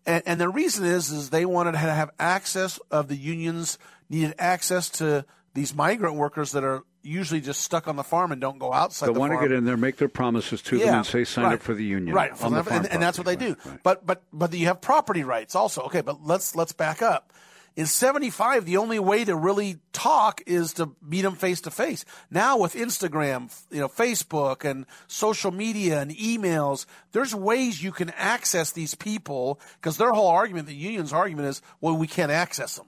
And, 0.06 0.24
and 0.26 0.42
the 0.42 0.50
reason 0.50 0.86
is 0.86 1.12
is 1.12 1.30
they 1.30 1.46
wanted 1.46 1.74
to 1.74 1.78
have 1.78 2.12
access 2.20 2.80
of 2.90 3.08
the 3.08 3.16
unions 3.16 3.78
needed 4.10 4.36
access 4.38 4.90
to 4.90 5.26
these 5.54 5.74
migrant 5.74 6.16
workers 6.16 6.52
that 6.52 6.64
are 6.64 6.84
usually 7.04 7.42
just 7.42 7.62
stuck 7.62 7.88
on 7.88 7.96
the 7.96 8.04
farm 8.04 8.32
and 8.32 8.40
don't 8.40 8.60
go 8.60 8.74
outside 8.74 9.08
They 9.08 9.14
the 9.14 9.20
want 9.20 9.34
to 9.34 9.40
get 9.40 9.52
in 9.52 9.66
there, 9.66 9.78
make 9.78 9.98
their 9.98 10.10
promises 10.10 10.62
to 10.64 10.78
them, 10.78 10.96
and 10.96 11.06
say, 11.06 11.24
sign 11.24 11.46
right. 11.46 11.54
up 11.56 11.62
for 11.62 11.74
the 11.74 11.84
union. 11.84 12.16
Right, 12.16 12.32
on 12.42 12.52
the 12.52 12.60
and, 12.60 12.68
farm 12.68 12.88
and 12.90 13.02
that's 13.02 13.18
what 13.18 13.26
they 13.26 13.36
do. 13.36 13.56
Right, 13.66 13.80
But 13.84 14.06
but 14.06 14.24
but 14.32 14.54
you 14.54 14.68
have 14.68 14.82
property 14.82 15.24
rights 15.24 15.56
also. 15.56 15.82
Okay, 15.84 16.02
but 16.02 16.24
let's 16.24 16.56
let's 16.56 16.74
back 16.74 17.02
up. 17.02 17.34
In 17.78 17.86
75, 17.86 18.66
the 18.66 18.76
only 18.76 19.00
way 19.00 19.24
to 19.24 19.34
really 19.34 19.78
talk 19.94 20.42
is 20.46 20.74
to 20.74 20.94
meet 21.02 21.22
them 21.22 21.36
face 21.36 21.62
to 21.62 21.72
face. 21.72 22.04
Now 22.30 22.58
with 22.58 22.76
Instagram, 22.76 23.50
you 23.72 23.80
know, 23.80 23.88
Facebook 23.88 24.70
and 24.70 24.86
social 25.08 25.52
media 25.52 26.02
and 26.02 26.12
emails, 26.12 26.86
there's 27.14 27.34
ways 27.34 27.82
you 27.82 27.94
can 27.94 28.10
access 28.12 28.72
these 28.72 28.94
people 28.94 29.58
because 29.80 29.96
their 29.96 30.12
whole 30.12 30.28
argument, 30.28 30.68
the 30.68 30.76
union's 30.76 31.14
argument 31.14 31.48
is, 31.48 31.62
well, 31.80 31.96
we 31.96 32.08
can't 32.08 32.32
access 32.32 32.76
them. 32.76 32.88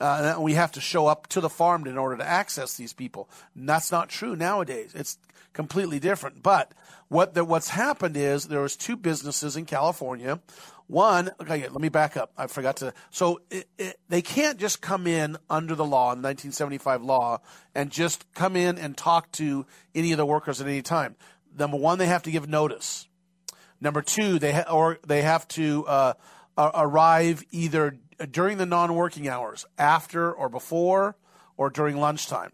Uh, 0.00 0.36
we 0.38 0.54
have 0.54 0.72
to 0.72 0.80
show 0.80 1.06
up 1.06 1.28
to 1.28 1.40
the 1.40 1.48
farm 1.48 1.86
in 1.86 1.96
order 1.96 2.16
to 2.16 2.26
access 2.26 2.76
these 2.76 2.92
people. 2.92 3.28
And 3.54 3.68
that's 3.68 3.92
not 3.92 4.08
true 4.08 4.34
nowadays. 4.34 4.92
It's 4.94 5.18
completely 5.52 5.98
different. 6.00 6.42
But 6.42 6.72
what 7.08 7.34
the, 7.34 7.44
what's 7.44 7.68
happened 7.68 8.16
is 8.16 8.46
there 8.46 8.60
was 8.60 8.76
two 8.76 8.96
businesses 8.96 9.56
in 9.56 9.64
California. 9.64 10.40
One, 10.86 11.30
okay, 11.40 11.66
let 11.68 11.80
me 11.80 11.88
back 11.88 12.16
up. 12.16 12.32
I 12.36 12.46
forgot 12.46 12.76
to. 12.78 12.92
So 13.10 13.40
it, 13.50 13.68
it, 13.78 13.98
they 14.08 14.20
can't 14.20 14.58
just 14.58 14.82
come 14.82 15.06
in 15.06 15.38
under 15.48 15.74
the 15.74 15.84
law, 15.84 16.08
1975 16.08 17.02
law, 17.02 17.40
and 17.74 17.90
just 17.90 18.30
come 18.34 18.56
in 18.56 18.76
and 18.78 18.96
talk 18.96 19.32
to 19.32 19.64
any 19.94 20.12
of 20.12 20.18
the 20.18 20.26
workers 20.26 20.60
at 20.60 20.66
any 20.66 20.82
time. 20.82 21.16
Number 21.56 21.78
one, 21.78 21.98
they 21.98 22.06
have 22.06 22.24
to 22.24 22.30
give 22.30 22.48
notice. 22.48 23.08
Number 23.80 24.02
two, 24.02 24.38
they 24.38 24.52
ha- 24.52 24.70
or 24.70 24.98
they 25.06 25.22
have 25.22 25.48
to 25.48 25.86
uh, 25.86 26.12
arrive 26.56 27.44
either 27.50 27.96
during 28.30 28.58
the 28.58 28.66
non-working 28.66 29.28
hours, 29.28 29.66
after 29.78 30.32
or 30.32 30.48
before, 30.48 31.16
or 31.56 31.70
during 31.70 31.96
lunchtime. 31.96 32.52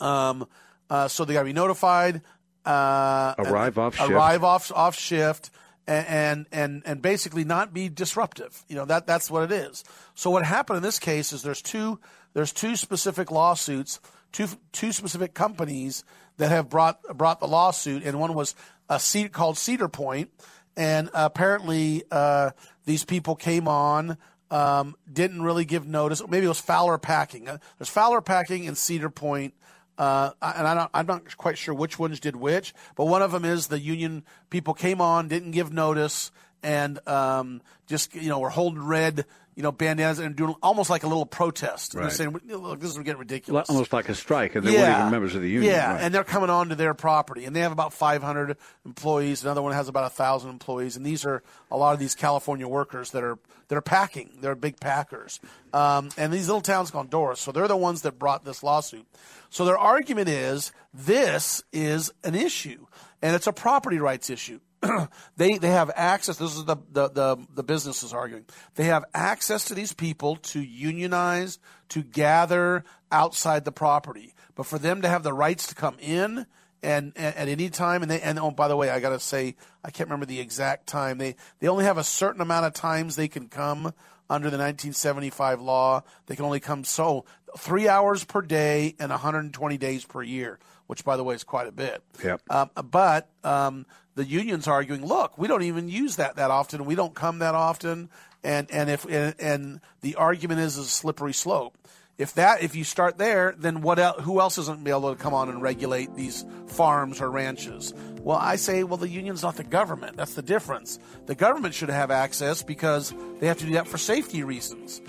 Um, 0.00 0.46
uh, 0.90 1.08
so 1.08 1.24
they 1.24 1.34
got 1.34 1.40
to 1.40 1.46
be 1.46 1.52
notified. 1.52 2.22
Uh, 2.64 3.34
Arrive 3.38 3.78
off 3.78 3.96
shift. 3.96 4.10
Arrive 4.10 4.44
off 4.44 4.72
off 4.72 4.98
shift. 4.98 5.50
And, 5.86 6.06
and 6.06 6.46
and 6.52 6.82
and 6.84 7.00
basically 7.00 7.44
not 7.44 7.72
be 7.72 7.88
disruptive. 7.88 8.62
You 8.68 8.76
know 8.76 8.84
that 8.84 9.06
that's 9.06 9.30
what 9.30 9.44
it 9.44 9.52
is. 9.52 9.84
So 10.14 10.28
what 10.28 10.44
happened 10.44 10.76
in 10.76 10.82
this 10.82 10.98
case 10.98 11.32
is 11.32 11.42
there's 11.42 11.62
two 11.62 11.98
there's 12.34 12.52
two 12.52 12.76
specific 12.76 13.30
lawsuits, 13.30 13.98
two 14.30 14.48
two 14.70 14.92
specific 14.92 15.32
companies 15.32 16.04
that 16.36 16.50
have 16.50 16.68
brought 16.68 17.00
brought 17.16 17.40
the 17.40 17.48
lawsuit, 17.48 18.02
and 18.02 18.20
one 18.20 18.34
was 18.34 18.54
a 18.90 19.00
seat 19.00 19.32
called 19.32 19.56
Cedar 19.56 19.88
Point, 19.88 20.30
and 20.76 21.08
apparently 21.14 22.04
uh, 22.10 22.50
these 22.84 23.06
people 23.06 23.34
came 23.34 23.66
on, 23.66 24.18
um, 24.50 24.96
didn't 25.10 25.42
really 25.42 25.64
give 25.64 25.86
notice. 25.86 26.22
Maybe 26.26 26.46
it 26.46 26.48
was 26.48 26.60
Fowler 26.60 26.98
Packing. 26.98 27.48
Uh, 27.48 27.58
There's 27.78 27.88
Fowler 27.88 28.20
Packing 28.20 28.66
and 28.66 28.76
Cedar 28.76 29.10
Point. 29.10 29.54
Uh, 29.96 30.30
and 30.40 30.66
I 30.66 30.88
I'm 30.94 31.06
not 31.06 31.36
quite 31.36 31.58
sure 31.58 31.74
which 31.74 31.98
ones 31.98 32.20
did 32.20 32.36
which, 32.36 32.72
but 32.94 33.06
one 33.06 33.20
of 33.20 33.32
them 33.32 33.44
is 33.44 33.66
the 33.66 33.80
union 33.80 34.22
people 34.48 34.72
came 34.72 35.00
on, 35.00 35.26
didn't 35.26 35.50
give 35.50 35.72
notice, 35.72 36.30
and 36.62 37.00
um, 37.08 37.62
just 37.88 38.14
you 38.14 38.28
know 38.28 38.38
were 38.38 38.48
holding 38.48 38.84
red, 38.84 39.24
you 39.58 39.64
know, 39.64 39.72
bandanas 39.72 40.20
and 40.20 40.36
doing 40.36 40.54
almost 40.62 40.88
like 40.88 41.02
a 41.02 41.08
little 41.08 41.26
protest. 41.26 41.92
And 41.94 42.00
Right. 42.04 42.08
they're 42.10 42.16
saying, 42.16 42.40
"Look, 42.46 42.78
this 42.78 42.90
is 42.92 42.96
getting 42.98 43.14
Li- 43.14 43.18
ridiculous." 43.18 43.68
Almost 43.68 43.92
like 43.92 44.08
a 44.08 44.14
strike, 44.14 44.54
and 44.54 44.64
they 44.64 44.70
weren't 44.70 44.98
even 44.98 45.10
members 45.10 45.34
of 45.34 45.42
the 45.42 45.50
union. 45.50 45.72
Yeah, 45.74 45.94
right. 45.94 46.00
and 46.00 46.14
they're 46.14 46.22
coming 46.22 46.48
on 46.48 46.68
to 46.68 46.76
their 46.76 46.94
property, 46.94 47.44
and 47.44 47.56
they 47.56 47.60
have 47.60 47.72
about 47.72 47.92
500 47.92 48.56
employees. 48.86 49.42
Another 49.42 49.60
one 49.60 49.72
has 49.72 49.88
about 49.88 50.04
a 50.04 50.10
thousand 50.10 50.50
employees, 50.50 50.96
and 50.96 51.04
these 51.04 51.24
are 51.26 51.42
a 51.72 51.76
lot 51.76 51.92
of 51.92 51.98
these 51.98 52.14
California 52.14 52.68
workers 52.68 53.10
that 53.10 53.24
are 53.24 53.38
that 53.66 53.76
are 53.76 53.82
packing. 53.82 54.30
They're 54.40 54.54
big 54.54 54.78
packers, 54.78 55.40
um, 55.72 56.10
and 56.16 56.32
these 56.32 56.46
little 56.46 56.60
towns 56.62 56.92
called 56.92 57.10
Doris. 57.10 57.40
So 57.40 57.50
they're 57.50 57.66
the 57.66 57.76
ones 57.76 58.02
that 58.02 58.16
brought 58.16 58.44
this 58.44 58.62
lawsuit. 58.62 59.06
So 59.50 59.64
their 59.64 59.76
argument 59.76 60.28
is 60.28 60.70
this 60.94 61.64
is 61.72 62.12
an 62.22 62.36
issue, 62.36 62.86
and 63.20 63.34
it's 63.34 63.48
a 63.48 63.52
property 63.52 63.98
rights 63.98 64.30
issue. 64.30 64.60
they 65.36 65.58
they 65.58 65.70
have 65.70 65.90
access. 65.94 66.36
This 66.36 66.56
is 66.56 66.64
the, 66.64 66.76
the 66.92 67.08
the 67.08 67.46
the 67.54 67.62
business 67.62 68.02
is 68.02 68.12
arguing. 68.12 68.44
They 68.76 68.84
have 68.84 69.04
access 69.14 69.64
to 69.66 69.74
these 69.74 69.92
people 69.92 70.36
to 70.36 70.60
unionize, 70.60 71.58
to 71.90 72.02
gather 72.02 72.84
outside 73.10 73.64
the 73.64 73.72
property. 73.72 74.34
But 74.54 74.66
for 74.66 74.78
them 74.78 75.02
to 75.02 75.08
have 75.08 75.22
the 75.22 75.32
rights 75.32 75.68
to 75.68 75.74
come 75.74 75.96
in 76.00 76.46
and, 76.82 77.12
and 77.16 77.36
at 77.36 77.48
any 77.48 77.70
time, 77.70 78.02
and 78.02 78.10
they 78.10 78.20
and 78.20 78.38
oh 78.38 78.50
by 78.50 78.68
the 78.68 78.76
way, 78.76 78.90
I 78.90 79.00
got 79.00 79.10
to 79.10 79.20
say 79.20 79.56
I 79.84 79.90
can't 79.90 80.08
remember 80.08 80.26
the 80.26 80.40
exact 80.40 80.86
time. 80.86 81.18
They 81.18 81.34
they 81.58 81.68
only 81.68 81.84
have 81.84 81.98
a 81.98 82.04
certain 82.04 82.40
amount 82.40 82.66
of 82.66 82.72
times 82.72 83.16
they 83.16 83.28
can 83.28 83.48
come 83.48 83.92
under 84.30 84.50
the 84.50 84.58
1975 84.58 85.60
law. 85.60 86.02
They 86.26 86.36
can 86.36 86.44
only 86.44 86.60
come 86.60 86.84
so 86.84 87.24
three 87.56 87.88
hours 87.88 88.24
per 88.24 88.42
day 88.42 88.94
and 88.98 89.10
120 89.10 89.78
days 89.78 90.04
per 90.04 90.22
year, 90.22 90.58
which, 90.86 91.04
by 91.04 91.16
the 91.16 91.24
way, 91.24 91.34
is 91.34 91.44
quite 91.44 91.66
a 91.66 91.72
bit. 91.72 92.02
Yep. 92.22 92.42
Um, 92.50 92.70
but 92.90 93.28
um, 93.44 93.86
the 94.18 94.24
union's 94.24 94.66
arguing, 94.66 95.06
look, 95.06 95.38
we 95.38 95.46
don't 95.46 95.62
even 95.62 95.88
use 95.88 96.16
that 96.16 96.34
that 96.36 96.50
often. 96.50 96.84
We 96.84 96.96
don't 96.96 97.14
come 97.14 97.38
that 97.38 97.54
often, 97.54 98.10
and 98.42 98.68
and 98.68 98.90
if 98.90 99.04
and, 99.04 99.32
and 99.38 99.80
the 100.00 100.16
argument 100.16 100.58
is, 100.60 100.76
a 100.76 100.84
slippery 100.84 101.32
slope. 101.32 101.78
If 102.18 102.34
that 102.34 102.64
if 102.64 102.74
you 102.74 102.82
start 102.82 103.16
there, 103.16 103.54
then 103.56 103.80
what? 103.80 104.00
El- 104.00 104.14
who 104.14 104.40
else 104.40 104.58
isn't 104.58 104.82
be 104.82 104.90
able 104.90 105.14
to 105.14 105.22
come 105.22 105.34
on 105.34 105.48
and 105.48 105.62
regulate 105.62 106.16
these 106.16 106.44
farms 106.66 107.20
or 107.20 107.30
ranches? 107.30 107.94
Well, 108.20 108.38
I 108.38 108.56
say, 108.56 108.82
well, 108.82 108.96
the 108.96 109.08
union's 109.08 109.44
not 109.44 109.54
the 109.54 109.62
government. 109.62 110.16
That's 110.16 110.34
the 110.34 110.42
difference. 110.42 110.98
The 111.26 111.36
government 111.36 111.74
should 111.74 111.90
have 111.90 112.10
access 112.10 112.64
because 112.64 113.14
they 113.38 113.46
have 113.46 113.58
to 113.58 113.66
do 113.66 113.74
that 113.74 113.86
for 113.86 113.98
safety 113.98 114.42
reasons. 114.42 115.00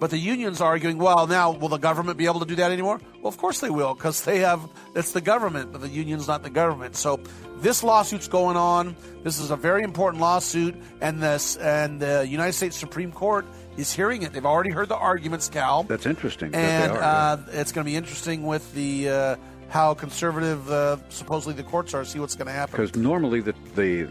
But 0.00 0.10
the 0.10 0.18
union's 0.18 0.60
arguing, 0.60 0.98
well, 0.98 1.26
now 1.26 1.50
will 1.50 1.68
the 1.68 1.78
government 1.78 2.18
be 2.18 2.26
able 2.26 2.40
to 2.40 2.46
do 2.46 2.54
that 2.56 2.70
anymore? 2.70 3.00
Well, 3.20 3.28
of 3.28 3.36
course 3.36 3.58
they 3.58 3.70
will, 3.70 3.94
because 3.94 4.24
they 4.24 4.38
have 4.40 4.60
it's 4.94 5.12
the 5.12 5.20
government, 5.20 5.72
but 5.72 5.80
the 5.80 5.88
union's 5.88 6.28
not 6.28 6.42
the 6.42 6.50
government. 6.50 6.94
So 6.96 7.20
this 7.60 7.82
lawsuit's 7.82 8.28
going 8.28 8.56
on. 8.56 8.94
This 9.24 9.40
is 9.40 9.50
a 9.50 9.56
very 9.56 9.82
important 9.82 10.20
lawsuit, 10.20 10.76
and 11.00 11.20
this 11.20 11.56
and 11.56 12.00
the 12.00 12.26
United 12.26 12.52
States 12.52 12.76
Supreme 12.76 13.10
Court 13.10 13.44
is 13.76 13.92
hearing 13.92 14.22
it. 14.22 14.32
They've 14.32 14.46
already 14.46 14.70
heard 14.70 14.88
the 14.88 14.96
arguments, 14.96 15.48
Cal. 15.48 15.82
That's 15.84 16.06
interesting. 16.06 16.52
that 16.52 16.58
and 16.58 16.92
they 16.92 16.98
are, 16.98 17.02
uh, 17.02 17.60
it's 17.60 17.72
going 17.72 17.84
to 17.84 17.90
be 17.90 17.96
interesting 17.96 18.44
with 18.44 18.72
the 18.74 19.08
uh, 19.08 19.36
how 19.68 19.92
conservative 19.92 20.70
uh, 20.70 20.96
supposedly 21.10 21.54
the 21.54 21.62
courts 21.62 21.92
are. 21.94 22.04
See 22.04 22.18
what's 22.18 22.34
going 22.34 22.46
to 22.46 22.52
happen. 22.52 22.72
Because 22.72 22.94
normally 22.96 23.40
the, 23.40 23.54
the, 23.74 24.04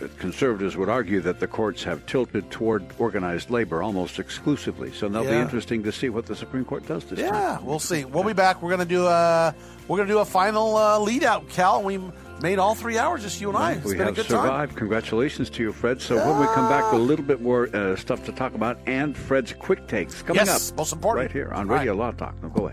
the 0.00 0.08
conservatives 0.18 0.76
would 0.76 0.88
argue 0.88 1.20
that 1.20 1.38
the 1.38 1.46
courts 1.46 1.84
have 1.84 2.04
tilted 2.06 2.50
toward 2.50 2.84
organized 2.98 3.48
labor 3.50 3.82
almost 3.82 4.18
exclusively. 4.18 4.92
So 4.92 5.08
that'll 5.08 5.30
be 5.30 5.36
interesting 5.36 5.82
to 5.84 5.92
see 5.92 6.08
what 6.08 6.26
the 6.26 6.34
Supreme 6.34 6.64
Court 6.64 6.86
does 6.86 7.04
this 7.04 7.20
time. 7.20 7.32
Yeah, 7.32 7.60
we'll 7.60 7.78
see. 7.78 8.04
We'll 8.04 8.24
be 8.24 8.32
back. 8.32 8.60
We're 8.60 8.70
going 8.70 8.86
to 8.88 8.94
do 8.94 9.06
a 9.06 9.54
we're 9.86 9.96
going 9.96 10.08
to 10.08 10.14
do 10.14 10.18
a 10.18 10.24
final 10.24 10.76
uh, 10.76 10.98
lead 10.98 11.22
out, 11.24 11.48
Cal. 11.48 11.82
We 11.82 11.98
made 12.42 12.58
all 12.58 12.74
three 12.74 12.98
hours, 12.98 13.22
just 13.22 13.40
you 13.40 13.48
and 13.48 13.56
I. 13.56 13.72
It's 13.74 13.84
we 13.84 13.92
been 13.92 14.02
a 14.02 14.04
have 14.06 14.16
good 14.16 14.26
time. 14.26 14.42
survived. 14.42 14.76
Congratulations 14.76 15.48
to 15.50 15.62
you, 15.62 15.72
Fred. 15.72 16.02
So 16.02 16.16
when 16.16 16.40
we 16.40 16.46
come 16.54 16.68
back, 16.68 16.92
a 16.92 16.96
little 16.96 17.24
bit 17.24 17.40
more 17.40 17.74
uh, 17.74 17.94
stuff 17.96 18.24
to 18.26 18.32
talk 18.32 18.54
about 18.54 18.78
and 18.86 19.16
Fred's 19.16 19.52
quick 19.52 19.86
takes 19.86 20.22
coming 20.22 20.44
Yes, 20.44 20.70
up. 20.72 20.76
most 20.76 20.92
important. 20.92 21.26
Right 21.28 21.32
here 21.32 21.50
on 21.52 21.68
Radio 21.68 21.94
Law 21.94 22.10
Talk. 22.10 22.42
No, 22.42 22.48
go 22.48 22.62
away. 22.64 22.72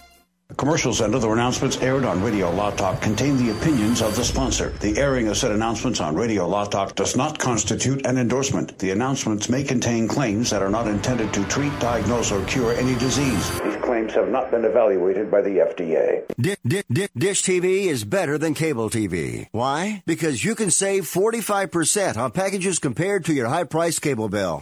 The 0.51 0.57
commercials 0.57 0.99
and 0.99 1.15
other 1.15 1.31
announcements 1.31 1.77
aired 1.77 2.03
on 2.03 2.21
Radio 2.21 2.51
Law 2.51 2.71
Talk 2.71 2.99
contain 2.99 3.37
the 3.37 3.51
opinions 3.51 4.01
of 4.01 4.17
the 4.17 4.23
sponsor. 4.25 4.71
The 4.81 4.97
airing 4.97 5.29
of 5.29 5.37
said 5.37 5.51
announcements 5.51 6.01
on 6.01 6.13
Radio 6.13 6.45
Law 6.45 6.65
Talk 6.65 6.93
does 6.93 7.15
not 7.15 7.39
constitute 7.39 8.05
an 8.05 8.17
endorsement. 8.17 8.77
The 8.77 8.91
announcements 8.91 9.47
may 9.47 9.63
contain 9.63 10.09
claims 10.09 10.49
that 10.49 10.61
are 10.61 10.69
not 10.69 10.87
intended 10.87 11.33
to 11.35 11.45
treat, 11.45 11.71
diagnose, 11.79 12.33
or 12.33 12.43
cure 12.43 12.73
any 12.73 12.95
disease. 12.95 13.49
These 13.61 13.77
claims 13.77 14.11
have 14.11 14.27
not 14.27 14.51
been 14.51 14.65
evaluated 14.65 15.31
by 15.31 15.39
the 15.41 15.51
FDA. 15.59 16.23
Di- 16.37 16.57
di- 16.67 16.83
di- 16.91 17.07
Dish 17.17 17.43
TV 17.43 17.85
is 17.85 18.03
better 18.03 18.37
than 18.37 18.53
cable 18.53 18.89
TV. 18.89 19.47
Why? 19.53 20.03
Because 20.05 20.43
you 20.43 20.55
can 20.55 20.69
save 20.69 21.05
45% 21.05 22.17
on 22.17 22.31
packages 22.31 22.77
compared 22.77 23.23
to 23.23 23.33
your 23.33 23.47
high 23.47 23.63
price 23.63 23.99
cable 23.99 24.27
bill. 24.27 24.61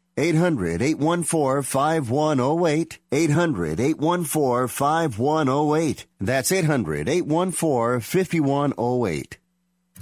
800-814-5108 0.17 2.97
800-814-5108. 3.11 3.11
800-814-5108. 3.11 6.05
That's 6.19 6.51
800-814-5108. 6.51 9.40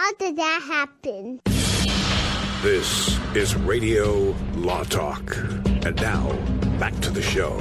How 0.00 0.12
did 0.12 0.36
that 0.36 0.62
happen? 0.62 1.40
This 2.62 3.18
is 3.34 3.56
Radio 3.56 4.32
Law 4.54 4.84
Talk. 4.84 5.36
And 5.36 5.96
now, 5.96 6.32
back 6.78 6.94
to 7.00 7.10
the 7.10 7.20
show. 7.20 7.58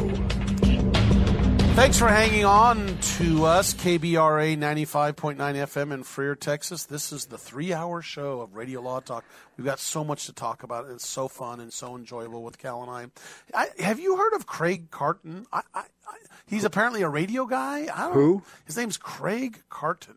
Thanks 1.73 1.97
for 1.97 2.07
hanging 2.07 2.45
on 2.45 2.99
to 3.17 3.45
us, 3.45 3.73
KBRA 3.73 4.55
95.9 4.55 5.35
FM 5.35 5.91
in 5.91 6.03
Freer, 6.03 6.35
Texas. 6.35 6.83
This 6.85 7.11
is 7.11 7.25
the 7.25 7.39
three 7.39 7.73
hour 7.73 8.03
show 8.03 8.41
of 8.41 8.55
Radio 8.55 8.81
Law 8.81 8.99
Talk. 8.99 9.25
We've 9.57 9.65
got 9.65 9.79
so 9.79 10.03
much 10.03 10.27
to 10.27 10.33
talk 10.33 10.61
about. 10.61 10.85
and 10.85 10.93
It's 10.93 11.07
so 11.07 11.27
fun 11.27 11.59
and 11.59 11.73
so 11.73 11.95
enjoyable 11.95 12.43
with 12.43 12.59
Cal 12.59 12.83
and 12.83 12.91
I. 13.55 13.65
I 13.79 13.81
have 13.83 13.99
you 13.99 14.15
heard 14.15 14.33
of 14.35 14.45
Craig 14.45 14.91
Carton? 14.91 15.47
I, 15.51 15.63
I, 15.73 15.79
I, 15.79 16.17
he's 16.45 16.65
apparently 16.65 17.01
a 17.01 17.09
radio 17.09 17.47
guy. 17.47 17.87
I 17.91 18.05
don't 18.05 18.13
Who? 18.13 18.43
His 18.65 18.77
name's 18.77 18.97
Craig 18.97 19.63
Carton. 19.69 20.13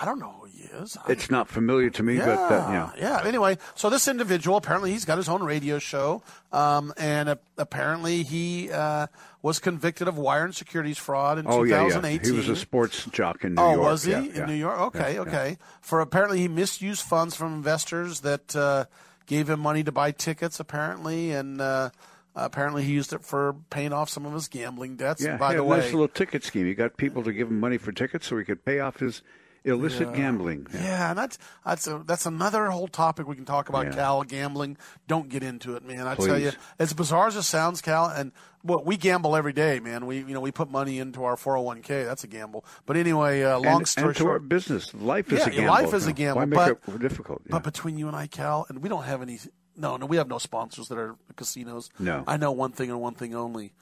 I 0.00 0.06
don't 0.06 0.18
know 0.18 0.30
who 0.40 0.46
he 0.46 0.62
is. 0.82 0.96
It's 1.08 1.30
not 1.30 1.48
familiar 1.48 1.90
to 1.90 2.02
me, 2.02 2.16
but 2.16 2.28
uh, 2.30 2.68
yeah. 2.70 2.90
Yeah. 2.96 3.22
Anyway, 3.28 3.58
so 3.74 3.90
this 3.90 4.08
individual 4.08 4.56
apparently 4.56 4.92
he's 4.92 5.04
got 5.04 5.18
his 5.18 5.28
own 5.28 5.42
radio 5.42 5.78
show, 5.78 6.22
um, 6.52 6.94
and 6.96 7.28
uh, 7.28 7.36
apparently 7.58 8.22
he 8.22 8.70
uh, 8.70 9.08
was 9.42 9.58
convicted 9.58 10.08
of 10.08 10.16
wire 10.16 10.44
and 10.44 10.54
securities 10.54 10.96
fraud 10.96 11.38
in 11.38 11.46
Oh 11.46 11.64
2018. 11.64 12.24
yeah. 12.24 12.30
He 12.30 12.36
was 12.36 12.48
a 12.48 12.56
sports 12.56 13.04
jock 13.12 13.44
in 13.44 13.54
New 13.56 13.62
oh, 13.62 13.74
York. 13.74 13.78
Oh, 13.78 13.90
was 13.90 14.04
he 14.04 14.12
Yeah, 14.12 14.18
in 14.20 14.34
yeah. 14.34 14.46
New 14.46 14.54
York? 14.54 14.80
Okay, 14.80 14.98
Yeah, 15.00 15.08
yeah. 15.16 15.20
okay. 15.28 15.58
For 15.82 16.00
apparently 16.00 16.38
he 16.40 16.48
misused 16.48 17.02
funds 17.02 17.36
from 17.36 17.52
investors 17.54 18.20
that 18.20 18.56
uh, 18.56 18.86
gave 19.26 19.50
him 19.50 19.60
money 19.60 19.84
to 19.84 19.92
buy 19.92 20.12
tickets. 20.12 20.58
Apparently, 20.60 21.32
and 21.32 21.60
uh, 21.60 21.90
apparently 22.34 22.84
he 22.84 22.92
used 22.92 23.12
it 23.12 23.22
for 23.22 23.54
paying 23.68 23.92
off 23.92 24.08
some 24.08 24.24
of 24.24 24.32
his 24.32 24.48
gambling 24.48 24.96
debts. 24.96 25.22
Yeah, 25.22 25.32
And 25.32 25.38
by 25.38 25.50
he 25.50 25.56
the 25.56 25.62
a 25.62 25.66
way, 25.66 25.80
nice 25.80 25.92
little 25.92 26.08
ticket 26.08 26.42
scheme. 26.42 26.64
He 26.66 26.74
got 26.74 26.96
people 26.96 27.22
to 27.24 27.32
give 27.34 27.48
him 27.48 27.60
money 27.60 27.76
for 27.76 27.92
tickets 27.92 28.26
so 28.28 28.38
he 28.38 28.44
could 28.44 28.64
pay 28.64 28.80
off 28.80 29.00
his 29.00 29.20
illicit 29.64 30.08
Yeah. 30.08 30.16
gambling. 30.16 30.66
Yeah, 30.72 31.10
and 31.10 31.18
that's 31.18 31.38
that's 31.64 31.86
a, 31.86 32.02
that's 32.06 32.26
another 32.26 32.70
whole 32.70 32.88
topic 32.88 33.26
we 33.26 33.36
can 33.36 33.44
talk 33.44 33.68
about. 33.68 33.86
Yeah. 33.86 33.92
Cal 33.92 34.22
gambling. 34.22 34.76
Don't 35.06 35.28
get 35.28 35.42
into 35.42 35.76
it, 35.76 35.84
man. 35.84 36.06
I 36.06 36.14
tell 36.14 36.38
you, 36.38 36.50
Please. 36.50 36.58
as 36.78 36.92
bizarre 36.92 37.28
as 37.28 37.36
it 37.36 37.42
sounds, 37.42 37.80
Cal, 37.80 38.06
and 38.06 38.32
well, 38.62 38.82
we 38.84 38.96
gamble 38.96 39.36
every 39.36 39.52
day, 39.52 39.80
man. 39.80 40.06
We 40.06 40.18
you 40.18 40.34
know 40.34 40.40
we 40.40 40.52
put 40.52 40.70
money 40.70 40.98
into 40.98 41.24
our 41.24 41.36
four 41.36 41.54
hundred 41.54 41.66
one 41.66 41.82
k. 41.82 42.04
That's 42.04 42.24
a 42.24 42.28
gamble. 42.28 42.64
But 42.86 42.96
anyway, 42.96 43.42
uh, 43.42 43.58
long 43.58 43.78
and, 43.78 43.88
story 43.88 44.08
and 44.08 44.16
to 44.16 44.22
short, 44.22 44.32
our 44.32 44.38
business, 44.38 44.92
life 44.94 45.32
is 45.32 45.40
yeah, 45.40 45.46
a 45.46 45.50
gamble. 45.50 45.68
life 45.68 45.94
is 45.94 46.06
a 46.06 46.12
gamble. 46.12 46.40
Why 46.40 46.44
make 46.46 46.56
but, 46.56 46.94
it 46.94 47.00
difficult? 47.00 47.42
But 47.48 47.62
between 47.62 47.98
you 47.98 48.06
and 48.06 48.16
I, 48.16 48.26
Cal, 48.26 48.66
and 48.68 48.82
we 48.82 48.88
don't 48.88 49.04
have 49.04 49.22
any. 49.22 49.38
No, 49.76 49.96
no, 49.96 50.04
we 50.06 50.16
have 50.18 50.28
no 50.28 50.38
sponsors 50.38 50.88
that 50.88 50.98
are 50.98 51.16
casinos. 51.36 51.90
No. 51.98 52.24
I 52.26 52.36
know 52.36 52.52
one 52.52 52.72
thing 52.72 52.90
and 52.90 53.00
one 53.00 53.14
thing 53.14 53.34
only. 53.34 53.72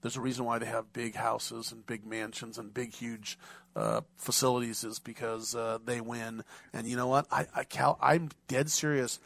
There's 0.00 0.16
a 0.16 0.20
reason 0.20 0.44
why 0.44 0.58
they 0.58 0.66
have 0.66 0.92
big 0.92 1.14
houses 1.14 1.72
and 1.72 1.86
big 1.86 2.04
mansions 2.04 2.58
and 2.58 2.74
big, 2.74 2.92
huge 2.92 3.38
uh, 3.76 4.02
facilities 4.16 4.84
is 4.84 4.98
because 4.98 5.54
uh, 5.54 5.78
they 5.84 6.00
win. 6.00 6.44
And 6.72 6.86
you 6.86 6.96
know 6.96 7.08
what? 7.08 7.26
I, 7.30 7.46
I 7.54 7.64
Cal, 7.64 7.98
I'm 8.00 8.30
dead 8.48 8.70
serious. 8.70 9.18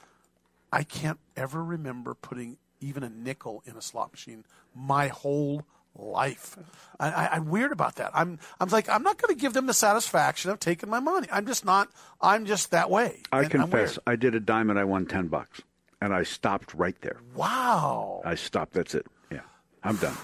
I 0.73 0.83
can't 0.83 1.19
ever 1.37 1.63
remember 1.63 2.15
putting 2.15 2.59
even 2.81 3.03
a 3.03 3.09
nickel 3.09 3.63
in 3.67 3.77
a 3.77 3.83
slot 3.83 4.13
machine 4.13 4.45
my 4.75 5.09
whole 5.09 5.65
life. 5.97 6.57
I, 7.01 7.11
I, 7.11 7.29
I'm 7.37 7.49
weird 7.49 7.73
about 7.73 7.97
that. 7.97 8.13
I'm 8.15 8.39
I'm 8.61 8.69
like 8.69 8.89
I'm 8.89 9.03
not 9.03 9.21
going 9.21 9.35
to 9.35 9.41
give 9.41 9.53
them 9.53 9.67
the 9.67 9.75
satisfaction 9.75 10.51
of 10.51 10.61
taking 10.61 10.89
my 10.89 11.01
money. 11.01 11.29
I'm 11.33 11.47
just 11.47 11.65
not. 11.65 11.89
I'm 12.21 12.47
just 12.47 12.71
that 12.71 12.91
way. 12.91 13.23
I 13.33 13.43
And 13.43 13.51
confess. 13.51 13.99
I 14.07 14.17
did 14.17 14.35
a 14.35 14.41
diamond. 14.41 14.79
I 14.79 14.85
won 14.85 15.07
ten 15.07 15.29
bucks, 15.29 15.63
and 16.01 16.15
I 16.15 16.23
stopped 16.23 16.75
right 16.75 17.01
there. 17.01 17.21
Wow. 17.35 18.23
I 18.25 18.35
stopped. 18.37 18.75
That's 18.75 18.95
it. 18.95 19.07
Yeah, 19.31 19.41
I'm 19.83 19.97
done. 19.97 20.15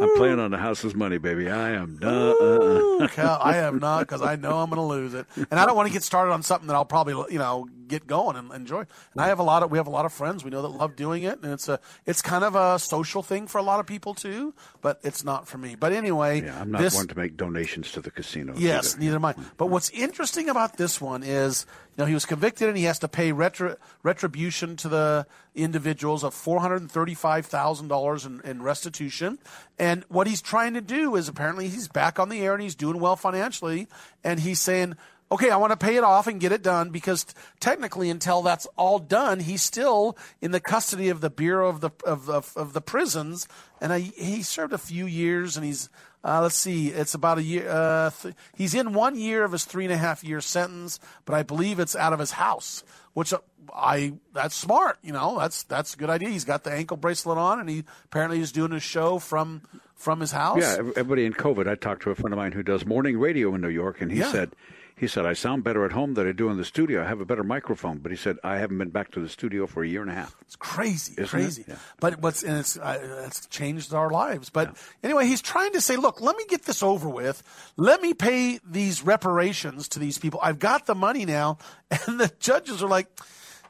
I'm 0.00 0.16
playing 0.16 0.38
on 0.38 0.50
the 0.50 0.58
house's 0.58 0.94
money, 0.94 1.18
baby. 1.18 1.50
I 1.50 1.70
am 1.70 1.96
done. 1.96 2.34
Ooh, 2.40 3.08
I 3.16 3.56
am 3.58 3.78
not 3.78 4.00
because 4.00 4.22
I 4.22 4.36
know 4.36 4.58
I'm 4.58 4.70
going 4.70 4.76
to 4.76 4.82
lose 4.82 5.14
it, 5.14 5.26
and 5.50 5.58
I 5.58 5.66
don't 5.66 5.76
want 5.76 5.88
to 5.88 5.92
get 5.92 6.02
started 6.02 6.32
on 6.32 6.42
something 6.42 6.68
that 6.68 6.74
I'll 6.74 6.84
probably 6.84 7.32
you 7.32 7.38
know 7.38 7.68
get 7.88 8.06
going 8.06 8.36
and 8.36 8.52
enjoy. 8.52 8.80
And 8.80 9.20
I 9.20 9.28
have 9.28 9.38
a 9.38 9.42
lot 9.42 9.62
of 9.62 9.70
we 9.70 9.78
have 9.78 9.86
a 9.86 9.90
lot 9.90 10.04
of 10.04 10.12
friends 10.12 10.44
we 10.44 10.50
know 10.50 10.62
that 10.62 10.68
love 10.68 10.94
doing 10.94 11.22
it, 11.22 11.42
and 11.42 11.52
it's 11.52 11.68
a 11.68 11.80
it's 12.06 12.22
kind 12.22 12.44
of 12.44 12.54
a 12.54 12.78
social 12.78 13.22
thing 13.22 13.46
for 13.46 13.58
a 13.58 13.62
lot 13.62 13.80
of 13.80 13.86
people 13.86 14.14
too, 14.14 14.54
but 14.80 15.00
it's 15.02 15.24
not 15.24 15.48
for 15.48 15.58
me. 15.58 15.74
But 15.74 15.92
anyway, 15.92 16.42
Yeah, 16.42 16.60
I'm 16.60 16.70
not 16.70 16.80
this, 16.80 16.94
one 16.94 17.08
to 17.08 17.16
make 17.16 17.36
donations 17.36 17.90
to 17.92 18.00
the 18.00 18.10
casino. 18.10 18.54
Yes, 18.56 18.96
neither 18.96 19.16
am 19.16 19.24
I. 19.24 19.32
Mm-hmm. 19.32 19.42
But 19.56 19.66
what's 19.66 19.90
interesting 19.90 20.48
about 20.48 20.76
this 20.76 21.00
one 21.00 21.22
is, 21.22 21.66
you 21.96 22.02
know, 22.02 22.06
he 22.06 22.14
was 22.14 22.26
convicted 22.26 22.68
and 22.68 22.76
he 22.76 22.84
has 22.84 22.98
to 23.00 23.08
pay 23.08 23.32
retri- 23.32 23.76
retribution 24.02 24.76
to 24.76 24.88
the 24.88 25.26
individuals 25.54 26.22
of 26.22 26.34
four 26.34 26.60
hundred 26.60 26.82
and 26.82 26.90
thirty-five 26.90 27.46
thousand 27.46 27.88
dollars 27.88 28.24
in 28.26 28.62
restitution. 28.62 29.38
And 29.78 30.04
what 30.08 30.26
he's 30.26 30.42
trying 30.42 30.74
to 30.74 30.80
do 30.80 31.16
is 31.16 31.28
apparently 31.28 31.68
he's 31.68 31.88
back 31.88 32.18
on 32.18 32.28
the 32.28 32.40
air 32.40 32.54
and 32.54 32.62
he's 32.62 32.74
doing 32.74 33.00
well 33.00 33.16
financially, 33.16 33.88
and 34.22 34.40
he's 34.40 34.60
saying. 34.60 34.96
Okay, 35.30 35.50
I 35.50 35.56
want 35.58 35.72
to 35.72 35.76
pay 35.76 35.96
it 35.96 36.04
off 36.04 36.26
and 36.26 36.40
get 36.40 36.52
it 36.52 36.62
done 36.62 36.88
because 36.88 37.24
t- 37.24 37.34
technically, 37.60 38.08
until 38.08 38.40
that's 38.40 38.66
all 38.76 38.98
done, 38.98 39.40
he's 39.40 39.60
still 39.60 40.16
in 40.40 40.52
the 40.52 40.60
custody 40.60 41.10
of 41.10 41.20
the 41.20 41.28
Bureau 41.28 41.68
of 41.68 41.80
the 41.82 41.90
of, 42.06 42.30
of, 42.30 42.52
of 42.56 42.72
the 42.72 42.80
prisons, 42.80 43.46
and 43.80 43.92
I, 43.92 43.98
he 44.00 44.42
served 44.42 44.72
a 44.72 44.78
few 44.78 45.04
years, 45.04 45.56
and 45.56 45.66
he's 45.66 45.90
uh, 46.24 46.40
let's 46.42 46.56
see, 46.56 46.88
it's 46.88 47.12
about 47.14 47.36
a 47.38 47.42
year. 47.42 47.68
Uh, 47.68 48.10
th- 48.22 48.34
he's 48.56 48.74
in 48.74 48.94
one 48.94 49.16
year 49.18 49.44
of 49.44 49.52
his 49.52 49.64
three 49.66 49.84
and 49.84 49.92
a 49.92 49.98
half 49.98 50.24
year 50.24 50.40
sentence, 50.40 50.98
but 51.26 51.34
I 51.34 51.42
believe 51.42 51.78
it's 51.78 51.94
out 51.94 52.12
of 52.14 52.18
his 52.18 52.32
house, 52.32 52.82
which 53.12 53.32
uh, 53.34 53.38
I 53.74 54.14
that's 54.32 54.54
smart. 54.54 54.98
You 55.02 55.12
know, 55.12 55.38
that's 55.38 55.62
that's 55.64 55.92
a 55.92 55.96
good 55.98 56.08
idea. 56.10 56.30
He's 56.30 56.44
got 56.46 56.64
the 56.64 56.72
ankle 56.72 56.96
bracelet 56.96 57.36
on, 57.36 57.60
and 57.60 57.68
he 57.68 57.84
apparently 58.06 58.40
is 58.40 58.50
doing 58.50 58.72
a 58.72 58.80
show 58.80 59.18
from 59.18 59.60
from 59.94 60.20
his 60.20 60.32
house. 60.32 60.58
Yeah, 60.62 60.76
everybody 60.78 61.26
in 61.26 61.34
COVID. 61.34 61.68
I 61.68 61.74
talked 61.74 62.02
to 62.04 62.10
a 62.10 62.14
friend 62.14 62.32
of 62.32 62.38
mine 62.38 62.52
who 62.52 62.62
does 62.62 62.86
morning 62.86 63.18
radio 63.18 63.54
in 63.54 63.60
New 63.60 63.68
York, 63.68 64.00
and 64.00 64.10
he 64.10 64.20
Yeah. 64.20 64.32
said, 64.32 64.52
he 64.98 65.06
said, 65.06 65.24
I 65.26 65.32
sound 65.32 65.64
better 65.64 65.84
at 65.84 65.92
home 65.92 66.14
than 66.14 66.26
I 66.28 66.32
do 66.32 66.48
in 66.50 66.56
the 66.56 66.64
studio. 66.64 67.02
I 67.02 67.06
have 67.08 67.20
a 67.20 67.24
better 67.24 67.44
microphone, 67.44 67.98
but 67.98 68.10
he 68.10 68.16
said 68.16 68.36
I 68.42 68.58
haven't 68.58 68.78
been 68.78 68.90
back 68.90 69.10
to 69.12 69.20
the 69.20 69.28
studio 69.28 69.66
for 69.66 69.82
a 69.82 69.88
year 69.88 70.02
and 70.02 70.10
a 70.10 70.14
half. 70.14 70.36
It's 70.42 70.56
crazy, 70.56 71.12
Isn't 71.12 71.24
it? 71.24 71.28
crazy. 71.28 71.64
Yeah. 71.68 71.76
But 72.00 72.20
what's 72.20 72.42
and 72.42 72.58
it's 72.58 72.76
uh, 72.76 73.24
it's 73.26 73.46
changed 73.46 73.94
our 73.94 74.10
lives. 74.10 74.50
But 74.50 74.76
anyway, 75.02 75.26
he's 75.26 75.42
trying 75.42 75.72
to 75.72 75.80
say, 75.80 75.96
look, 75.96 76.20
let 76.20 76.36
me 76.36 76.44
get 76.48 76.64
this 76.64 76.82
over 76.82 77.08
with. 77.08 77.42
Let 77.76 78.02
me 78.02 78.14
pay 78.14 78.58
these 78.68 79.02
reparations 79.04 79.88
to 79.90 79.98
these 79.98 80.18
people. 80.18 80.40
I've 80.42 80.58
got 80.58 80.86
the 80.86 80.94
money 80.94 81.24
now, 81.24 81.58
and 82.06 82.18
the 82.20 82.32
judges 82.40 82.82
are 82.82 82.88
like. 82.88 83.08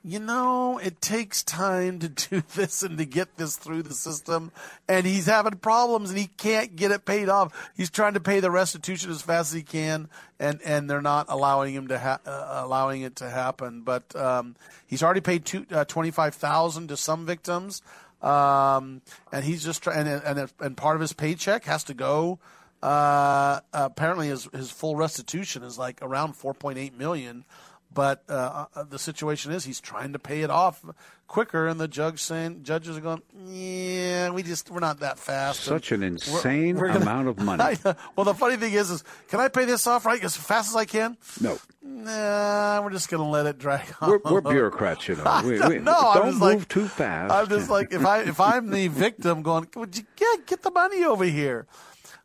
You 0.04 0.20
know, 0.20 0.78
it 0.78 1.00
takes 1.00 1.42
time 1.42 1.98
to 1.98 2.08
do 2.08 2.42
this 2.54 2.82
and 2.82 2.98
to 2.98 3.04
get 3.04 3.36
this 3.36 3.56
through 3.56 3.82
the 3.82 3.94
system. 3.94 4.52
And 4.88 5.06
he's 5.06 5.26
having 5.26 5.56
problems 5.56 6.10
and 6.10 6.18
he 6.18 6.26
can't 6.26 6.76
get 6.76 6.90
it 6.90 7.04
paid 7.04 7.28
off. 7.28 7.70
He's 7.76 7.90
trying 7.90 8.14
to 8.14 8.20
pay 8.20 8.40
the 8.40 8.50
restitution 8.50 9.10
as 9.10 9.22
fast 9.22 9.52
as 9.52 9.56
he 9.56 9.62
can, 9.62 10.08
and, 10.38 10.60
and 10.64 10.88
they're 10.88 11.02
not 11.02 11.26
allowing 11.28 11.74
him 11.74 11.88
to 11.88 11.98
ha- 11.98 12.20
uh, 12.24 12.62
allowing 12.64 13.02
it 13.02 13.16
to 13.16 13.28
happen. 13.28 13.82
But 13.82 14.14
um, 14.16 14.56
he's 14.86 15.02
already 15.02 15.20
paid 15.20 15.44
two, 15.44 15.66
uh, 15.70 15.84
twenty 15.84 16.10
five 16.10 16.34
thousand 16.34 16.88
to 16.88 16.96
some 16.96 17.26
victims, 17.26 17.82
um, 18.22 19.02
and 19.32 19.44
he's 19.44 19.64
just 19.64 19.82
trying. 19.82 20.06
And, 20.06 20.22
and 20.24 20.52
and 20.60 20.76
part 20.76 20.96
of 20.96 21.00
his 21.00 21.12
paycheck 21.12 21.64
has 21.64 21.84
to 21.84 21.94
go. 21.94 22.38
Uh, 22.82 23.60
apparently, 23.72 24.28
his 24.28 24.48
his 24.52 24.70
full 24.70 24.94
restitution 24.94 25.62
is 25.64 25.78
like 25.78 25.98
around 26.02 26.34
four 26.34 26.54
point 26.54 26.78
eight 26.78 26.96
million. 26.96 27.44
But 27.92 28.22
uh, 28.28 28.66
uh, 28.74 28.84
the 28.84 28.98
situation 28.98 29.50
is 29.50 29.64
he's 29.64 29.80
trying 29.80 30.12
to 30.12 30.18
pay 30.18 30.42
it 30.42 30.50
off 30.50 30.84
quicker, 31.26 31.66
and 31.66 31.80
the 31.80 31.88
judge 31.88 32.20
saying 32.22 32.62
judges 32.62 32.96
are 32.96 33.00
going, 33.00 33.22
yeah, 33.46 34.30
we 34.30 34.42
just 34.42 34.70
we're 34.70 34.78
not 34.80 35.00
that 35.00 35.18
fast. 35.18 35.60
Such 35.60 35.90
an 35.92 36.02
And 36.02 36.20
we're- 36.26 36.34
insane 36.36 36.76
we're 36.76 36.88
gonna- 36.88 37.00
amount 37.00 37.28
of 37.28 37.38
money. 37.38 37.62
I 37.84 37.94
well, 38.14 38.24
the 38.24 38.34
funny 38.34 38.56
thing 38.56 38.72
is, 38.74 38.90
is 38.90 39.04
can 39.28 39.40
I 39.40 39.48
pay 39.48 39.64
this 39.64 39.86
off 39.86 40.04
right 40.06 40.22
as 40.22 40.36
fast 40.36 40.70
as 40.70 40.76
I 40.76 40.84
can? 40.84 41.16
No. 41.40 41.58
Nah, 41.82 42.82
we're 42.82 42.90
just 42.90 43.08
going 43.08 43.22
to 43.22 43.28
let 43.28 43.46
it 43.46 43.58
drag 43.58 43.86
on. 44.00 44.10
We're, 44.24 44.32
we're 44.32 44.40
bureaucrats, 44.42 45.08
you 45.08 45.16
know. 45.16 45.40
We, 45.44 45.58
don't 45.58 45.68
we. 45.70 45.76
I'm 45.78 45.84
Don't 45.84 46.14
just 46.26 46.32
move 46.38 46.40
like- 46.60 46.68
too 46.68 46.86
fast. 46.86 47.32
I'm 47.32 47.48
just 47.48 47.70
like 47.70 47.92
if 47.92 48.04
I 48.04 48.20
if 48.20 48.38
I'm 48.40 48.70
the 48.70 48.88
victim, 48.88 49.42
going, 49.42 49.66
would 49.74 49.96
you 49.96 50.04
get 50.14 50.46
get 50.46 50.62
the 50.62 50.70
money 50.70 51.04
over 51.04 51.24
here? 51.24 51.66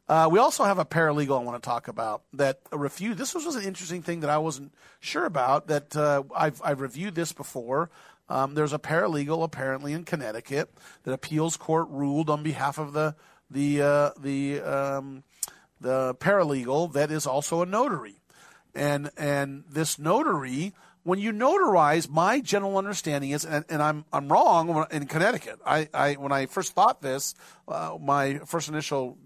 Uh, 0.08 0.28
we 0.30 0.38
also 0.38 0.66
have 0.66 0.80
a 0.80 0.86
paralegal 0.86 1.40
I 1.40 1.44
want 1.44 1.62
to 1.62 1.66
talk 1.66 1.88
about 1.88 2.24
that 2.34 2.60
reviewed. 2.72 3.18
This 3.18 3.34
was, 3.34 3.46
was 3.46 3.56
an 3.56 3.64
interesting 3.64 4.02
thing 4.02 4.20
that 4.20 4.30
I 4.30 4.38
wasn't 4.38 4.74
sure 5.00 5.26
about. 5.26 5.68
That 5.68 5.96
uh, 5.96 6.24
I've 6.36 6.62
I've 6.64 6.82
reviewed 6.82 7.16
this 7.16 7.32
before. 7.32 7.90
Um, 8.28 8.54
there's 8.54 8.74
a 8.74 8.80
paralegal 8.80 9.44
apparently 9.44 9.94
in 9.94 10.04
Connecticut 10.04 10.74
that 11.04 11.14
appeals 11.14 11.56
court 11.56 11.88
ruled 11.90 12.30
on 12.30 12.44
behalf 12.44 12.78
of 12.78 12.94
the 12.94 13.16
the 13.50 13.82
uh, 13.82 14.10
the 14.20 14.60
um, 14.62 15.24
the 15.80 16.16
paralegal 16.16 16.92
that 16.94 17.10
is 17.10 17.26
also 17.26 17.62
a 17.62 17.66
notary, 17.66 18.22
and 18.76 19.10
and 19.18 19.64
this 19.70 19.98
notary. 19.98 20.74
When 21.06 21.20
you 21.20 21.34
notarize, 21.34 22.10
my 22.10 22.40
general 22.40 22.78
understanding 22.78 23.32
is, 23.32 23.44
and, 23.44 23.66
and 23.68 23.82
I'm 23.82 24.06
I'm 24.14 24.32
wrong 24.32 24.86
in 24.90 25.06
Connecticut. 25.06 25.60
I, 25.66 25.90
I 25.94 26.14
when 26.14 26.32
I 26.32 26.46
first 26.46 26.74
thought 26.74 27.02
this, 27.02 27.36
uh, 27.68 27.98
my 28.00 28.38
first 28.46 28.70
initial 28.70 29.18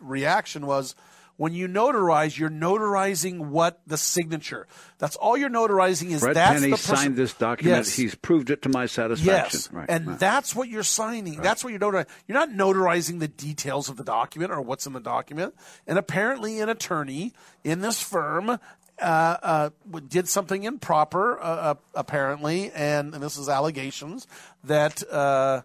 reaction 0.00 0.66
was 0.66 0.94
when 1.38 1.54
you 1.54 1.68
notarize, 1.68 2.36
you're 2.36 2.50
notarizing 2.50 3.38
what 3.38 3.80
the 3.86 3.96
signature. 3.96 4.66
That's 4.98 5.14
all 5.14 5.36
you're 5.36 5.48
notarizing 5.48 6.10
is 6.10 6.20
Fred 6.20 6.34
that's 6.34 6.54
Penney 6.58 6.72
the 6.72 6.76
person. 6.76 6.96
signed 6.96 7.16
this 7.16 7.32
document. 7.32 7.76
Yes. 7.86 7.94
He's 7.94 8.16
proved 8.16 8.50
it 8.50 8.62
to 8.62 8.68
my 8.68 8.86
satisfaction. 8.86 9.60
Yes, 9.60 9.72
Right, 9.72 9.88
and 9.88 10.08
right. 10.08 10.18
that's 10.18 10.56
what 10.56 10.68
you're 10.68 10.82
signing. 10.82 11.40
That's 11.40 11.62
what 11.62 11.70
you're 11.70 11.78
notarizing. 11.78 12.08
You're 12.26 12.38
not 12.38 12.50
notarizing 12.50 13.20
the 13.20 13.28
details 13.28 13.88
of 13.88 13.96
the 13.96 14.02
document 14.02 14.50
or 14.50 14.60
what's 14.60 14.86
in 14.86 14.94
the 14.94 15.00
document. 15.00 15.54
And 15.86 15.96
apparently, 15.96 16.60
an 16.60 16.68
attorney 16.68 17.32
in 17.62 17.82
this 17.82 18.02
firm 18.02 18.50
uh, 18.50 18.56
uh, 19.00 19.70
did 20.08 20.26
something 20.28 20.64
improper, 20.64 21.38
uh, 21.38 21.42
uh, 21.42 21.74
apparently, 21.94 22.72
and, 22.72 23.14
and 23.14 23.22
this 23.22 23.38
is 23.38 23.48
allegations 23.48 24.26
that 24.64 25.08
uh, 25.08 25.62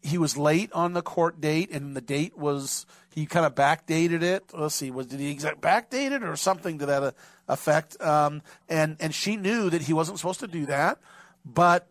he 0.00 0.16
was 0.16 0.36
late 0.36 0.72
on 0.72 0.92
the 0.92 1.02
court 1.02 1.40
date, 1.40 1.72
and 1.72 1.96
the 1.96 2.00
date 2.00 2.38
was 2.38 2.86
he 3.18 3.26
kind 3.26 3.44
of 3.44 3.54
backdated 3.54 4.22
it. 4.22 4.44
Let's 4.52 4.74
see, 4.74 4.90
was 4.90 5.06
did 5.06 5.20
he 5.20 5.30
exact 5.30 5.60
backdate 5.60 6.12
it 6.12 6.22
or 6.22 6.36
something 6.36 6.78
to 6.78 6.86
that 6.86 7.02
uh, 7.02 7.10
effect? 7.48 8.00
Um, 8.00 8.42
and 8.68 8.96
and 9.00 9.14
she 9.14 9.36
knew 9.36 9.70
that 9.70 9.82
he 9.82 9.92
wasn't 9.92 10.18
supposed 10.18 10.40
to 10.40 10.46
do 10.46 10.66
that, 10.66 10.98
but 11.44 11.88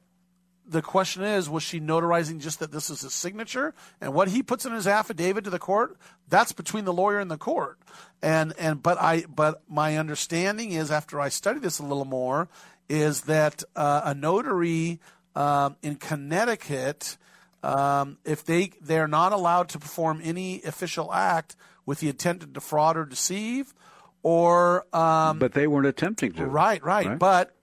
the 0.69 0.82
question 0.82 1.23
is, 1.23 1.49
was 1.49 1.63
she 1.63 1.80
notarizing 1.80 2.39
just 2.39 2.59
that 2.59 2.71
this 2.71 2.89
is 2.89 3.01
his 3.01 3.13
signature 3.13 3.73
and 4.01 4.13
what 4.13 4.28
he 4.28 4.43
puts 4.43 4.65
in 4.65 4.73
his 4.73 4.86
affidavit 4.88 5.45
to 5.45 5.49
the 5.49 5.59
court? 5.59 5.97
That's 6.28 6.51
between 6.51 6.86
the 6.86 6.93
lawyer 6.93 7.19
and 7.19 7.32
the 7.32 7.38
court. 7.38 7.80
And 8.21 8.53
and 8.57 8.82
but 8.82 8.97
I 9.01 9.25
but 9.28 9.63
my 9.69 9.97
understanding 9.97 10.71
is 10.71 10.91
after 10.91 11.19
I 11.19 11.30
study 11.30 11.59
this 11.59 11.80
a 11.80 11.84
little 11.84 12.05
more 12.05 12.47
is 12.89 13.21
that 13.21 13.63
uh, 13.75 14.01
a 14.05 14.13
notary 14.13 14.99
um, 15.36 15.75
in 15.82 15.95
Connecticut, 15.95 17.17
um, 17.64 18.18
if 18.26 18.45
they 18.45 18.72
they're 18.82 19.08
not 19.08 19.34
allowed 19.34 19.70
to 19.70 19.80
perform 19.80 20.22
any 20.24 20.62
official 20.64 21.14
act 21.14 21.55
with 21.86 21.99
the 21.99 22.10
intent 22.10 22.41
to 22.41 22.47
defraud 22.47 22.97
or 22.97 23.05
deceive, 23.05 23.74
or 24.24 24.86
um, 24.95 25.39
but 25.39 25.53
they 25.53 25.68
weren't 25.68 25.88
attempting 25.88 26.34
to. 26.34 26.45
Right, 26.45 26.84
right. 26.84 27.18
But 27.18 27.53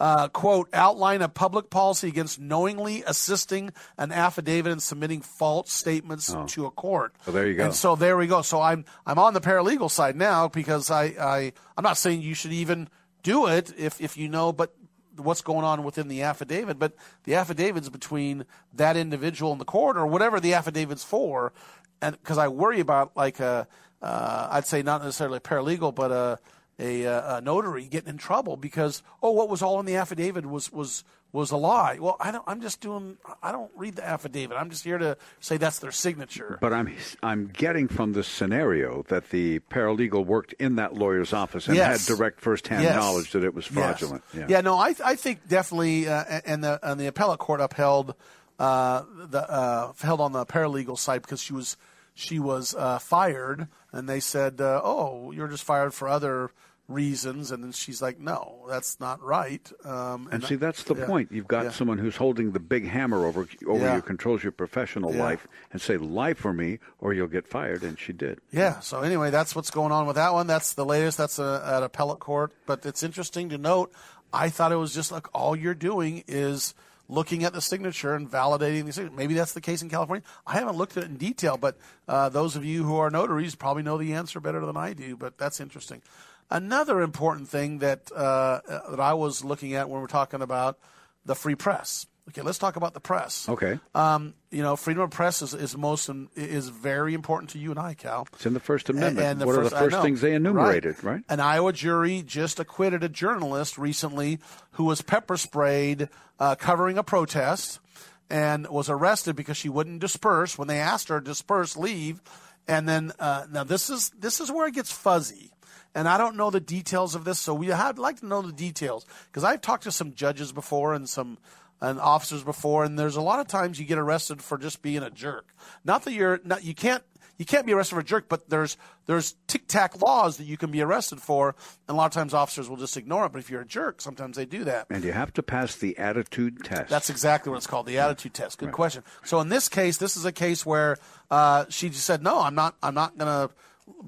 uh, 0.00 0.28
quote, 0.28 0.68
outline 0.72 1.22
a 1.22 1.28
public 1.28 1.70
policy 1.70 2.08
against 2.08 2.38
knowingly 2.38 3.02
assisting 3.06 3.72
an 3.96 4.12
affidavit 4.12 4.70
and 4.70 4.82
submitting 4.82 5.20
false 5.22 5.72
statements 5.72 6.34
to 6.48 6.66
a 6.66 6.70
court. 6.70 7.14
Oh. 7.16 7.22
Well, 7.26 7.34
there 7.34 7.46
you 7.48 7.54
go. 7.54 7.64
And 7.64 7.74
so 7.74 7.96
there 7.96 8.16
we 8.16 8.26
go. 8.26 8.42
So 8.42 8.60
I'm 8.60 8.84
I'm 9.04 9.18
on 9.18 9.34
the 9.34 9.40
paralegal 9.40 9.90
side 9.90 10.14
now 10.14 10.48
because 10.48 10.90
I, 10.90 11.04
I 11.18 11.52
I'm 11.76 11.82
not 11.82 11.96
saying 11.96 12.22
you 12.22 12.34
should 12.34 12.52
even 12.52 12.88
do 13.24 13.46
it 13.46 13.74
if 13.76 14.00
if 14.00 14.16
you 14.16 14.28
know, 14.28 14.52
but 14.52 14.72
what's 15.18 15.42
going 15.42 15.64
on 15.64 15.84
within 15.84 16.08
the 16.08 16.22
affidavit, 16.22 16.78
but 16.78 16.92
the 17.24 17.34
affidavit's 17.34 17.88
between 17.88 18.44
that 18.74 18.96
individual 18.96 19.52
and 19.52 19.60
the 19.60 19.64
court 19.64 19.96
or 19.96 20.06
whatever 20.06 20.40
the 20.40 20.54
affidavit's 20.54 21.04
for, 21.04 21.52
and 22.00 22.16
because 22.20 22.38
I 22.38 22.48
worry 22.48 22.80
about 22.80 23.16
like 23.16 23.40
a, 23.40 23.66
uh, 24.02 24.48
I'd 24.50 24.66
say 24.66 24.82
not 24.82 25.02
necessarily 25.02 25.38
a 25.38 25.40
paralegal, 25.40 25.94
but 25.94 26.10
a, 26.10 26.38
a, 26.78 27.36
a 27.36 27.40
notary 27.40 27.86
getting 27.86 28.10
in 28.10 28.18
trouble 28.18 28.56
because 28.56 29.02
oh, 29.22 29.32
what 29.32 29.48
was 29.48 29.62
all 29.62 29.80
in 29.80 29.86
the 29.86 29.96
affidavit 29.96 30.46
was 30.46 30.72
was 30.72 31.04
was 31.32 31.50
a 31.50 31.56
lie. 31.56 31.98
Well, 32.00 32.16
I 32.20 32.30
don't. 32.30 32.42
I'm 32.46 32.60
just 32.62 32.80
doing. 32.80 33.18
I 33.42 33.52
don't 33.52 33.70
read 33.76 33.96
the 33.96 34.06
affidavit. 34.06 34.56
I'm 34.56 34.70
just 34.70 34.82
here 34.84 34.96
to 34.98 35.16
say 35.40 35.56
that's 35.58 35.78
their 35.78 35.92
signature. 35.92 36.58
But 36.60 36.72
I'm 36.72 36.94
I'm 37.22 37.48
getting 37.48 37.86
from 37.88 38.12
this 38.14 38.26
scenario 38.26 39.04
that 39.08 39.30
the 39.30 39.60
paralegal 39.70 40.24
worked 40.24 40.54
in 40.54 40.76
that 40.76 40.94
lawyer's 40.94 41.32
office 41.32 41.66
and 41.68 41.76
Yes. 41.76 42.06
had 42.08 42.16
direct 42.16 42.40
firsthand 42.40 42.82
Yes. 42.84 42.96
knowledge 42.96 43.32
that 43.32 43.44
it 43.44 43.54
was 43.54 43.70
Yes. 43.70 43.98
fraudulent. 43.98 44.24
Yeah. 44.48 44.60
no, 44.62 44.78
I 44.78 44.94
I 45.04 45.16
think 45.16 45.46
definitely, 45.48 46.08
uh, 46.08 46.24
and 46.46 46.64
the 46.64 46.80
and 46.82 46.98
the 46.98 47.06
appellate 47.06 47.38
court 47.40 47.60
upheld 47.60 48.14
uh, 48.58 49.02
the 49.28 49.48
uh, 49.50 49.92
held 50.02 50.20
on 50.20 50.32
the 50.32 50.46
paralegal 50.46 50.98
side 50.98 51.22
because 51.22 51.42
she 51.42 51.52
was 51.52 51.76
she 52.14 52.38
was 52.40 52.74
uh, 52.74 52.98
fired, 52.98 53.68
and 53.92 54.08
they 54.08 54.18
said, 54.20 54.60
uh, 54.60 54.80
"Oh, 54.82 55.30
you're 55.30 55.46
just 55.46 55.62
fired 55.62 55.94
for 55.94 56.08
other 56.08 56.50
reasons," 56.88 57.50
and 57.52 57.62
then 57.62 57.72
she's 57.72 58.00
like, 58.02 58.18
"No, 58.18 58.64
that's 58.68 58.98
not 58.98 59.22
right." 59.22 59.70
Um, 59.84 60.28
And 60.32 60.42
see, 60.42 60.56
that's 60.56 60.82
the 60.84 60.94
yeah. 60.96 61.06
point. 61.06 61.30
You've 61.30 61.46
got 61.46 61.64
Yeah. 61.66 61.70
someone 61.70 61.98
who's 61.98 62.16
holding 62.16 62.52
the 62.52 62.60
big 62.60 62.88
hammer 62.88 63.24
over 63.26 63.46
over 63.66 63.84
Yeah. 63.84 63.96
you, 63.96 64.02
controls 64.02 64.42
your 64.42 64.52
professional 64.52 65.12
life, 65.12 65.46
and 65.70 65.80
say, 65.80 65.96
"Lie 65.98 66.34
for 66.34 66.52
me, 66.52 66.78
or 66.98 67.12
you'll 67.12 67.28
get 67.28 67.46
fired." 67.46 67.82
And 67.82 67.98
she 67.98 68.12
did. 68.12 68.40
Yeah. 68.50 68.80
So 68.80 69.00
anyway, 69.02 69.30
that's 69.30 69.54
what's 69.54 69.70
going 69.70 69.92
on 69.92 70.06
with 70.06 70.16
that 70.16 70.32
one. 70.32 70.46
That's 70.46 70.72
the 70.72 70.84
latest. 70.84 71.18
That's 71.18 71.38
a, 71.38 71.62
at 71.64 71.82
appellate 71.82 72.18
court. 72.20 72.52
But 72.66 72.84
it's 72.86 73.02
interesting 73.02 73.48
to 73.50 73.58
note. 73.58 73.92
I 74.32 74.48
thought 74.50 74.72
it 74.72 74.76
was 74.76 74.92
just 74.94 75.12
like 75.12 75.26
all 75.34 75.54
you're 75.56 75.74
doing 75.74 76.24
is 76.26 76.74
looking 77.10 77.42
at 77.44 77.54
the 77.54 77.60
signature 77.62 78.14
and 78.14 78.30
validating 78.30 78.84
the 78.84 78.92
signature. 78.92 79.16
Maybe 79.16 79.32
that's 79.32 79.52
the 79.54 79.62
case 79.62 79.80
in 79.80 79.88
California. 79.88 80.22
I 80.46 80.54
haven't 80.54 80.76
looked 80.76 80.98
at 80.98 81.04
it 81.04 81.08
in 81.10 81.16
detail, 81.16 81.56
but 81.56 81.78
uh, 82.06 82.28
those 82.28 82.54
of 82.54 82.66
you 82.66 82.84
who 82.84 82.96
are 82.98 83.08
notaries 83.08 83.54
probably 83.54 83.82
know 83.82 83.96
the 83.96 84.12
answer 84.12 84.40
better 84.40 84.64
than 84.66 84.76
I 84.76 84.92
do. 84.92 85.16
But 85.16 85.38
that's 85.38 85.58
interesting. 85.60 86.02
Another 86.50 87.00
important 87.02 87.48
thing 87.48 87.78
that 87.80 88.10
uh, 88.14 88.60
uh, 88.68 88.90
that 88.90 89.00
I 89.00 89.14
was 89.14 89.44
looking 89.44 89.74
at 89.74 89.88
when 89.90 90.00
we're 90.00 90.06
talking 90.06 90.40
about 90.40 90.78
the 91.24 91.34
free 91.34 91.54
press. 91.54 92.06
Okay, 92.30 92.42
let's 92.42 92.58
talk 92.58 92.76
about 92.76 92.92
the 92.92 93.00
press. 93.00 93.48
Okay, 93.48 93.78
Um, 93.94 94.34
you 94.50 94.62
know, 94.62 94.76
freedom 94.76 95.02
of 95.02 95.10
press 95.10 95.40
is, 95.40 95.54
is 95.54 95.76
most 95.76 96.10
is 96.36 96.68
very 96.68 97.14
important 97.14 97.50
to 97.50 97.58
you 97.58 97.70
and 97.70 97.78
I, 97.80 97.94
Cal. 97.94 98.28
it's 98.34 98.44
in 98.44 98.52
the 98.52 98.60
First 98.60 98.90
Amendment. 98.90 99.26
And 99.26 99.40
the 99.40 99.46
what 99.46 99.56
are 99.56 99.64
the 99.64 99.70
first 99.70 100.00
things 100.02 100.20
they 100.20 100.34
enumerated? 100.34 101.02
Right. 101.02 101.22
An 101.30 101.40
Iowa 101.40 101.72
jury 101.72 102.22
just 102.22 102.60
acquitted 102.60 103.02
a 103.02 103.08
journalist 103.08 103.78
recently 103.78 104.40
who 104.72 104.84
was 104.84 105.00
pepper 105.00 105.38
sprayed 105.38 106.10
uh, 106.38 106.54
covering 106.56 106.98
a 106.98 107.02
protest 107.02 107.80
and 108.28 108.66
was 108.68 108.90
arrested 108.90 109.34
because 109.34 109.56
she 109.56 109.70
wouldn't 109.70 110.00
disperse 110.00 110.58
when 110.58 110.68
they 110.68 110.80
asked 110.80 111.08
her 111.08 111.20
to 111.20 111.24
disperse, 111.24 111.78
leave. 111.78 112.20
And 112.66 112.86
then 112.86 113.12
uh, 113.18 113.46
now 113.50 113.64
this 113.64 113.88
is 113.88 114.10
this 114.10 114.38
is 114.40 114.52
where 114.52 114.66
it 114.68 114.74
gets 114.74 114.92
fuzzy. 114.92 115.50
And 115.94 116.08
I 116.08 116.18
don't 116.18 116.36
know 116.36 116.50
the 116.50 116.60
details 116.60 117.14
of 117.14 117.24
this, 117.24 117.38
so 117.38 117.54
we 117.54 117.68
would 117.68 117.98
like 117.98 118.20
to 118.20 118.26
know 118.26 118.42
the 118.42 118.52
details 118.52 119.06
because 119.26 119.42
I've 119.42 119.60
talked 119.60 119.84
to 119.84 119.92
some 119.92 120.14
judges 120.14 120.52
before 120.52 120.94
and 120.94 121.08
some 121.08 121.38
and 121.80 122.00
officers 122.00 122.42
before, 122.42 122.84
and 122.84 122.98
there's 122.98 123.16
a 123.16 123.20
lot 123.22 123.38
of 123.38 123.46
times 123.46 123.78
you 123.78 123.86
get 123.86 123.98
arrested 123.98 124.42
for 124.42 124.58
just 124.58 124.82
being 124.82 125.02
a 125.02 125.10
jerk. 125.10 125.54
Not 125.84 126.04
that 126.04 126.12
you're 126.12 126.40
not 126.44 126.64
you 126.64 126.74
can't 126.74 127.02
you 127.36 127.44
can't 127.44 127.66
be 127.66 127.72
arrested 127.72 127.94
for 127.94 128.00
a 128.00 128.04
jerk, 128.04 128.28
but 128.28 128.50
there's 128.50 128.76
there's 129.06 129.36
tic 129.46 129.68
tac 129.68 130.00
laws 130.02 130.38
that 130.38 130.44
you 130.44 130.56
can 130.56 130.72
be 130.72 130.82
arrested 130.82 131.20
for, 131.20 131.54
and 131.86 131.94
a 131.94 131.96
lot 131.96 132.06
of 132.06 132.12
times 132.12 132.34
officers 132.34 132.68
will 132.68 132.76
just 132.76 132.96
ignore 132.96 133.26
it. 133.26 133.32
But 133.32 133.38
if 133.38 133.48
you're 133.48 133.60
a 133.60 133.66
jerk, 133.66 134.00
sometimes 134.00 134.36
they 134.36 134.44
do 134.44 134.64
that. 134.64 134.88
And 134.90 135.04
you 135.04 135.12
have 135.12 135.32
to 135.34 135.42
pass 135.42 135.76
the 135.76 135.96
attitude 135.98 136.64
test. 136.64 136.90
That's 136.90 137.10
exactly 137.10 137.50
what 137.50 137.58
it's 137.58 137.66
called, 137.68 137.86
the 137.86 137.98
attitude 137.98 138.34
test. 138.34 138.58
Good 138.58 138.72
question. 138.72 139.04
So 139.24 139.40
in 139.40 139.48
this 139.48 139.68
case, 139.68 139.98
this 139.98 140.16
is 140.16 140.24
a 140.24 140.32
case 140.32 140.66
where 140.66 140.96
uh, 141.30 141.66
she 141.68 141.90
just 141.90 142.04
said, 142.04 142.22
"No, 142.22 142.40
I'm 142.40 142.56
not. 142.56 142.74
I'm 142.82 142.94
not 142.94 143.16
going 143.16 143.48
to 143.48 143.54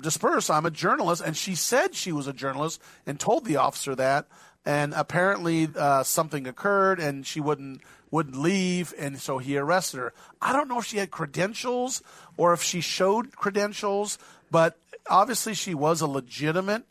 disperse. 0.00 0.50
I'm 0.50 0.66
a 0.66 0.70
journalist," 0.70 1.22
and 1.24 1.36
she 1.36 1.54
said 1.54 1.94
she 1.94 2.12
was 2.12 2.26
a 2.26 2.32
journalist 2.32 2.80
and 3.06 3.18
told 3.18 3.44
the 3.44 3.56
officer 3.56 3.94
that. 3.94 4.26
And 4.64 4.92
apparently, 4.92 5.68
uh, 5.74 6.02
something 6.02 6.46
occurred, 6.46 7.00
and 7.00 7.26
she 7.26 7.40
wouldn't 7.40 7.80
wouldn't 8.10 8.36
leave, 8.36 8.92
and 8.98 9.20
so 9.20 9.38
he 9.38 9.56
arrested 9.56 9.98
her. 9.98 10.12
I 10.42 10.52
don't 10.52 10.68
know 10.68 10.80
if 10.80 10.84
she 10.84 10.98
had 10.98 11.10
credentials 11.10 12.02
or 12.36 12.52
if 12.52 12.62
she 12.62 12.80
showed 12.80 13.36
credentials, 13.36 14.18
but 14.50 14.76
obviously 15.08 15.54
she 15.54 15.74
was 15.74 16.00
a 16.00 16.06
legitimate 16.06 16.84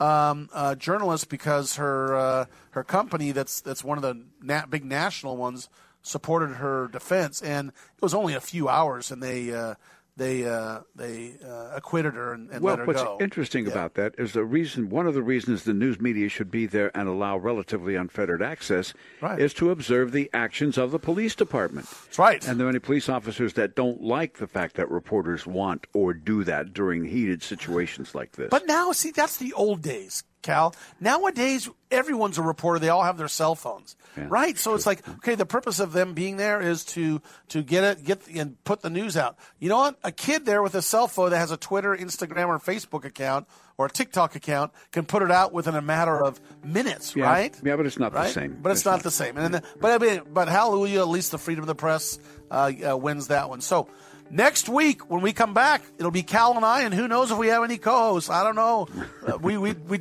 um, 0.00 0.48
uh, 0.52 0.74
journalist 0.74 1.28
because 1.28 1.76
her 1.76 2.16
uh, 2.16 2.44
her 2.70 2.84
company 2.84 3.32
that's 3.32 3.60
that's 3.60 3.82
one 3.82 3.98
of 3.98 4.02
the 4.02 4.22
na- 4.42 4.66
big 4.66 4.84
national 4.84 5.36
ones 5.36 5.68
supported 6.02 6.54
her 6.54 6.88
defense, 6.88 7.42
and 7.42 7.68
it 7.70 8.02
was 8.02 8.14
only 8.14 8.34
a 8.34 8.40
few 8.40 8.68
hours, 8.68 9.10
and 9.10 9.22
they 9.22 9.52
uh, 9.52 9.74
they 10.18 10.44
uh, 10.44 10.80
they 10.94 11.34
uh, 11.44 11.70
acquitted 11.74 12.14
her 12.14 12.32
and, 12.34 12.50
and 12.50 12.60
well, 12.62 12.72
let 12.72 12.80
her 12.80 12.84
what's 12.86 13.02
go. 13.02 13.16
interesting 13.20 13.66
about 13.66 13.94
that 13.94 14.14
is 14.18 14.32
the 14.32 14.44
reason. 14.44 14.90
One 14.90 15.06
of 15.06 15.14
the 15.14 15.22
reasons 15.22 15.64
the 15.64 15.72
news 15.72 16.00
media 16.00 16.28
should 16.28 16.50
be 16.50 16.66
there 16.66 16.90
and 16.96 17.08
allow 17.08 17.38
relatively 17.38 17.94
unfettered 17.94 18.42
access 18.42 18.92
Right. 19.22 19.38
is 19.40 19.54
to 19.54 19.70
observe 19.70 20.12
the 20.12 20.28
actions 20.34 20.76
of 20.76 20.90
the 20.90 20.98
police 20.98 21.34
department. 21.34 21.86
That's 22.06 22.18
right. 22.18 22.46
And 22.46 22.58
there 22.60 22.66
are 22.66 22.70
many 22.70 22.80
police 22.80 23.08
officers 23.08 23.54
that 23.54 23.74
don't 23.74 24.02
like 24.02 24.38
the 24.38 24.46
fact 24.48 24.76
that 24.76 24.90
reporters 24.90 25.46
want 25.46 25.86
or 25.94 26.12
do 26.12 26.44
that 26.44 26.74
during 26.74 27.04
heated 27.04 27.42
situations 27.42 28.14
like 28.14 28.32
this. 28.32 28.48
But 28.50 28.66
now, 28.66 28.92
see, 28.92 29.10
that's 29.12 29.36
the 29.38 29.52
old 29.54 29.82
days, 29.82 30.24
Cal. 30.42 30.74
Nowadays, 31.00 31.68
everyone's 31.90 32.38
a 32.38 32.42
reporter. 32.42 32.78
They 32.78 32.88
all 32.88 33.02
have 33.02 33.18
their 33.18 33.28
cell 33.28 33.54
phones, 33.54 33.96
right? 34.16 34.56
So 34.56 34.74
it's 34.74 34.86
like, 34.86 35.06
okay, 35.08 35.34
the 35.34 35.46
purpose 35.46 35.80
of 35.80 35.92
them 35.92 36.14
being 36.14 36.36
there 36.36 36.60
is 36.60 36.84
to 36.86 37.20
to 37.48 37.62
get 37.62 37.84
it, 37.84 38.04
get 38.04 38.26
and 38.28 38.62
put 38.64 38.80
the 38.80 38.90
news 38.90 39.16
out. 39.16 39.36
You 39.58 39.68
know 39.68 39.78
what? 39.78 39.98
A 40.04 40.12
kid 40.12 40.46
there 40.46 40.62
with 40.62 40.74
a 40.74 40.82
cell 40.82 41.08
phone 41.08 41.30
that 41.30 41.38
has 41.38 41.50
a 41.50 41.56
Twitter, 41.56 41.96
Instagram, 41.96 42.48
or 42.48 42.58
Facebook 42.58 43.04
account 43.04 43.46
or 43.78 43.86
a 43.86 43.90
TikTok 43.90 44.34
account 44.34 44.72
can 44.90 45.06
put 45.06 45.22
it 45.22 45.30
out 45.30 45.52
within 45.52 45.76
a 45.76 45.80
matter 45.80 46.22
of 46.22 46.40
minutes, 46.64 47.14
yeah, 47.14 47.24
right? 47.24 47.56
Yeah, 47.64 47.76
but 47.76 47.86
it's 47.86 47.98
not 47.98 48.12
the 48.12 48.26
same. 48.26 48.58
But 48.60 48.72
it's, 48.72 48.84
not, 48.84 49.04
the 49.04 49.10
same. 49.10 49.36
And 49.38 49.54
then, 49.54 49.62
but 49.80 50.02
I 50.02 50.04
mean, 50.04 50.22
but 50.32 50.48
hallelujah, 50.48 51.00
at 51.00 51.08
least 51.08 51.30
the 51.30 51.38
freedom 51.38 51.62
of 51.62 51.68
the 51.68 51.76
press 51.76 52.18
uh, 52.50 52.72
uh, 52.90 52.96
wins 52.96 53.28
that 53.28 53.48
one. 53.48 53.60
So 53.60 53.88
next 54.30 54.68
week 54.68 55.10
when 55.10 55.20
we 55.22 55.32
come 55.32 55.54
back, 55.54 55.82
it'll 55.98 56.10
be 56.10 56.22
Cal 56.22 56.54
and 56.56 56.64
I, 56.64 56.82
and 56.82 56.92
who 56.94 57.08
knows 57.08 57.30
if 57.30 57.38
we 57.38 57.48
have 57.48 57.62
any 57.64 57.78
co-hosts? 57.78 58.30
I 58.30 58.42
don't 58.42 58.56
know. 58.56 58.88
Uh, 59.26 59.38
we, 59.38 59.56
we 59.58 59.72
we 59.72 60.00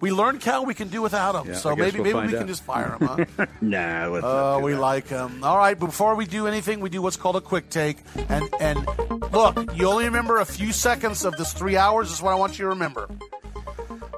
we 0.00 0.12
learned 0.12 0.40
Cal, 0.40 0.64
we 0.66 0.74
can 0.74 0.88
do 0.88 1.02
without 1.02 1.34
him. 1.34 1.52
Yeah, 1.52 1.58
so 1.58 1.76
maybe 1.76 1.98
we'll 2.00 2.04
maybe 2.14 2.26
we 2.28 2.34
out. 2.34 2.38
can 2.40 2.46
just 2.48 2.62
fire 2.64 2.96
him, 2.98 3.06
huh? 3.36 3.46
nah, 3.60 4.06
let's 4.08 4.24
Oh, 4.24 4.52
not 4.58 4.62
we 4.62 4.72
that. 4.72 4.80
like 4.80 5.08
him. 5.08 5.42
All 5.44 5.56
right, 5.56 5.78
before 5.78 6.14
we 6.14 6.26
do 6.26 6.46
anything, 6.46 6.80
we 6.80 6.90
do 6.90 7.02
what's 7.02 7.16
called 7.16 7.36
a 7.36 7.40
quick 7.40 7.68
take. 7.70 7.98
And 8.28 8.48
and 8.60 8.86
look, 9.32 9.76
you 9.76 9.88
only 9.88 10.04
remember 10.04 10.38
a 10.38 10.44
few 10.46 10.72
seconds 10.72 11.24
of 11.24 11.36
this 11.36 11.52
three 11.52 11.76
hours. 11.76 12.10
Is 12.12 12.20
what 12.22 12.32
I 12.32 12.36
want 12.36 12.58
you 12.58 12.64
to 12.64 12.68
remember. 12.70 13.08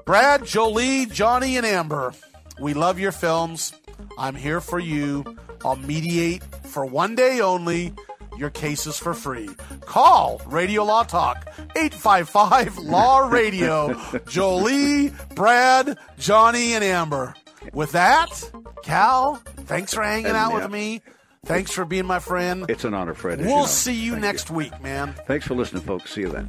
Brad, 0.05 0.45
Jolie, 0.45 1.07
Johnny, 1.07 1.57
and 1.57 1.65
Amber, 1.67 2.13
we 2.61 2.75
love 2.75 2.99
your 2.99 3.13
films. 3.13 3.73
I'm 4.19 4.35
here 4.35 4.61
for 4.61 4.79
you. 4.79 5.25
I'll 5.65 5.77
mediate 5.77 6.43
for 6.65 6.85
one 6.85 7.15
day 7.15 7.41
only. 7.41 7.95
Your 8.37 8.51
case 8.51 8.87
is 8.87 8.97
for 8.97 9.15
free. 9.15 9.49
Call 9.83 10.41
Radio 10.47 10.85
Law 10.85 11.03
Talk 11.05 11.49
855 11.77 12.79
Law 12.79 13.29
Radio. 13.29 14.01
Jolie, 14.29 15.13
Brad, 15.35 15.99
Johnny, 16.19 16.75
and 16.75 16.83
Amber. 16.83 17.35
With 17.73 17.93
that, 17.93 18.51
Cal, 18.83 19.37
thanks 19.67 19.95
for 19.95 20.03
hanging 20.03 20.33
out 20.33 20.55
with 20.55 20.71
me. 20.71 21.03
Thanks 21.45 21.73
for 21.73 21.85
being 21.85 22.07
my 22.07 22.19
friend. 22.21 22.67
It's 22.69 22.85
an 22.85 22.95
honor, 22.95 23.15
Fred. 23.15 23.41
We'll 23.41 23.61
know. 23.61 23.67
see 23.67 23.95
you 23.95 24.13
Thank 24.13 24.23
next 24.23 24.51
week, 24.51 24.81
man. 24.81 25.15
Thanks 25.27 25.47
for 25.47 25.55
listening, 25.55 25.83
folks. 25.83 26.13
See 26.13 26.23
you 26.23 26.29
then. 26.29 26.49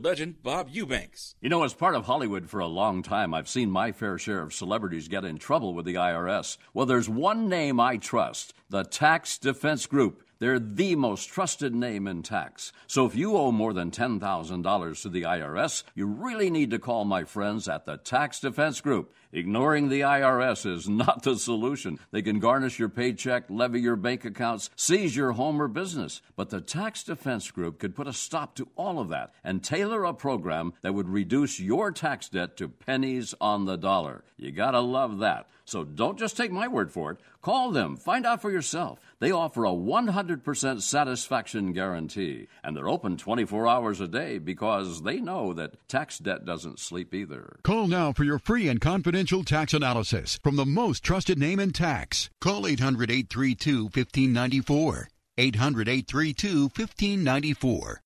Hollywood 0.00 0.18
legend 0.18 0.42
Bob 0.42 0.68
Eubanks. 0.70 1.34
You 1.42 1.50
know, 1.50 1.62
as 1.62 1.74
part 1.74 1.94
of 1.94 2.06
Hollywood 2.06 2.48
for 2.48 2.60
a 2.60 2.66
long 2.66 3.02
time, 3.02 3.34
I've 3.34 3.48
seen 3.48 3.70
my 3.70 3.92
fair 3.92 4.16
share 4.16 4.40
of 4.40 4.54
celebrities 4.54 5.08
get 5.08 5.26
in 5.26 5.36
trouble 5.36 5.74
with 5.74 5.84
the 5.84 5.96
IRS. 5.96 6.56
Well, 6.72 6.86
there's 6.86 7.08
one 7.08 7.50
name 7.50 7.78
I 7.78 7.98
trust 7.98 8.54
the 8.70 8.82
Tax 8.82 9.36
Defense 9.36 9.84
Group. 9.84 10.22
They're 10.40 10.58
the 10.58 10.96
most 10.96 11.26
trusted 11.26 11.74
name 11.74 12.06
in 12.06 12.22
tax. 12.22 12.72
So 12.86 13.04
if 13.04 13.14
you 13.14 13.36
owe 13.36 13.52
more 13.52 13.74
than 13.74 13.90
$10,000 13.90 15.02
to 15.02 15.08
the 15.10 15.22
IRS, 15.22 15.84
you 15.94 16.06
really 16.06 16.48
need 16.50 16.70
to 16.70 16.78
call 16.78 17.04
my 17.04 17.24
friends 17.24 17.68
at 17.68 17.84
the 17.84 17.98
Tax 17.98 18.40
Defense 18.40 18.80
Group. 18.80 19.14
Ignoring 19.32 19.90
the 19.90 20.00
IRS 20.00 20.64
is 20.64 20.88
not 20.88 21.22
the 21.22 21.36
solution. 21.36 21.98
They 22.10 22.22
can 22.22 22.40
garnish 22.40 22.78
your 22.78 22.88
paycheck, 22.88 23.44
levy 23.50 23.80
your 23.80 23.96
bank 23.96 24.24
accounts, 24.24 24.70
seize 24.74 25.14
your 25.14 25.32
home 25.32 25.60
or 25.60 25.68
business. 25.68 26.22
But 26.36 26.48
the 26.48 26.62
Tax 26.62 27.04
Defense 27.04 27.50
Group 27.50 27.78
could 27.78 27.94
put 27.94 28.08
a 28.08 28.12
stop 28.12 28.56
to 28.56 28.68
all 28.76 28.98
of 28.98 29.10
that 29.10 29.34
and 29.44 29.62
tailor 29.62 30.04
a 30.04 30.14
program 30.14 30.72
that 30.80 30.94
would 30.94 31.08
reduce 31.08 31.60
your 31.60 31.92
tax 31.92 32.30
debt 32.30 32.56
to 32.56 32.68
pennies 32.68 33.34
on 33.40 33.66
the 33.66 33.76
dollar. 33.76 34.24
You 34.38 34.50
gotta 34.52 34.80
love 34.80 35.18
that. 35.18 35.48
So 35.64 35.84
don't 35.84 36.18
just 36.18 36.36
take 36.36 36.50
my 36.50 36.66
word 36.66 36.90
for 36.90 37.12
it. 37.12 37.18
Call 37.42 37.70
them, 37.70 37.96
find 37.96 38.26
out 38.26 38.42
for 38.42 38.50
yourself. 38.50 38.98
They 39.20 39.30
offer 39.30 39.66
a 39.66 39.68
100% 39.68 40.80
satisfaction 40.80 41.72
guarantee, 41.74 42.48
and 42.64 42.74
they're 42.74 42.88
open 42.88 43.18
24 43.18 43.68
hours 43.68 44.00
a 44.00 44.08
day 44.08 44.38
because 44.38 45.02
they 45.02 45.20
know 45.20 45.52
that 45.52 45.76
tax 45.88 46.18
debt 46.18 46.46
doesn't 46.46 46.78
sleep 46.78 47.12
either. 47.12 47.58
Call 47.62 47.86
now 47.86 48.14
for 48.14 48.24
your 48.24 48.38
free 48.38 48.66
and 48.66 48.80
confidential 48.80 49.44
tax 49.44 49.74
analysis 49.74 50.38
from 50.42 50.56
the 50.56 50.64
most 50.64 51.04
trusted 51.04 51.38
name 51.38 51.60
in 51.60 51.72
tax. 51.72 52.30
Call 52.40 52.66
800 52.66 53.10
832 53.10 53.82
1594. 53.84 55.08
800 55.36 55.88
832 55.88 56.62
1594. 56.62 58.02